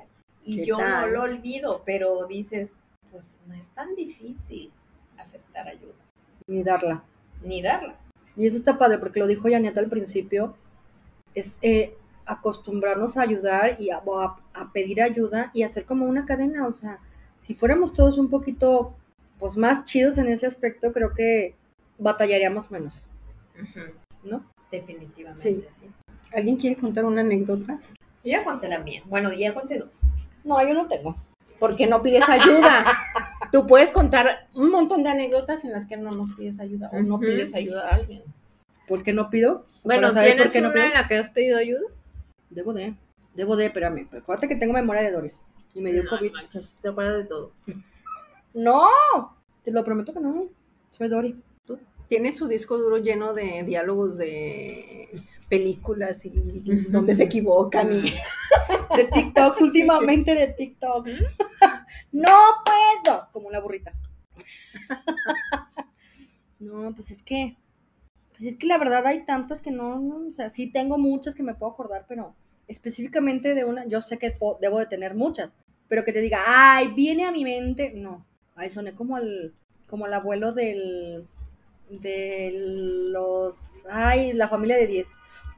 Y 0.44 0.59
¿Qué 0.59 0.66
yo 0.66 0.79
no 0.79 1.07
lo 1.09 1.23
olvido, 1.23 1.83
pero 1.85 2.27
dices, 2.27 2.77
pues 3.11 3.40
no 3.49 3.55
es 3.55 3.68
tan 3.70 3.96
difícil 3.96 4.70
aceptar 5.18 5.66
ayuda, 5.66 5.94
Ni 6.46 6.62
darla. 6.62 7.03
ni 7.42 7.61
darla. 7.61 7.96
Y 8.37 8.46
eso 8.46 8.57
está 8.57 8.79
padre, 8.79 8.99
porque 8.99 9.18
lo 9.18 9.27
dijo 9.27 9.49
Janet 9.51 9.77
al 9.77 9.88
principio, 9.88 10.57
es 11.35 11.59
eh, 11.62 11.96
acostumbrarnos 12.33 13.16
a 13.16 13.23
ayudar 13.23 13.77
y 13.81 13.90
a, 13.90 13.99
o 13.99 14.21
a- 14.21 14.40
a 14.55 14.73
pedir 14.73 15.03
ayuda 15.03 15.51
y 15.55 15.62
hacer 15.62 15.85
como 15.85 16.07
una 16.07 16.27
cadena. 16.27 16.66
O 16.66 16.73
sea, 16.73 16.99
si 17.38 17.55
fuéramos 17.55 17.95
todos 17.95 18.19
un 18.19 18.29
poquito 18.31 18.95
pues 19.38 19.57
más 19.57 19.85
chidos 19.85 20.19
en 20.19 20.29
ese 20.29 20.47
aspecto, 20.47 20.93
creo 20.93 21.14
que 21.14 21.55
batallaríamos 21.99 22.71
menos, 22.71 23.05
¿no? 24.23 24.45
Definitivamente. 24.71 25.40
Sí. 25.43 25.64
sí. 25.81 25.87
¿Alguien 26.33 26.57
quiere 26.57 26.77
contar 26.77 27.05
una 27.05 27.23
anécdota? 27.23 27.81
Yo 28.23 28.31
ya 28.33 28.45
conté 28.45 28.69
la 28.69 28.79
mía. 28.81 29.03
Bueno, 29.07 29.33
ya 29.33 29.53
conté 29.55 29.79
dos. 29.79 30.03
No, 30.45 30.62
yo 30.66 30.75
no 30.75 30.87
tengo. 30.87 31.16
¿Por 31.59 31.75
qué 31.77 31.87
no 31.87 32.03
pides 32.03 32.29
ayuda? 32.29 32.85
Tú 33.53 33.66
puedes 33.66 33.90
contar 33.90 34.47
un 34.55 34.71
montón 34.71 35.03
de 35.03 35.09
anécdotas 35.11 35.64
en 35.64 35.73
las 35.73 35.87
que 35.87 35.97
no 35.97 36.11
nos 36.11 36.31
pides 36.37 36.61
ayuda 36.61 36.88
o 36.93 37.01
no 37.01 37.19
pides 37.19 37.55
ayuda 37.55 37.88
a 37.88 37.95
alguien. 37.97 38.23
¿Por 38.87 39.03
qué 39.03 39.12
no 39.12 39.29
pido? 39.31 39.64
Bueno, 39.85 40.12
¿tienes 40.12 40.45
por 40.45 40.53
qué 40.53 40.61
no 40.61 40.69
una 40.69 40.75
pido. 40.75 40.87
en 40.87 40.95
la 40.95 41.09
que 41.09 41.16
has 41.16 41.31
pedido 41.31 41.59
ayuda? 41.59 41.81
Debo 42.51 42.73
de, 42.73 42.95
debo 43.35 43.57
de, 43.57 43.67
espérame. 43.67 44.09
Acuérdate 44.13 44.49
que 44.49 44.57
tengo 44.57 44.73
memoria 44.73 45.03
de 45.03 45.13
Doris. 45.13 45.43
Y 45.75 45.81
me 45.81 45.93
dio 45.93 46.03
No, 46.03 46.11
COVID. 46.11 46.33
manches, 46.33 46.75
Se 46.81 46.89
acuerda 46.89 47.17
de 47.19 47.25
todo. 47.25 47.53
No, 48.53 48.89
te 49.63 49.71
lo 49.71 49.85
prometo 49.85 50.13
que 50.13 50.19
no. 50.19 50.45
Soy 50.91 51.09
Dory. 51.09 51.41
Tiene 52.09 52.33
su 52.33 52.49
disco 52.49 52.77
duro 52.79 52.97
lleno 52.97 53.33
de 53.33 53.63
diálogos 53.63 54.19
de 54.19 55.09
películas 55.49 56.27
y 56.27 56.31
donde 56.89 57.15
se 57.15 57.23
equivocan 57.23 57.93
y 57.95 58.13
De 58.97 59.05
TikToks, 59.05 59.61
últimamente 59.61 60.35
de 60.35 60.49
TikToks. 60.49 61.23
no 62.13 62.37
puedo. 62.65 63.29
Como 63.33 63.53
la 63.53 63.61
burrita. 63.61 63.93
no, 66.59 66.93
pues 66.95 67.13
es 67.13 67.23
que. 67.23 67.57
Pues 68.40 68.55
es 68.55 68.59
que 68.59 68.66
la 68.66 68.79
verdad 68.79 69.07
hay 69.07 69.26
tantas 69.26 69.61
que 69.61 69.70
no, 69.70 69.98
no, 70.00 70.29
o 70.29 70.33
sea, 70.33 70.48
sí 70.48 70.66
tengo 70.66 70.96
muchas 70.96 71.35
que 71.35 71.42
me 71.42 71.55
puedo 71.55 71.72
acordar, 71.72 72.07
pero 72.09 72.35
específicamente 72.68 73.55
de 73.55 73.64
una, 73.64 73.85
yo 73.85 74.00
sé 74.00 74.16
que 74.16 74.31
po- 74.31 74.57
debo 74.62 74.79
de 74.79 74.87
tener 74.87 75.14
muchas, 75.14 75.53
pero 75.88 76.05
que 76.07 76.12
te 76.14 76.22
diga, 76.22 76.38
ay, 76.46 76.88
viene 76.96 77.26
a 77.26 77.33
mi 77.33 77.44
mente, 77.44 77.92
no. 77.94 78.24
Ay, 78.57 78.70
soné 78.70 78.94
como 78.94 79.18
el, 79.18 79.53
como 79.88 80.07
el 80.07 80.14
abuelo 80.14 80.53
del, 80.53 81.26
de 81.90 82.53
los, 83.11 83.87
ay, 83.90 84.33
la 84.33 84.48
familia 84.48 84.76
de 84.79 84.87
10. 84.87 85.07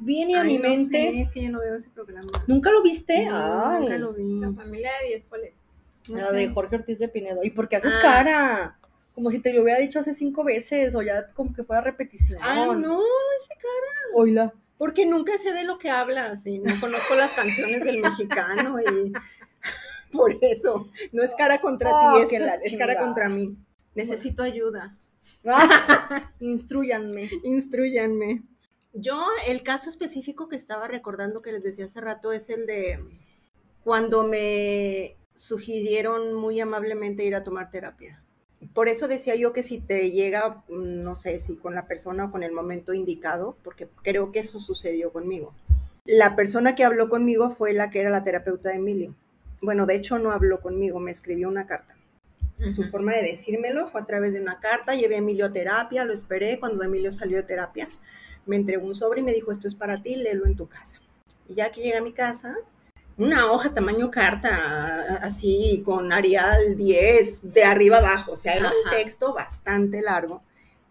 Viene 0.00 0.36
a 0.36 0.42
mi 0.42 0.56
no 0.56 0.62
mente. 0.68 0.90
sé, 1.12 1.20
es 1.20 1.30
que 1.30 1.42
yo 1.44 1.50
no 1.50 1.60
veo 1.60 1.76
ese 1.76 1.90
programa. 1.90 2.28
¿Nunca 2.48 2.72
lo 2.72 2.82
viste? 2.82 3.26
No, 3.26 3.66
ay. 3.70 3.82
nunca 3.82 3.98
lo 3.98 4.12
vi. 4.12 4.40
La 4.40 4.52
familia 4.52 4.90
de 5.02 5.08
10, 5.10 5.24
¿cuál 5.28 5.44
es? 5.44 5.60
No 6.08 6.16
la 6.18 6.24
sé. 6.26 6.34
de 6.34 6.48
Jorge 6.48 6.74
Ortiz 6.76 6.98
de 6.98 7.08
Pinedo. 7.08 7.44
¿Y 7.44 7.50
por 7.50 7.68
qué 7.68 7.76
haces 7.76 7.92
Ah. 7.98 8.02
cara? 8.02 8.78
Como 9.14 9.30
si 9.30 9.40
te 9.40 9.52
lo 9.52 9.62
hubiera 9.62 9.78
dicho 9.78 9.98
hace 9.98 10.14
cinco 10.14 10.42
veces 10.44 10.94
o 10.94 11.02
ya 11.02 11.32
como 11.32 11.54
que 11.54 11.64
fuera 11.64 11.82
repetición. 11.82 12.38
Ah, 12.42 12.66
no, 12.66 13.00
ese 13.38 13.54
cara. 13.54 14.14
Oíla. 14.14 14.54
Porque 14.78 15.06
nunca 15.06 15.38
sé 15.38 15.52
de 15.52 15.64
lo 15.64 15.78
que 15.78 15.90
hablas 15.90 16.46
y 16.46 16.58
no 16.58 16.74
conozco 16.80 17.14
las 17.14 17.32
canciones 17.34 17.84
del 17.84 18.00
mexicano 18.00 18.80
y 18.80 19.12
por 20.12 20.36
eso. 20.40 20.90
No 21.12 21.22
es 21.22 21.34
cara 21.34 21.60
contra 21.60 21.90
Oh, 21.92 22.16
ti, 22.16 22.22
es, 22.22 22.28
que 22.28 22.38
la 22.40 22.54
es 22.54 22.76
cara 22.76 22.98
contra 22.98 23.28
mí. 23.28 23.56
Necesito 23.94 24.42
ayuda. 24.42 24.96
Ah, 25.44 26.32
instruyanme. 26.40 27.28
Instruyanme. 27.44 28.42
Yo, 28.94 29.24
el 29.46 29.62
caso 29.62 29.88
específico 29.88 30.48
que 30.48 30.56
estaba 30.56 30.88
recordando 30.88 31.42
que 31.42 31.52
les 31.52 31.62
decía 31.62 31.86
hace 31.86 32.00
rato 32.00 32.32
es 32.32 32.50
el 32.50 32.66
de 32.66 32.98
cuando 33.84 34.24
me 34.24 35.16
sugirieron 35.34 36.34
muy 36.34 36.60
amablemente 36.60 37.24
ir 37.24 37.34
a 37.34 37.42
tomar 37.42 37.70
terapia. 37.70 38.21
Por 38.74 38.88
eso 38.88 39.08
decía 39.08 39.34
yo 39.34 39.52
que 39.52 39.62
si 39.62 39.78
te 39.78 40.10
llega, 40.10 40.62
mm, 40.68 41.02
no 41.02 41.14
sé 41.14 41.38
si 41.38 41.56
con 41.56 41.74
la 41.74 41.86
persona 41.86 42.26
o 42.26 42.30
con 42.30 42.42
el 42.42 42.52
momento 42.52 42.94
indicado, 42.94 43.56
porque 43.62 43.88
creo 44.02 44.32
que 44.32 44.40
eso 44.40 44.60
sucedió 44.60 45.12
conmigo. 45.12 45.54
La 46.04 46.36
persona 46.36 46.74
que 46.74 46.84
habló 46.84 47.08
conmigo 47.08 47.50
fue 47.50 47.72
la 47.72 47.90
que 47.90 48.00
era 48.00 48.10
la 48.10 48.24
terapeuta 48.24 48.70
de 48.70 48.76
Emilio. 48.76 49.14
Bueno, 49.60 49.86
de 49.86 49.94
hecho 49.94 50.18
no 50.18 50.32
habló 50.32 50.60
conmigo, 50.60 50.98
me 50.98 51.10
escribió 51.10 51.48
una 51.48 51.66
carta. 51.66 51.96
Su 52.70 52.84
forma 52.84 53.12
de 53.12 53.22
decírmelo 53.22 53.86
fue 53.86 54.00
a 54.00 54.06
través 54.06 54.32
de 54.32 54.40
una 54.40 54.60
carta. 54.60 54.94
Llevé 54.94 55.16
a 55.16 55.18
Emilio 55.18 55.46
a 55.46 55.52
terapia, 55.52 56.04
lo 56.04 56.12
esperé. 56.12 56.60
Cuando 56.60 56.84
Emilio 56.84 57.10
salió 57.10 57.38
de 57.38 57.42
terapia, 57.42 57.88
me 58.46 58.56
entregó 58.56 58.86
un 58.86 58.94
sobre 58.94 59.20
y 59.20 59.24
me 59.24 59.32
dijo, 59.32 59.50
esto 59.50 59.66
es 59.66 59.74
para 59.74 60.02
ti, 60.02 60.14
léelo 60.14 60.46
en 60.46 60.56
tu 60.56 60.68
casa. 60.68 61.00
Y 61.48 61.54
ya 61.54 61.72
que 61.72 61.82
llegué 61.82 61.96
a 61.96 62.02
mi 62.02 62.12
casa, 62.12 62.56
una 63.16 63.52
hoja 63.52 63.72
tamaño 63.72 64.10
carta, 64.10 65.18
así 65.22 65.82
con 65.84 66.12
Arial 66.12 66.76
10, 66.76 67.52
de 67.52 67.64
arriba 67.64 67.98
abajo. 67.98 68.32
O 68.32 68.36
sea, 68.36 68.54
era 68.54 68.68
un 68.68 68.90
texto 68.90 69.32
bastante 69.34 70.00
largo 70.02 70.42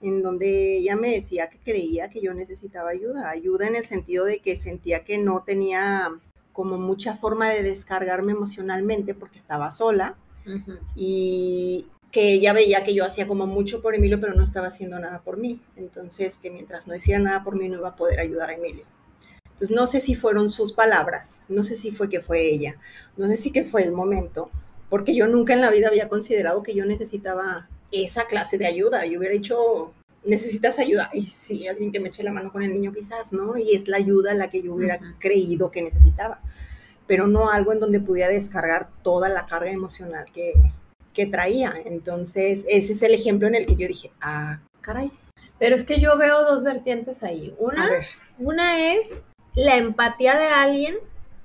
en 0.02 0.22
donde 0.22 0.78
ella 0.78 0.96
me 0.96 1.12
decía 1.12 1.50
que 1.50 1.60
creía 1.60 2.10
que 2.10 2.22
yo 2.22 2.34
necesitaba 2.34 2.90
ayuda. 2.90 3.30
Ayuda 3.30 3.68
en 3.68 3.76
el 3.76 3.86
sentido 3.86 4.26
de 4.26 4.40
que 4.40 4.56
sentía 4.56 5.04
que 5.04 5.18
no 5.18 5.44
tenía 5.44 6.10
como 6.54 6.78
mucha 6.78 7.16
forma 7.16 7.50
de 7.50 7.64
descargarme 7.64 8.34
emocionalmente 8.34 9.14
porque 9.14 9.38
estaba 9.38 9.72
sola 9.72 10.16
y 10.96 11.88
que 12.12 12.34
ella 12.34 12.52
veía 12.52 12.84
que 12.84 12.94
yo 12.94 13.06
hacía 13.06 13.28
como 13.28 13.46
mucho 13.46 13.82
por 13.82 13.96
Emilio, 13.96 14.20
pero 14.20 14.34
no 14.34 14.44
estaba 14.44 14.68
haciendo 14.68 15.00
nada 15.00 15.22
por 15.22 15.38
mí. 15.38 15.62
Entonces, 15.78 16.38
que 16.38 16.50
mientras 16.50 16.88
no 16.88 16.96
hiciera 16.96 17.20
nada 17.20 17.44
por 17.44 17.56
mí, 17.56 17.70
no 17.70 17.78
iba 17.78 17.90
a 17.90 17.96
poder 17.96 18.20
ayudar 18.20 18.50
a 18.50 18.56
Emilio. 18.56 18.84
Entonces, 19.62 19.78
no 19.78 19.86
sé 19.86 20.02
si 20.02 20.16
fueron 20.16 20.50
sus 20.50 20.74
palabras, 20.74 21.42
no 21.48 21.64
sé 21.64 21.76
si 21.76 21.92
fue 21.92 22.10
que 22.10 22.20
fue 22.20 22.50
ella, 22.50 22.78
no 23.16 23.28
sé 23.28 23.36
si 23.36 23.52
que 23.52 23.64
fue 23.64 23.84
el 23.84 23.92
momento, 23.92 24.50
porque 24.90 25.14
yo 25.14 25.28
nunca 25.28 25.54
en 25.54 25.62
la 25.62 25.70
vida 25.70 25.88
había 25.88 26.10
considerado 26.10 26.64
que 26.64 26.74
yo 26.74 26.84
necesitaba 26.84 27.70
esa 27.92 28.26
clase 28.26 28.58
de 28.58 28.66
ayuda. 28.66 29.06
Yo 29.06 29.20
hubiera 29.20 29.36
dicho, 29.36 29.94
necesitas 30.26 30.80
ayuda. 30.80 31.12
Y 31.14 31.28
sí, 31.28 31.68
alguien 31.68 31.92
que 31.92 32.00
me 32.00 32.08
eche 32.08 32.24
la 32.24 32.32
mano 32.32 32.52
con 32.52 32.64
el 32.64 32.74
niño 32.74 32.92
quizás, 32.92 33.34
¿no? 33.34 33.56
Y 33.56 33.76
es 33.76 33.88
la 33.88 33.98
ayuda 33.98 34.34
la 34.34 34.50
que 34.50 34.64
yo 34.64 34.74
hubiera 34.74 35.00
creído 35.20 35.70
que 35.70 35.84
necesitaba, 35.84 36.42
pero 37.06 37.28
no 37.28 37.52
algo 37.52 37.72
en 37.72 37.82
donde 37.82 38.00
pudiera 38.00 38.30
descargar 38.30 38.90
toda 39.04 39.30
la 39.30 39.46
carga 39.46 39.70
emocional 39.70 40.26
que, 40.34 40.54
que 41.14 41.28
traía. 41.28 41.72
Entonces, 41.86 42.66
ese 42.68 42.94
es 42.94 43.04
el 43.04 43.14
ejemplo 43.14 43.48
en 43.48 43.54
el 43.54 43.68
que 43.68 43.76
yo 43.76 43.88
dije, 43.88 44.12
ah, 44.22 44.60
caray, 44.82 45.12
Pero 45.60 45.76
es 45.76 45.84
que 45.84 46.00
yo 46.00 46.18
veo 46.18 46.46
dos 46.46 46.64
vertientes 46.64 47.22
ahí. 47.22 47.54
Una, 47.60 47.88
una 48.40 48.96
es 48.96 49.14
la 49.56 49.78
empatía 49.78 50.38
de 50.38 50.48
alguien 50.48 50.96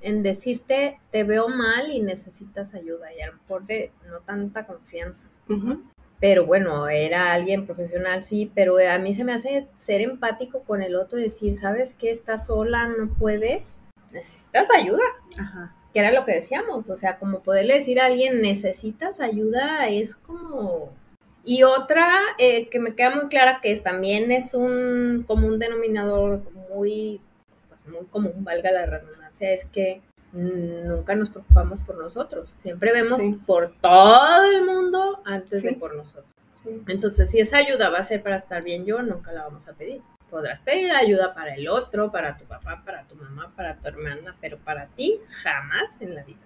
en 0.01 0.23
decirte, 0.23 0.99
te 1.11 1.23
veo 1.23 1.49
mal 1.49 1.91
y 1.91 2.01
necesitas 2.01 2.73
ayuda, 2.73 3.13
y 3.13 3.21
a 3.21 3.27
lo 3.27 3.33
mejor 3.33 3.65
de 3.65 3.91
no 4.09 4.19
tanta 4.19 4.65
confianza. 4.65 5.25
Pero 6.19 6.45
bueno, 6.45 6.87
era 6.87 7.33
alguien 7.33 7.65
profesional, 7.65 8.23
sí, 8.23 8.51
pero 8.53 8.77
a 8.77 8.97
mí 8.97 9.13
se 9.13 9.23
me 9.23 9.33
hace 9.33 9.67
ser 9.77 10.01
empático 10.01 10.61
con 10.61 10.81
el 10.81 10.95
otro 10.95 11.19
y 11.19 11.23
decir, 11.23 11.55
¿sabes 11.57 11.93
qué? 11.93 12.11
Estás 12.11 12.47
sola, 12.47 12.87
no 12.87 13.09
puedes, 13.13 13.79
necesitas 14.11 14.69
ayuda, 14.71 15.03
Ajá. 15.37 15.75
que 15.93 15.99
era 15.99 16.11
lo 16.11 16.25
que 16.25 16.33
decíamos, 16.33 16.89
o 16.89 16.95
sea, 16.95 17.17
como 17.19 17.41
poderle 17.41 17.75
decir 17.75 17.99
a 17.99 18.05
alguien, 18.05 18.41
necesitas 18.41 19.19
ayuda, 19.19 19.89
es 19.89 20.15
como... 20.15 20.91
Y 21.43 21.63
otra 21.63 22.13
eh, 22.39 22.67
que 22.67 22.79
me 22.79 22.93
queda 22.93 23.15
muy 23.15 23.29
clara, 23.29 23.59
que 23.61 23.71
es, 23.71 23.81
también 23.81 24.31
es 24.31 24.53
un 24.53 25.23
común 25.25 25.59
denominador 25.59 26.41
muy, 26.69 27.21
muy 27.87 28.05
común, 28.05 28.43
valga 28.43 28.71
la 28.71 28.85
redundancia, 28.85 29.51
es 29.51 29.65
que 29.65 30.01
nunca 30.33 31.15
nos 31.15 31.29
preocupamos 31.29 31.81
por 31.81 31.97
nosotros, 31.97 32.49
siempre 32.49 32.91
vemos 32.93 33.17
Sí. 33.17 33.39
por 33.45 33.73
todo 33.81 34.43
el 34.51 34.65
mundo 34.65 35.21
antes 35.25 35.63
de 35.63 35.69
Sí. 35.69 35.75
por 35.75 35.95
nosotros. 35.95 36.31
Sí. 36.51 36.83
Entonces, 36.87 37.29
si 37.29 37.39
esa 37.39 37.57
ayuda 37.57 37.89
va 37.89 37.99
a 37.99 38.03
ser 38.03 38.21
para 38.23 38.35
estar 38.35 38.63
bien 38.63 38.85
yo, 38.85 39.01
nunca 39.01 39.31
la 39.31 39.43
vamos 39.43 39.67
a 39.67 39.73
pedir. 39.73 40.01
Podrás 40.29 40.59
pedir 40.61 40.91
ayuda 40.91 41.33
para 41.33 41.55
el 41.55 41.69
otro, 41.69 42.11
para 42.11 42.35
tu 42.37 42.45
papá, 42.45 42.83
para 42.85 43.03
tu 43.07 43.15
mamá, 43.15 43.53
para 43.55 43.77
tu 43.77 43.87
hermana, 43.87 44.35
pero 44.41 44.57
para 44.57 44.87
ti 44.87 45.19
jamás 45.43 46.01
en 46.01 46.15
la 46.15 46.23
vida. 46.23 46.39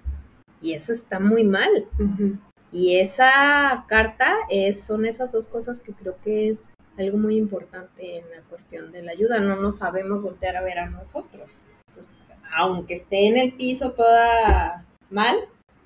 Y 0.61 0.73
eso 0.73 0.91
está 0.91 1.19
muy 1.19 1.43
mal. 1.43 1.87
Ujú. 1.99 2.37
Y 2.71 2.97
esa 2.99 3.83
carta 3.87 4.35
es, 4.49 4.83
son 4.83 5.05
esas 5.05 5.31
dos 5.31 5.47
cosas 5.47 5.79
que 5.79 5.93
creo 5.93 6.15
que 6.23 6.49
es 6.49 6.69
algo 6.97 7.17
muy 7.17 7.37
importante 7.37 8.17
en 8.17 8.29
la 8.29 8.41
cuestión 8.49 8.91
de 8.91 9.01
la 9.01 9.11
ayuda. 9.13 9.39
No 9.39 9.55
nos 9.55 9.77
sabemos 9.77 10.21
voltear 10.21 10.55
a 10.57 10.61
ver 10.61 10.79
a 10.79 10.89
nosotros. 10.89 11.63
Entonces, 11.89 12.11
aunque 12.55 12.93
esté 12.95 13.27
en 13.27 13.37
el 13.37 13.53
piso 13.53 13.91
toda 13.93 14.85
mal, 15.09 15.35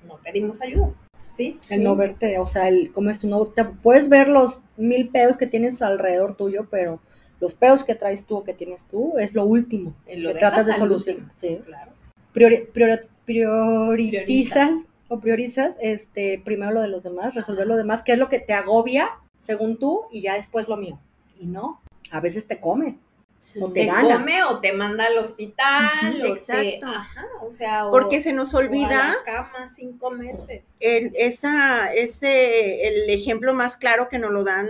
no 0.06 0.18
pedimos 0.22 0.60
ayuda. 0.60 0.90
¿Sí? 1.26 1.58
El 1.70 1.84
no 1.84 1.96
verte, 1.96 2.38
o 2.38 2.46
sea, 2.46 2.68
el, 2.68 2.92
como 2.92 3.10
es 3.10 3.20
tu 3.20 3.28
no, 3.28 3.44
te 3.46 3.64
puedes 3.64 4.08
ver 4.08 4.28
los 4.28 4.62
mil 4.76 5.08
pedos 5.10 5.36
que 5.36 5.46
tienes 5.46 5.82
alrededor 5.82 6.34
tuyo, 6.36 6.68
pero 6.70 7.00
los 7.40 7.52
pedos 7.54 7.84
que 7.84 7.94
traes 7.94 8.26
tú 8.26 8.36
o 8.38 8.44
que 8.44 8.54
tienes 8.54 8.84
tú 8.84 9.18
es 9.18 9.34
lo 9.34 9.44
último 9.44 9.94
lo 10.16 10.32
que 10.32 10.38
tratas 10.38 10.66
de 10.66 10.72
solucionar. 10.78 11.30
Sí. 11.36 11.60
Claro. 11.66 11.92
Priori- 12.32 12.68
priori- 12.72 13.06
priorizas 13.26 14.68
Priorizas. 14.68 14.86
o 15.08 15.20
priorizas 15.20 15.76
este, 15.82 16.40
primero 16.44 16.72
lo 16.72 16.80
de 16.80 16.88
los 16.88 17.02
demás, 17.02 17.34
resolver 17.34 17.66
lo 17.66 17.76
demás, 17.76 18.02
que 18.02 18.12
es 18.12 18.18
lo 18.18 18.28
que 18.28 18.38
te 18.38 18.52
agobia 18.54 19.10
según 19.38 19.78
tú 19.78 20.06
y 20.10 20.20
ya 20.22 20.34
después 20.34 20.68
lo 20.68 20.76
mío. 20.76 20.98
Y 21.38 21.46
no, 21.46 21.80
a 22.10 22.20
veces 22.20 22.46
te 22.46 22.60
come. 22.60 22.98
Sí. 23.38 23.60
O 23.62 23.68
te 23.68 23.80
te 23.80 23.86
gana. 23.86 24.16
come 24.16 24.42
o 24.44 24.60
te 24.60 24.72
manda 24.72 25.04
al 25.06 25.18
hospital 25.18 26.18
o 26.20 26.22
te- 26.22 26.28
exacto. 26.28 26.86
ajá, 26.86 27.26
o 27.42 27.52
sea, 27.52 27.86
o- 27.86 27.90
Porque 27.90 28.22
se 28.22 28.32
nos 28.32 28.54
o 28.54 28.56
a 28.56 28.60
olvida 28.60 28.88
la 28.88 29.16
cama 29.26 29.68
cinco 29.70 30.10
meses. 30.10 30.62
el, 30.80 31.10
esa, 31.18 31.92
ese, 31.92 32.88
el 32.88 33.10
ejemplo 33.10 33.52
más 33.52 33.76
claro 33.76 34.08
que 34.08 34.18
nos 34.18 34.30
lo 34.32 34.42
dan 34.42 34.66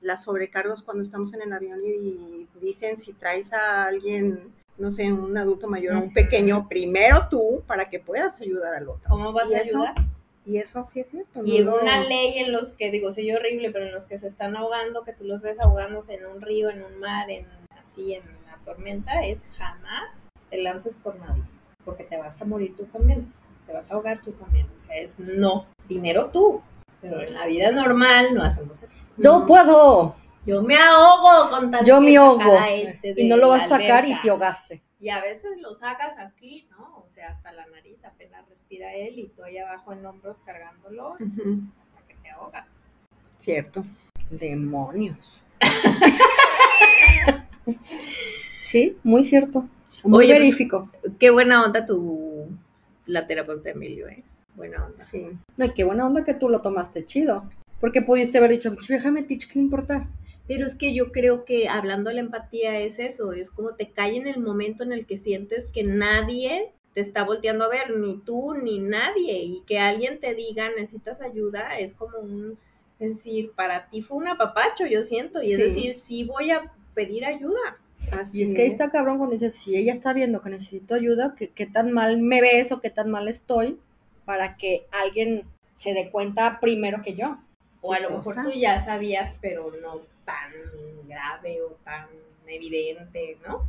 las 0.00 0.24
sobrecargos 0.24 0.82
cuando 0.82 1.02
estamos 1.02 1.34
en 1.34 1.42
el 1.42 1.52
avión 1.52 1.80
y 1.84 2.48
dicen 2.60 2.96
si 2.98 3.12
traes 3.12 3.52
a 3.52 3.84
alguien, 3.84 4.52
no 4.78 4.90
sé, 4.90 5.12
un 5.12 5.36
adulto 5.36 5.68
mayor 5.68 5.94
o 5.94 5.98
un 5.98 6.04
Ujú. 6.04 6.14
pequeño, 6.14 6.68
primero 6.68 7.28
tú 7.30 7.62
para 7.66 7.90
que 7.90 7.98
puedas 8.00 8.40
ayudar 8.40 8.74
al 8.74 8.88
otro. 8.88 9.10
¿Cómo 9.10 9.32
vas 9.34 9.50
¿Y 9.50 9.54
a 9.54 9.58
eso? 9.58 9.76
ayudar? 9.82 9.94
Y 10.44 10.58
eso 10.58 10.84
sí 10.84 11.00
es 11.00 11.10
cierto. 11.10 11.44
Y 11.44 11.60
no 11.60 11.76
lo- 11.76 11.82
una 11.82 12.00
ley 12.00 12.38
en 12.38 12.52
los 12.52 12.72
que, 12.72 12.90
digo, 12.90 13.12
soy 13.12 13.30
horrible, 13.32 13.70
pero 13.70 13.86
en 13.86 13.92
los 13.92 14.06
que 14.06 14.18
se 14.18 14.26
están 14.26 14.56
ahogando, 14.56 15.04
que 15.04 15.12
tú 15.12 15.24
los 15.24 15.40
ves 15.40 15.60
ahogándose 15.60 16.14
en 16.14 16.26
un 16.26 16.40
río, 16.40 16.68
en 16.70 16.82
un 16.82 16.98
mar, 16.98 17.30
en 17.30 17.46
así, 17.80 18.14
en 18.14 18.22
la 18.46 18.58
tormenta, 18.64 19.24
es 19.24 19.44
jamás 19.56 20.10
te 20.50 20.58
lances 20.60 20.96
por 20.96 21.16
nadie, 21.18 21.42
porque 21.84 22.04
te 22.04 22.16
vas 22.18 22.40
a 22.42 22.44
morir 22.44 22.74
tú 22.76 22.84
también, 22.86 23.32
te 23.66 23.72
vas 23.72 23.90
a 23.90 23.94
ahogar 23.94 24.20
tú 24.20 24.32
también, 24.32 24.66
o 24.74 24.78
sea, 24.78 24.96
es 24.96 25.18
no, 25.18 25.66
primero 25.86 26.26
tú, 26.26 26.60
pero 27.00 27.22
en 27.22 27.32
la 27.34 27.46
vida 27.46 27.70
normal 27.70 28.34
no 28.34 28.42
hacemos 28.42 28.82
eso. 28.82 29.06
Yo 29.16 29.46
puedo, 29.46 30.14
Yo 30.44 30.62
me 30.62 30.76
ahogo 30.76 31.48
con 31.50 31.70
tal 31.70 31.84
yo 31.86 32.00
me 32.00 32.16
ahogo. 32.16 32.58
este 32.58 33.14
Y 33.16 33.28
no 33.28 33.36
lo 33.36 33.48
vas 33.48 33.64
a 33.64 33.68
sacar 33.78 34.04
y 34.08 34.20
te 34.20 34.28
ahogaste. 34.28 34.82
Y 35.00 35.08
a 35.08 35.20
veces 35.20 35.52
lo 35.60 35.74
sacas 35.74 36.18
aquí, 36.18 36.66
¿no? 36.70 37.01
Sea, 37.22 37.30
hasta 37.30 37.52
la 37.52 37.64
nariz, 37.66 38.04
apenas 38.04 38.48
respira 38.48 38.96
él 38.96 39.16
y 39.16 39.28
tú 39.28 39.44
ahí 39.44 39.56
abajo 39.56 39.92
en 39.92 40.04
hombros 40.04 40.40
cargándolo 40.44 41.12
hasta 41.12 42.06
que 42.08 42.16
te 42.20 42.30
ahogas. 42.30 42.82
Cierto. 43.38 43.84
Demonios. 44.28 45.40
sí, 48.64 48.98
muy 49.04 49.22
cierto. 49.22 49.68
Muy 50.02 50.24
Oye, 50.24 50.32
pues, 50.32 50.40
verífico. 50.40 50.90
Qué 51.20 51.30
buena 51.30 51.64
onda 51.64 51.86
tu, 51.86 52.48
la 53.06 53.24
terapeuta 53.24 53.70
Emilio, 53.70 54.08
¿eh? 54.08 54.24
Buena 54.56 54.86
onda. 54.86 54.98
Sí. 54.98 55.30
No, 55.56 55.66
y 55.66 55.74
qué 55.74 55.84
buena 55.84 56.04
onda 56.04 56.24
que 56.24 56.34
tú 56.34 56.48
lo 56.48 56.60
tomaste 56.60 57.06
chido. 57.06 57.48
Porque 57.78 58.02
pudiste 58.02 58.38
haber 58.38 58.50
dicho, 58.50 58.74
vieja 58.88 59.12
Metich, 59.12 59.46
¿qué 59.46 59.60
le 59.60 59.66
importa? 59.66 60.08
Pero 60.48 60.66
es 60.66 60.74
que 60.74 60.92
yo 60.92 61.12
creo 61.12 61.44
que 61.44 61.68
hablando 61.68 62.08
de 62.08 62.16
la 62.16 62.22
empatía 62.22 62.80
es 62.80 62.98
eso, 62.98 63.32
es 63.32 63.52
como 63.52 63.76
te 63.76 63.92
cae 63.92 64.16
en 64.16 64.26
el 64.26 64.40
momento 64.40 64.82
en 64.82 64.92
el 64.92 65.06
que 65.06 65.16
sientes 65.16 65.68
que 65.68 65.84
nadie 65.84 66.72
te 66.94 67.00
está 67.00 67.24
volteando 67.24 67.64
a 67.64 67.68
ver, 67.68 67.96
ni 67.96 68.18
tú 68.18 68.54
ni 68.54 68.78
nadie, 68.78 69.38
y 69.44 69.60
que 69.66 69.78
alguien 69.78 70.20
te 70.20 70.34
diga 70.34 70.70
necesitas 70.70 71.20
ayuda, 71.20 71.78
es 71.78 71.92
como 71.94 72.18
un, 72.18 72.58
es 72.98 73.16
decir, 73.16 73.52
para 73.52 73.88
ti 73.88 74.02
fue 74.02 74.18
un 74.18 74.28
apapacho, 74.28 74.86
yo 74.86 75.02
siento, 75.02 75.42
y 75.42 75.52
es 75.52 75.58
decir, 75.58 75.92
sí 75.92 76.24
voy 76.24 76.50
a 76.50 76.72
pedir 76.94 77.24
ayuda. 77.24 77.78
Así 78.18 78.40
Y 78.40 78.44
es 78.44 78.54
que 78.54 78.62
ahí 78.62 78.68
está 78.68 78.90
cabrón 78.90 79.18
cuando 79.18 79.34
dices, 79.34 79.54
si 79.54 79.76
ella 79.76 79.92
está 79.92 80.12
viendo 80.12 80.40
que 80.42 80.50
necesito 80.50 80.94
ayuda, 80.94 81.34
¿qué, 81.36 81.48
qué 81.50 81.66
tan 81.66 81.92
mal 81.92 82.18
me 82.18 82.40
ves 82.40 82.72
o 82.72 82.80
qué 82.80 82.90
tan 82.90 83.10
mal 83.10 83.28
estoy 83.28 83.78
para 84.24 84.56
que 84.56 84.86
alguien 84.90 85.44
se 85.76 85.94
dé 85.94 86.10
cuenta 86.10 86.58
primero 86.60 87.02
que 87.02 87.14
yo? 87.14 87.38
O 87.80 87.92
a 87.92 87.96
¿Qué 87.96 88.02
lo 88.02 88.10
mejor 88.10 88.24
cosa? 88.24 88.42
tú 88.44 88.50
ya 88.50 88.82
sabías, 88.84 89.32
pero 89.40 89.72
no 89.80 90.00
tan 90.24 90.52
grave 91.08 91.62
o 91.62 91.76
tan 91.84 92.06
evidente, 92.46 93.38
¿no? 93.46 93.68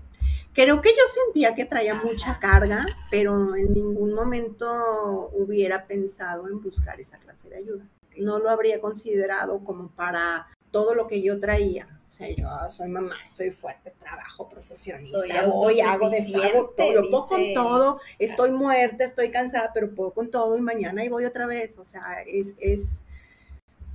Creo 0.54 0.82
que 0.82 0.90
yo 0.90 1.04
sentía 1.08 1.56
que 1.56 1.66
traía 1.66 1.96
mucha 1.96 2.38
carga, 2.38 2.86
pero 3.10 3.56
en 3.56 3.74
ningún 3.74 4.14
momento 4.14 5.30
hubiera 5.34 5.88
pensado 5.88 6.48
en 6.48 6.62
buscar 6.62 7.00
esa 7.00 7.18
clase 7.18 7.50
de 7.50 7.58
ayuda. 7.58 7.86
No 8.18 8.38
lo 8.38 8.52
habría 8.52 8.80
considerado 8.80 9.64
como 9.64 9.90
para 9.90 10.48
todo 10.70 10.94
lo 10.94 11.08
que 11.08 11.22
yo 11.24 11.40
traía. 11.40 11.88
O 12.08 12.12
sea, 12.12 12.30
yo 12.30 12.48
ah, 12.48 12.70
soy 12.70 12.90
mamá, 12.90 13.16
soy 13.28 13.50
fuerte, 13.50 13.92
trabajo, 14.00 14.48
profesionista, 14.48 15.18
Soy 15.18 15.30
voy, 15.50 15.82
hago, 15.82 16.12
deshago 16.12 16.70
todo, 16.78 17.00
autosuficiente, 17.00 17.10
puedo 17.10 17.28
con 17.28 17.40
dice. 17.40 17.54
todo, 17.56 18.00
estoy 18.20 18.52
muerta, 18.52 19.04
estoy 19.04 19.32
cansada, 19.32 19.72
pero 19.74 19.96
puedo 19.96 20.12
con 20.12 20.30
todo 20.30 20.56
y 20.56 20.62
mañana 20.62 21.02
ahí 21.02 21.10
voy 21.10 21.26
otra 21.26 21.48
vez. 21.48 21.76
O 21.80 21.86
sea, 21.86 22.22
es, 22.28 22.56
es 22.60 23.06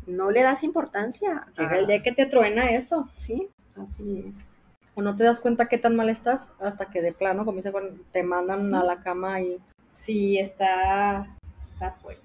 no 0.09 0.33
le 0.33 0.43
das 0.43 0.65
importancia. 0.65 1.47
Llega 1.57 1.79
el 1.79 1.87
día 1.87 2.03
que 2.03 2.11
te 2.11 2.27
truena 2.27 2.71
eso. 2.71 3.09
Sí, 3.15 3.49
así 3.77 4.25
es. 4.29 4.58
O 4.99 5.01
no 5.03 5.15
te 5.15 5.23
das 5.23 5.39
cuenta 5.39 5.69
qué 5.69 5.79
tan 5.79 5.95
mal 5.95 6.09
estás 6.11 6.55
hasta 6.59 6.87
que 6.87 7.01
de 7.01 7.13
plano, 7.13 7.45
como 7.45 7.59
dice 7.59 7.71
Juan, 7.71 8.03
te 8.11 8.25
mandan 8.25 8.59
Sí. 8.69 8.75
a 8.75 8.83
la 8.83 9.01
cama 9.01 9.41
y 9.41 9.61
Sí, 9.93 10.39
está, 10.39 11.37
está 11.57 11.93
fuerte. 11.93 12.23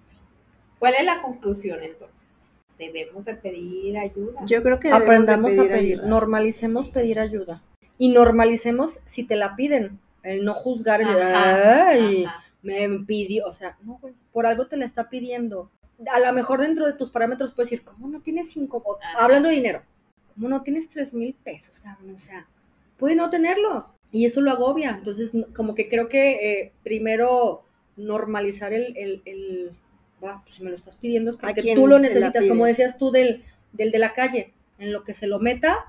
¿Cuál 0.79 0.95
es 0.95 1.05
la 1.05 1.21
conclusión 1.21 1.83
entonces? 1.83 2.61
Debemos 2.79 3.25
de 3.25 3.35
pedir 3.35 3.95
ayuda. 3.99 4.41
Yo 4.47 4.63
creo 4.63 4.79
que 4.79 4.87
de 4.87 4.95
aprendamos 4.95 5.53
a 5.59 5.63
pedir, 5.65 5.97
ayuda. 5.99 6.07
normalicemos 6.07 6.89
pedir 6.89 7.19
ayuda. 7.19 7.61
Y 7.99 8.09
normalicemos 8.09 9.01
si 9.05 9.23
te 9.23 9.35
la 9.35 9.55
piden, 9.55 9.99
el 10.23 10.43
no 10.43 10.55
juzgar, 10.55 11.01
el 11.01 11.09
Ajá, 11.09 11.89
ay, 11.89 12.25
ajá. 12.25 12.43
me 12.63 12.89
pidió, 13.05 13.45
o 13.45 13.53
sea, 13.53 13.77
no, 13.83 13.99
güey, 14.01 14.15
por 14.31 14.47
algo 14.47 14.65
te 14.65 14.77
la 14.77 14.85
está 14.85 15.09
pidiendo. 15.11 15.69
A 16.11 16.19
lo 16.19 16.33
mejor 16.33 16.59
dentro 16.61 16.87
de 16.87 16.93
tus 16.93 17.11
parámetros 17.11 17.51
puedes 17.51 17.69
decir, 17.69 17.85
¿cómo 17.85 18.07
no 18.07 18.19
tienes 18.21 18.51
cinco? 18.51 18.83
Ajá. 18.99 19.23
Hablando 19.25 19.49
de 19.49 19.55
dinero, 19.55 19.83
¿cómo 20.33 20.49
no 20.49 20.63
tienes 20.63 20.89
tres 20.89 21.13
mil 21.13 21.35
pesos, 21.35 21.79
cabrón? 21.79 22.15
O 22.15 22.17
sea, 22.17 22.47
puede 22.97 23.15
no 23.15 23.29
tenerlos. 23.29 23.93
Y 24.11 24.25
eso 24.25 24.41
lo 24.41 24.51
agobia. 24.51 24.91
Entonces, 24.91 25.31
como 25.55 25.73
que 25.75 25.89
creo 25.89 26.07
que 26.07 26.31
eh, 26.61 26.71
primero 26.83 27.63
normalizar 27.97 28.73
el, 28.73 28.95
el, 28.97 29.21
el 29.25 29.71
"Va, 30.23 30.41
pues 30.43 30.55
si 30.55 30.63
me 30.63 30.69
lo 30.69 30.75
estás 30.75 30.95
pidiendo 30.95 31.31
es 31.31 31.37
porque 31.37 31.61
tú 31.75 31.87
lo 31.87 31.99
necesitas, 31.99 32.45
como 32.47 32.65
decías 32.65 32.97
tú 32.97 33.11
del, 33.11 33.43
del 33.71 33.91
de 33.91 33.99
la 33.99 34.13
calle, 34.13 34.53
en 34.79 34.93
lo 34.93 35.03
que 35.03 35.13
se 35.13 35.27
lo 35.27 35.39
meta, 35.39 35.85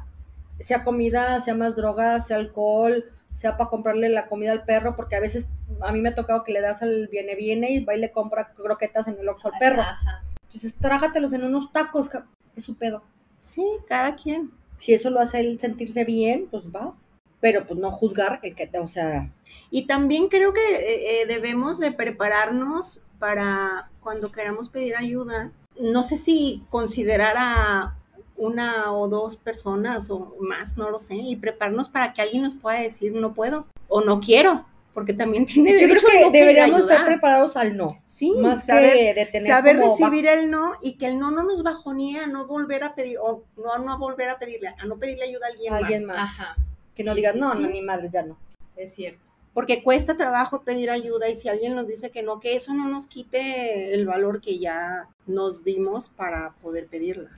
sea 0.58 0.82
comida, 0.84 1.40
sea 1.40 1.54
más 1.54 1.76
droga, 1.76 2.20
sea 2.20 2.36
alcohol, 2.38 3.04
sea 3.32 3.56
para 3.56 3.70
comprarle 3.70 4.08
la 4.08 4.26
comida 4.28 4.52
al 4.52 4.64
perro, 4.64 4.96
porque 4.96 5.16
a 5.16 5.20
veces 5.20 5.48
a 5.80 5.92
mí 5.92 6.00
me 6.00 6.10
ha 6.10 6.14
tocado 6.14 6.44
que 6.44 6.52
le 6.52 6.60
das 6.60 6.82
al 6.82 7.08
viene 7.08 7.34
viene 7.34 7.72
y 7.72 7.84
va 7.84 7.94
y 7.94 8.00
le 8.00 8.12
compra 8.12 8.52
croquetas 8.54 9.08
en 9.08 9.18
el 9.18 9.28
oxo 9.28 9.48
al 9.52 9.58
perro. 9.58 9.82
Ajá. 9.82 10.22
Entonces, 10.42 10.74
trágatelos 10.74 11.32
en 11.32 11.44
unos 11.44 11.72
tacos, 11.72 12.10
es 12.54 12.64
su 12.64 12.76
pedo. 12.76 13.02
Sí, 13.40 13.64
cada 13.88 14.14
quien. 14.14 14.50
Si 14.76 14.94
eso 14.94 15.10
lo 15.10 15.20
hace 15.20 15.40
él 15.40 15.58
sentirse 15.58 16.04
bien, 16.04 16.46
pues 16.50 16.70
vas. 16.70 17.08
Pero 17.40 17.66
pues 17.66 17.78
no 17.78 17.90
juzgar 17.90 18.40
el 18.42 18.54
que 18.54 18.70
o 18.78 18.86
sea, 18.86 19.30
Y 19.70 19.86
también 19.86 20.28
creo 20.28 20.52
que 20.52 20.60
eh, 20.60 21.22
eh, 21.22 21.26
debemos 21.26 21.78
de 21.78 21.92
prepararnos 21.92 23.04
para 23.18 23.90
cuando 24.00 24.32
queramos 24.32 24.68
pedir 24.68 24.96
ayuda. 24.96 25.52
No 25.78 26.02
sé 26.02 26.16
si 26.16 26.62
considerar 26.70 27.34
a 27.36 27.96
una 28.36 28.92
o 28.92 29.08
dos 29.08 29.36
personas 29.36 30.10
o 30.10 30.36
más, 30.40 30.76
no 30.76 30.90
lo 30.90 30.98
sé, 30.98 31.16
y 31.16 31.36
prepararnos 31.36 31.88
para 31.88 32.12
que 32.12 32.22
alguien 32.22 32.42
nos 32.42 32.54
pueda 32.56 32.80
decir 32.80 33.12
no 33.12 33.34
puedo 33.34 33.66
o 33.88 34.00
no 34.00 34.20
quiero. 34.20 34.64
Porque 34.94 35.12
también 35.12 35.44
tiene 35.46 35.72
Yo 35.72 35.76
creo 35.76 35.88
derecho 35.88 36.06
a 36.06 36.10
que 36.12 36.20
no 36.20 36.30
deberíamos 36.30 36.80
estar 36.82 37.04
preparados 37.04 37.56
al 37.56 37.76
no. 37.76 38.00
Sí, 38.04 38.32
Más 38.40 38.64
saber, 38.64 38.92
que 38.92 39.14
de 39.14 39.26
tener 39.26 39.48
saber 39.48 39.78
como 39.78 39.96
recibir 39.96 40.26
el 40.26 40.50
no 40.50 40.72
y 40.80 40.92
que 40.96 41.06
el 41.08 41.18
no 41.18 41.30
no 41.30 41.42
nos 41.42 41.62
bajonee 41.62 42.18
a 42.18 42.26
no 42.26 42.46
volver 42.46 42.84
a 42.84 42.94
pedir, 42.94 43.18
o 43.18 43.44
no 43.56 43.72
a 43.72 43.78
no 43.78 43.98
volver 43.98 44.28
a 44.28 44.38
pedirle, 44.38 44.68
a 44.68 44.86
no 44.86 44.96
pedirle 44.98 45.24
ayuda 45.24 45.46
a 45.46 45.50
alguien, 45.50 45.74
Alguien 45.74 46.06
más. 46.06 46.16
más. 46.16 46.40
Ajá. 46.40 46.56
que 46.94 47.04
no 47.04 47.14
digas, 47.14 47.34
sí, 47.34 47.40
no, 47.40 47.52
sí. 47.54 47.60
no, 47.60 47.68
ni 47.68 47.82
madre, 47.82 48.08
ya 48.10 48.22
no. 48.22 48.38
Es 48.76 48.94
cierto. 48.94 49.32
Porque 49.52 49.82
cuesta 49.84 50.16
trabajo 50.16 50.62
pedir 50.62 50.90
ayuda 50.90 51.28
y 51.28 51.36
si 51.36 51.48
alguien 51.48 51.74
nos 51.74 51.86
dice 51.86 52.10
que 52.10 52.22
no, 52.22 52.40
que 52.40 52.56
eso 52.56 52.74
no 52.74 52.88
nos 52.88 53.06
quite 53.06 53.94
el 53.94 54.04
valor 54.06 54.40
que 54.40 54.58
ya 54.58 55.08
nos 55.26 55.62
dimos 55.62 56.08
para 56.08 56.54
poder 56.60 56.86
pedirla. 56.86 57.30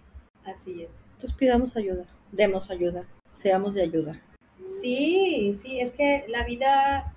Así 0.45 0.83
es. 0.83 1.05
Entonces 1.13 1.37
pidamos 1.37 1.77
ayuda, 1.77 2.05
demos 2.33 2.71
ayuda, 2.71 3.05
seamos 3.31 3.75
de 3.75 3.83
ayuda. 3.83 4.23
Sí, 4.67 5.53
sí, 5.55 5.81
es 5.81 5.93
que 5.93 6.25
la 6.29 6.45
vida 6.45 7.15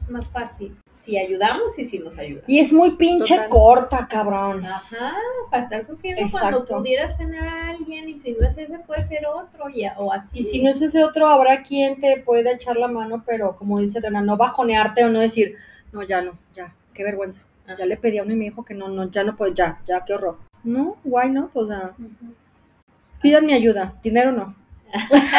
es 0.00 0.10
más 0.10 0.26
fácil 0.28 0.76
si 0.92 1.18
ayudamos 1.18 1.78
y 1.78 1.84
si 1.84 1.98
nos 1.98 2.18
ayudan. 2.18 2.44
Y 2.46 2.60
es 2.60 2.72
muy 2.72 2.92
pinche 2.92 3.34
Total. 3.34 3.50
corta, 3.50 4.08
cabrón. 4.08 4.64
Ajá, 4.64 5.16
para 5.50 5.64
estar 5.64 5.84
sufriendo 5.84 6.22
Exacto. 6.22 6.64
cuando 6.64 6.82
pudieras 6.82 7.16
tener 7.16 7.42
a 7.42 7.70
alguien 7.70 8.08
y 8.08 8.18
si 8.18 8.32
no 8.32 8.46
es 8.46 8.56
ese 8.56 8.78
puede 8.80 9.02
ser 9.02 9.26
otro 9.26 9.68
y, 9.68 9.84
o 9.96 10.12
así. 10.12 10.38
Y 10.38 10.42
si 10.44 10.62
no 10.62 10.70
es 10.70 10.80
ese 10.80 11.02
otro, 11.04 11.26
habrá 11.28 11.62
quien 11.62 12.00
te 12.00 12.18
pueda 12.20 12.52
echar 12.52 12.76
la 12.76 12.88
mano, 12.88 13.24
pero 13.26 13.56
como 13.56 13.80
dice 13.80 13.98
Adriana, 13.98 14.22
no 14.22 14.36
bajonearte 14.36 15.04
o 15.04 15.10
no 15.10 15.20
decir, 15.20 15.56
no, 15.92 16.02
ya 16.02 16.22
no, 16.22 16.38
ya, 16.54 16.72
qué 16.94 17.04
vergüenza. 17.04 17.42
Ya 17.78 17.84
le 17.84 17.98
pedí 17.98 18.16
a 18.18 18.22
uno 18.22 18.32
y 18.32 18.36
me 18.36 18.44
dijo 18.44 18.64
que 18.64 18.72
no, 18.72 18.88
no, 18.88 19.10
ya 19.10 19.24
no 19.24 19.36
puedo, 19.36 19.52
ya, 19.52 19.80
ya, 19.84 20.04
qué 20.04 20.14
horror. 20.14 20.38
No, 20.64 20.96
why 21.04 21.28
not? 21.28 21.50
O 21.54 21.66
sea, 21.66 21.94
pidan 23.20 23.44
mi 23.44 23.52
ayuda, 23.52 23.94
dinero 24.02 24.32
no. 24.32 24.54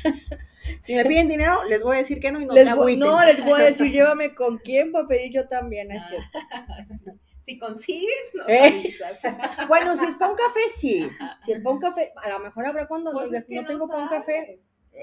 Si 0.80 0.94
me 0.94 1.04
piden 1.04 1.28
dinero, 1.28 1.62
les 1.68 1.82
voy 1.82 1.96
a 1.96 1.98
decir 1.98 2.20
que 2.20 2.32
no 2.32 2.40
y 2.40 2.46
no 2.46 2.54
Les 2.54 2.68
se 2.68 2.74
voy- 2.74 2.96
no, 2.96 3.22
les 3.24 3.44
voy 3.44 3.60
a 3.60 3.64
decir, 3.64 3.90
llévame 3.92 4.34
con 4.34 4.58
quién 4.58 4.92
para 4.92 5.06
pedir 5.06 5.32
yo 5.32 5.48
también, 5.48 5.90
es 5.92 6.02
cierto. 6.08 6.28
Si 7.42 7.58
consigues, 7.58 8.32
nos 8.34 8.46
Eh. 8.48 8.58
avisas. 8.60 9.20
Bueno, 9.68 9.96
si 9.96 10.04
es 10.04 10.14
para 10.16 10.30
un 10.30 10.36
café, 10.36 10.60
sí. 10.76 11.08
Si 11.42 11.52
es 11.52 11.60
para 11.60 11.74
un 11.74 11.80
café, 11.80 12.12
a 12.22 12.28
lo 12.28 12.38
mejor 12.38 12.66
habrá 12.66 12.86
cuando 12.86 13.12
Pues 13.12 13.30
no, 13.30 13.38
es 13.38 13.44
que 13.46 13.54
no 13.56 13.66
tengo 13.66 13.88
para 13.88 14.02
un 14.02 14.08
café, 14.08 14.60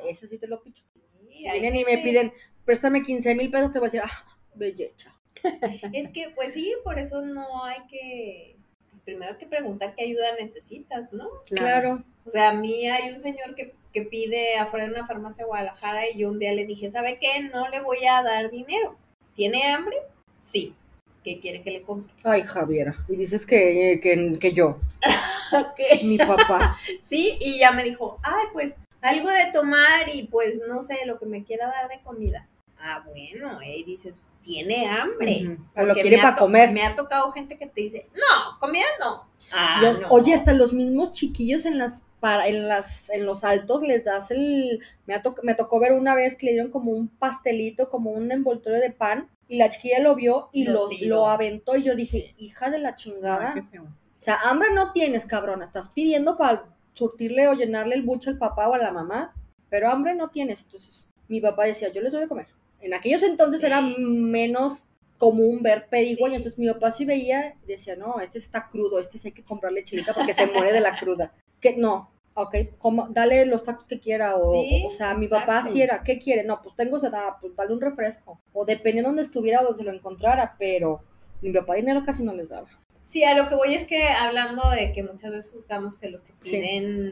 ese 0.08 0.28
sí 0.28 0.38
te 0.38 0.48
lo 0.48 0.62
picho. 0.62 0.84
Sí, 1.30 1.40
Si 1.40 1.50
vienen 1.50 1.76
y 1.76 1.84
me 1.84 1.98
piden, 1.98 2.32
préstame 2.64 3.02
15 3.04 3.34
mil 3.36 3.50
pesos, 3.52 3.72
te 3.72 3.80
voy 3.80 3.88
a 3.88 3.92
decir, 3.92 4.02
ah, 4.06 4.38
belleza. 4.54 5.14
Es 5.94 6.10
que, 6.12 6.30
pues 6.36 6.54
sí, 6.54 6.74
por 6.84 7.00
eso 7.00 7.22
no 7.22 7.64
hay 7.66 7.80
que. 7.90 8.58
Pues 8.90 9.02
primero 9.02 9.32
hay 9.34 9.38
que 9.38 9.46
preguntar 9.48 9.94
qué 9.96 10.04
ayuda 10.06 10.36
necesitas, 10.40 11.12
¿no? 11.12 11.30
Claro. 11.50 12.04
O 12.26 12.32
sea, 12.32 12.50
a 12.50 12.54
mí 12.54 12.88
hay 12.88 13.12
un 13.12 13.20
señor 13.20 13.56
que, 13.56 13.76
que 13.98 14.04
pide 14.04 14.58
afuera 14.58 14.86
de 14.86 14.92
una 14.92 15.08
farmacia 15.08 15.44
de 15.44 15.48
Guadalajara 15.48 16.08
y 16.08 16.20
yo 16.20 16.30
un 16.30 16.38
día 16.38 16.54
le 16.54 16.66
dije, 16.68 16.88
¿sabe 16.90 17.18
qué? 17.20 17.42
No 17.52 17.68
le 17.70 17.82
voy 17.82 18.06
a 18.06 18.22
dar 18.22 18.52
dinero. 18.52 18.96
¿Tiene 19.36 19.64
hambre? 19.64 19.98
Sí. 20.40 20.76
¿Qué 21.24 21.40
quiere 21.40 21.64
que 21.64 21.72
le 21.72 21.82
compre? 21.82 22.14
Ay, 22.24 22.44
Javiera. 22.44 22.96
Y 23.10 23.16
dices 23.16 23.44
que, 23.46 24.00
que, 24.02 24.38
que 24.40 24.54
yo, 24.54 24.78
mi 26.04 26.18
papá. 26.20 26.78
Sí, 27.02 27.38
y 27.42 27.58
ya 27.58 27.72
me 27.72 27.84
dijo, 27.84 28.20
ay, 28.22 28.46
pues 28.54 28.78
algo 29.02 29.30
de 29.30 29.52
tomar 29.52 30.08
y 30.14 30.28
pues 30.28 30.62
no 30.68 30.84
sé, 30.84 31.00
lo 31.08 31.18
que 31.18 31.26
me 31.26 31.44
quiera 31.44 31.66
dar 31.68 31.90
de 31.90 32.00
comida. 32.04 32.48
Ah, 32.80 33.04
bueno, 33.04 33.60
y 33.64 33.84
dices, 33.84 34.22
tiene 34.44 34.88
hambre. 34.88 35.42
Ujú, 35.44 35.58
pero 35.74 35.88
lo 35.88 35.94
quiere 35.96 36.20
para 36.20 36.36
comer. 36.36 36.72
Me 36.72 36.84
ha 36.84 36.96
tocado 36.96 37.32
gente 37.32 37.58
que 37.58 37.66
te 37.66 37.82
dice, 37.82 38.06
no, 38.14 38.60
comida 38.60 38.86
no. 39.00 39.26
Ah, 39.52 39.80
Los- 39.82 40.02
no. 40.02 40.08
Oye, 40.10 40.34
hasta 40.36 40.54
los 40.54 40.72
mismos 40.74 41.14
chiquillos 41.14 41.66
en 41.66 41.80
las 41.80 42.04
para, 42.20 42.48
en 42.48 42.68
las 42.68 43.10
en 43.10 43.26
los 43.26 43.44
altos 43.44 43.82
les 43.82 44.04
das 44.06 44.32
el 44.32 44.82
me, 45.06 45.14
ha 45.14 45.22
toc- 45.24 45.42
me 45.44 45.56
tocó 45.56 45.80
ver 45.80 45.94
una 45.94 46.16
vez 46.16 46.36
que 46.36 46.48
le 46.48 46.54
dieron 46.54 46.72
como 46.72 46.92
un 46.92 47.08
pastelito, 47.08 47.90
como 47.90 48.12
un 48.12 48.32
envoltorio 48.32 48.80
de 48.80 48.92
pan 48.92 49.30
y 49.48 49.58
la 49.58 49.70
chiquilla 49.70 50.00
lo 50.00 50.16
vio 50.16 50.50
y 50.52 50.66
Lo 50.66 50.90
lo, 51.02 51.28
aventó 51.30 51.76
y 51.78 51.84
yo 51.84 51.96
dije, 51.96 52.34
hija 52.38 52.70
de 52.70 52.80
la 52.80 52.96
chingada. 52.96 53.54
Ay, 53.56 53.62
qué 53.62 53.68
feo. 53.70 53.84
O 53.84 54.22
sea, 54.22 54.38
hambre 54.46 54.70
no 54.74 54.92
tienes, 54.92 55.26
cabrona. 55.26 55.66
Estás 55.66 55.90
pidiendo 55.90 56.38
para 56.38 56.66
surtirle 56.94 57.48
o 57.48 57.54
llenarle 57.54 57.96
el 57.96 58.02
bucho 58.02 58.30
al 58.32 58.38
papá 58.38 58.68
o 58.68 58.74
a 58.74 58.78
la 58.80 58.92
mamá, 58.92 59.34
pero 59.70 59.90
hambre 59.90 60.16
no 60.16 60.30
tienes. 60.30 60.64
Entonces, 60.64 61.10
mi 61.28 61.40
papá 61.40 61.66
decía, 61.66 61.90
yo 61.90 62.02
les 62.02 62.12
doy 62.12 62.22
de 62.22 62.28
comer. 62.28 62.48
En 62.82 62.94
aquellos 62.94 63.24
entonces 63.24 63.64
era 63.64 63.80
menos 63.82 64.88
común 65.18 65.62
ver 65.64 65.88
pedigüeño. 65.90 66.36
Entonces, 66.38 66.60
mi 66.60 66.68
papá 66.72 66.92
sí 66.92 67.06
veía 67.06 67.56
y 67.64 67.68
decía, 67.68 67.96
no, 67.96 68.20
este 68.20 68.38
está 68.38 68.68
crudo, 68.70 69.00
este 69.00 69.18
sí 69.18 69.30
hay 69.30 69.34
que 69.34 69.44
comprarle 69.44 69.84
chilita 69.84 70.14
porque 70.14 70.34
se 70.34 70.46
muere 70.48 70.72
de 70.72 70.80
la 70.82 70.98
cruda. 71.00 71.34
Que 71.60 71.76
no. 71.76 72.12
Ok, 72.40 72.56
coma- 72.78 73.08
dale 73.10 73.48
los 73.48 73.64
tacos 73.64 73.88
que 73.88 74.00
quiera, 74.00 74.36
o, 74.36 74.52
Sí, 74.62 74.84
o 74.86 74.92
sea, 74.92 75.16
mi 75.16 75.28
papá 75.28 75.64
sí 75.64 75.82
era, 75.82 76.04
¿qué 76.04 76.20
quiere? 76.20 76.44
No, 76.44 76.62
pues 76.62 76.76
tengo 76.76 77.00
sed, 77.00 77.12
pues 77.42 77.56
dale 77.56 77.74
un 77.74 77.82
refresco, 77.82 78.40
o 78.54 78.64
dependiendo 78.64 79.08
de 79.10 79.16
donde 79.16 79.22
estuviera 79.24 79.62
o 79.62 79.64
donde 79.66 79.84
lo 79.84 79.92
encontrara, 79.92 80.56
pero 80.60 81.02
mi 81.42 81.52
papá 81.52 81.74
dinero 81.74 82.04
casi 82.06 82.24
no 82.24 82.36
les 82.36 82.50
daba. 82.50 82.68
Sí, 83.04 83.24
a 83.24 83.34
lo 83.34 83.48
que 83.50 83.56
voy 83.56 83.74
es 83.74 83.86
que 83.86 84.04
hablando 84.10 84.70
de 84.70 84.94
que 84.94 85.02
muchas 85.02 85.32
veces 85.32 85.52
juzgamos 85.52 85.96
que 85.98 86.12
los 86.12 86.22
que 86.22 86.34
Sí. 86.42 86.52
piden 86.58 87.12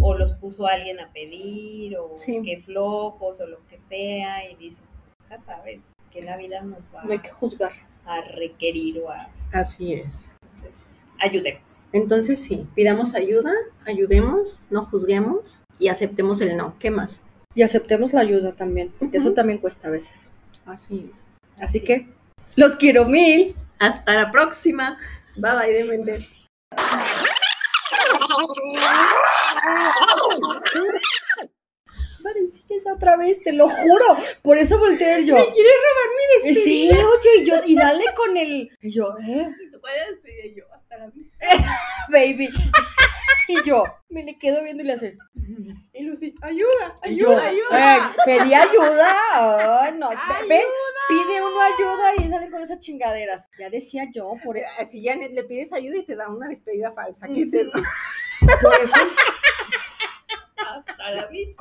o 0.00 0.14
los 0.14 0.32
puso 0.32 0.66
alguien 0.66 0.98
a 0.98 1.12
pedir 1.12 1.96
o 1.96 2.14
Sí. 2.16 2.42
que 2.42 2.60
flojos 2.60 3.38
o 3.38 3.46
lo 3.46 3.64
que 3.68 3.78
sea 3.78 4.50
y 4.50 4.56
dicen, 4.56 4.86
nunca 5.20 5.38
sabes 5.38 5.90
que 6.10 6.22
la 6.22 6.36
vida 6.36 6.60
nos 6.62 6.80
va 6.94 7.04
No 7.04 7.12
hay 7.12 7.20
que 7.20 7.30
juzgar. 7.30 7.72
a 8.06 8.20
requerir 8.22 9.00
o 9.00 9.10
a... 9.10 9.28
Así 9.52 9.94
es. 9.94 10.30
Entonces, 10.42 11.00
ayudemos. 11.18 11.62
Entonces 11.92 12.42
sí, 12.42 12.66
pidamos 12.74 13.14
ayuda, 13.14 13.52
ayudemos, 13.86 14.62
no 14.70 14.82
juzguemos 14.84 15.62
y 15.78 15.88
aceptemos 15.88 16.40
el 16.40 16.56
no. 16.56 16.76
¿Qué 16.78 16.90
más? 16.90 17.22
Y 17.54 17.62
aceptemos 17.62 18.12
la 18.12 18.20
ayuda 18.20 18.52
también, 18.52 18.92
porque 18.98 19.18
eso 19.18 19.32
también 19.32 19.58
cuesta 19.58 19.88
a 19.88 19.90
veces. 19.90 20.32
Así 20.66 21.08
es. 21.10 21.26
Así, 21.54 21.78
Así 21.78 21.84
que, 21.84 21.94
es. 21.94 22.06
los 22.56 22.76
quiero 22.76 23.06
mil. 23.06 23.54
Hasta 23.78 24.14
la 24.14 24.30
próxima. 24.30 24.98
Bye 25.36 25.54
bye 25.54 26.04
de 26.04 26.26
Parecías 32.50 32.82
otra 32.94 33.16
vez, 33.16 33.40
te 33.42 33.52
lo 33.52 33.68
juro. 33.68 34.16
Por 34.42 34.58
eso 34.58 34.78
volteé 34.78 35.24
yo. 35.24 35.34
¿Me 35.36 35.44
quieres 35.52 35.72
robar 35.72 36.44
mi 36.44 36.50
Y 36.50 36.54
sí, 36.54 36.90
oye, 36.90 37.42
y 37.42 37.44
yo, 37.44 37.54
y 37.66 37.76
dale 37.76 38.04
con 38.16 38.36
el. 38.36 38.70
Y 38.80 38.90
yo, 38.90 39.16
eh, 39.26 39.48
tú 39.72 39.80
puedes 39.80 40.18
pedir 40.22 40.54
yo 40.56 40.64
hasta 40.74 40.96
la 40.98 41.06
vista. 41.08 41.36
baby. 42.10 42.48
Y 43.48 43.64
yo, 43.64 43.82
me 44.10 44.22
le 44.22 44.38
quedo 44.38 44.62
viendo 44.62 44.84
y 44.84 44.86
le 44.86 44.92
hace. 44.92 45.18
Y 45.92 46.04
Lucy, 46.04 46.36
ayuda, 46.40 47.00
yo, 47.08 47.30
ayuda, 47.36 47.48
ayuda. 47.48 47.96
eh, 47.96 48.00
pedí 48.24 48.54
ayuda. 48.54 49.82
Ay, 49.82 49.94
no, 49.98 50.08
ve- 50.10 50.46
ve, 50.48 50.62
pide 51.08 51.42
uno 51.42 51.60
ayuda 51.60 52.12
y 52.18 52.30
sale 52.30 52.48
con 52.48 52.62
esas 52.62 52.78
chingaderas. 52.78 53.50
Ya 53.58 53.68
decía 53.68 54.04
yo, 54.14 54.34
por, 54.44 54.56
Así 54.78 55.02
ya 55.02 55.16
le 55.16 55.42
pides 55.42 55.72
ayuda 55.72 55.96
y 55.96 56.04
te 56.06 56.14
da 56.14 56.28
una 56.28 56.46
despedida 56.46 56.92
falsa. 56.92 57.26
¿Qué 57.26 57.42
es 57.42 57.52
eso? 57.52 57.82
por 58.62 58.80
eso 58.80 58.94
Hasta 60.86 61.10
la 61.10 61.26
vista. 61.26 61.54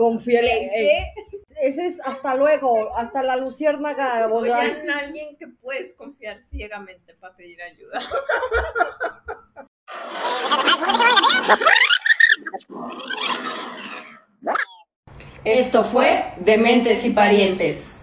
ese 1.61 1.87
es 1.87 1.99
hasta 2.01 2.35
luego, 2.35 2.95
hasta 2.95 3.23
la 3.23 3.35
luciérnaga. 3.35 4.27
Oigan, 4.27 4.89
alguien 4.89 5.37
que 5.37 5.47
puedes 5.47 5.93
confiar 5.93 6.41
ciegamente 6.41 7.13
para 7.15 7.35
pedir 7.35 7.61
ayuda. 7.61 7.99
Esto 15.45 15.83
fue 15.83 16.33
Dementes 16.37 17.05
y 17.05 17.11
Parientes. 17.11 17.98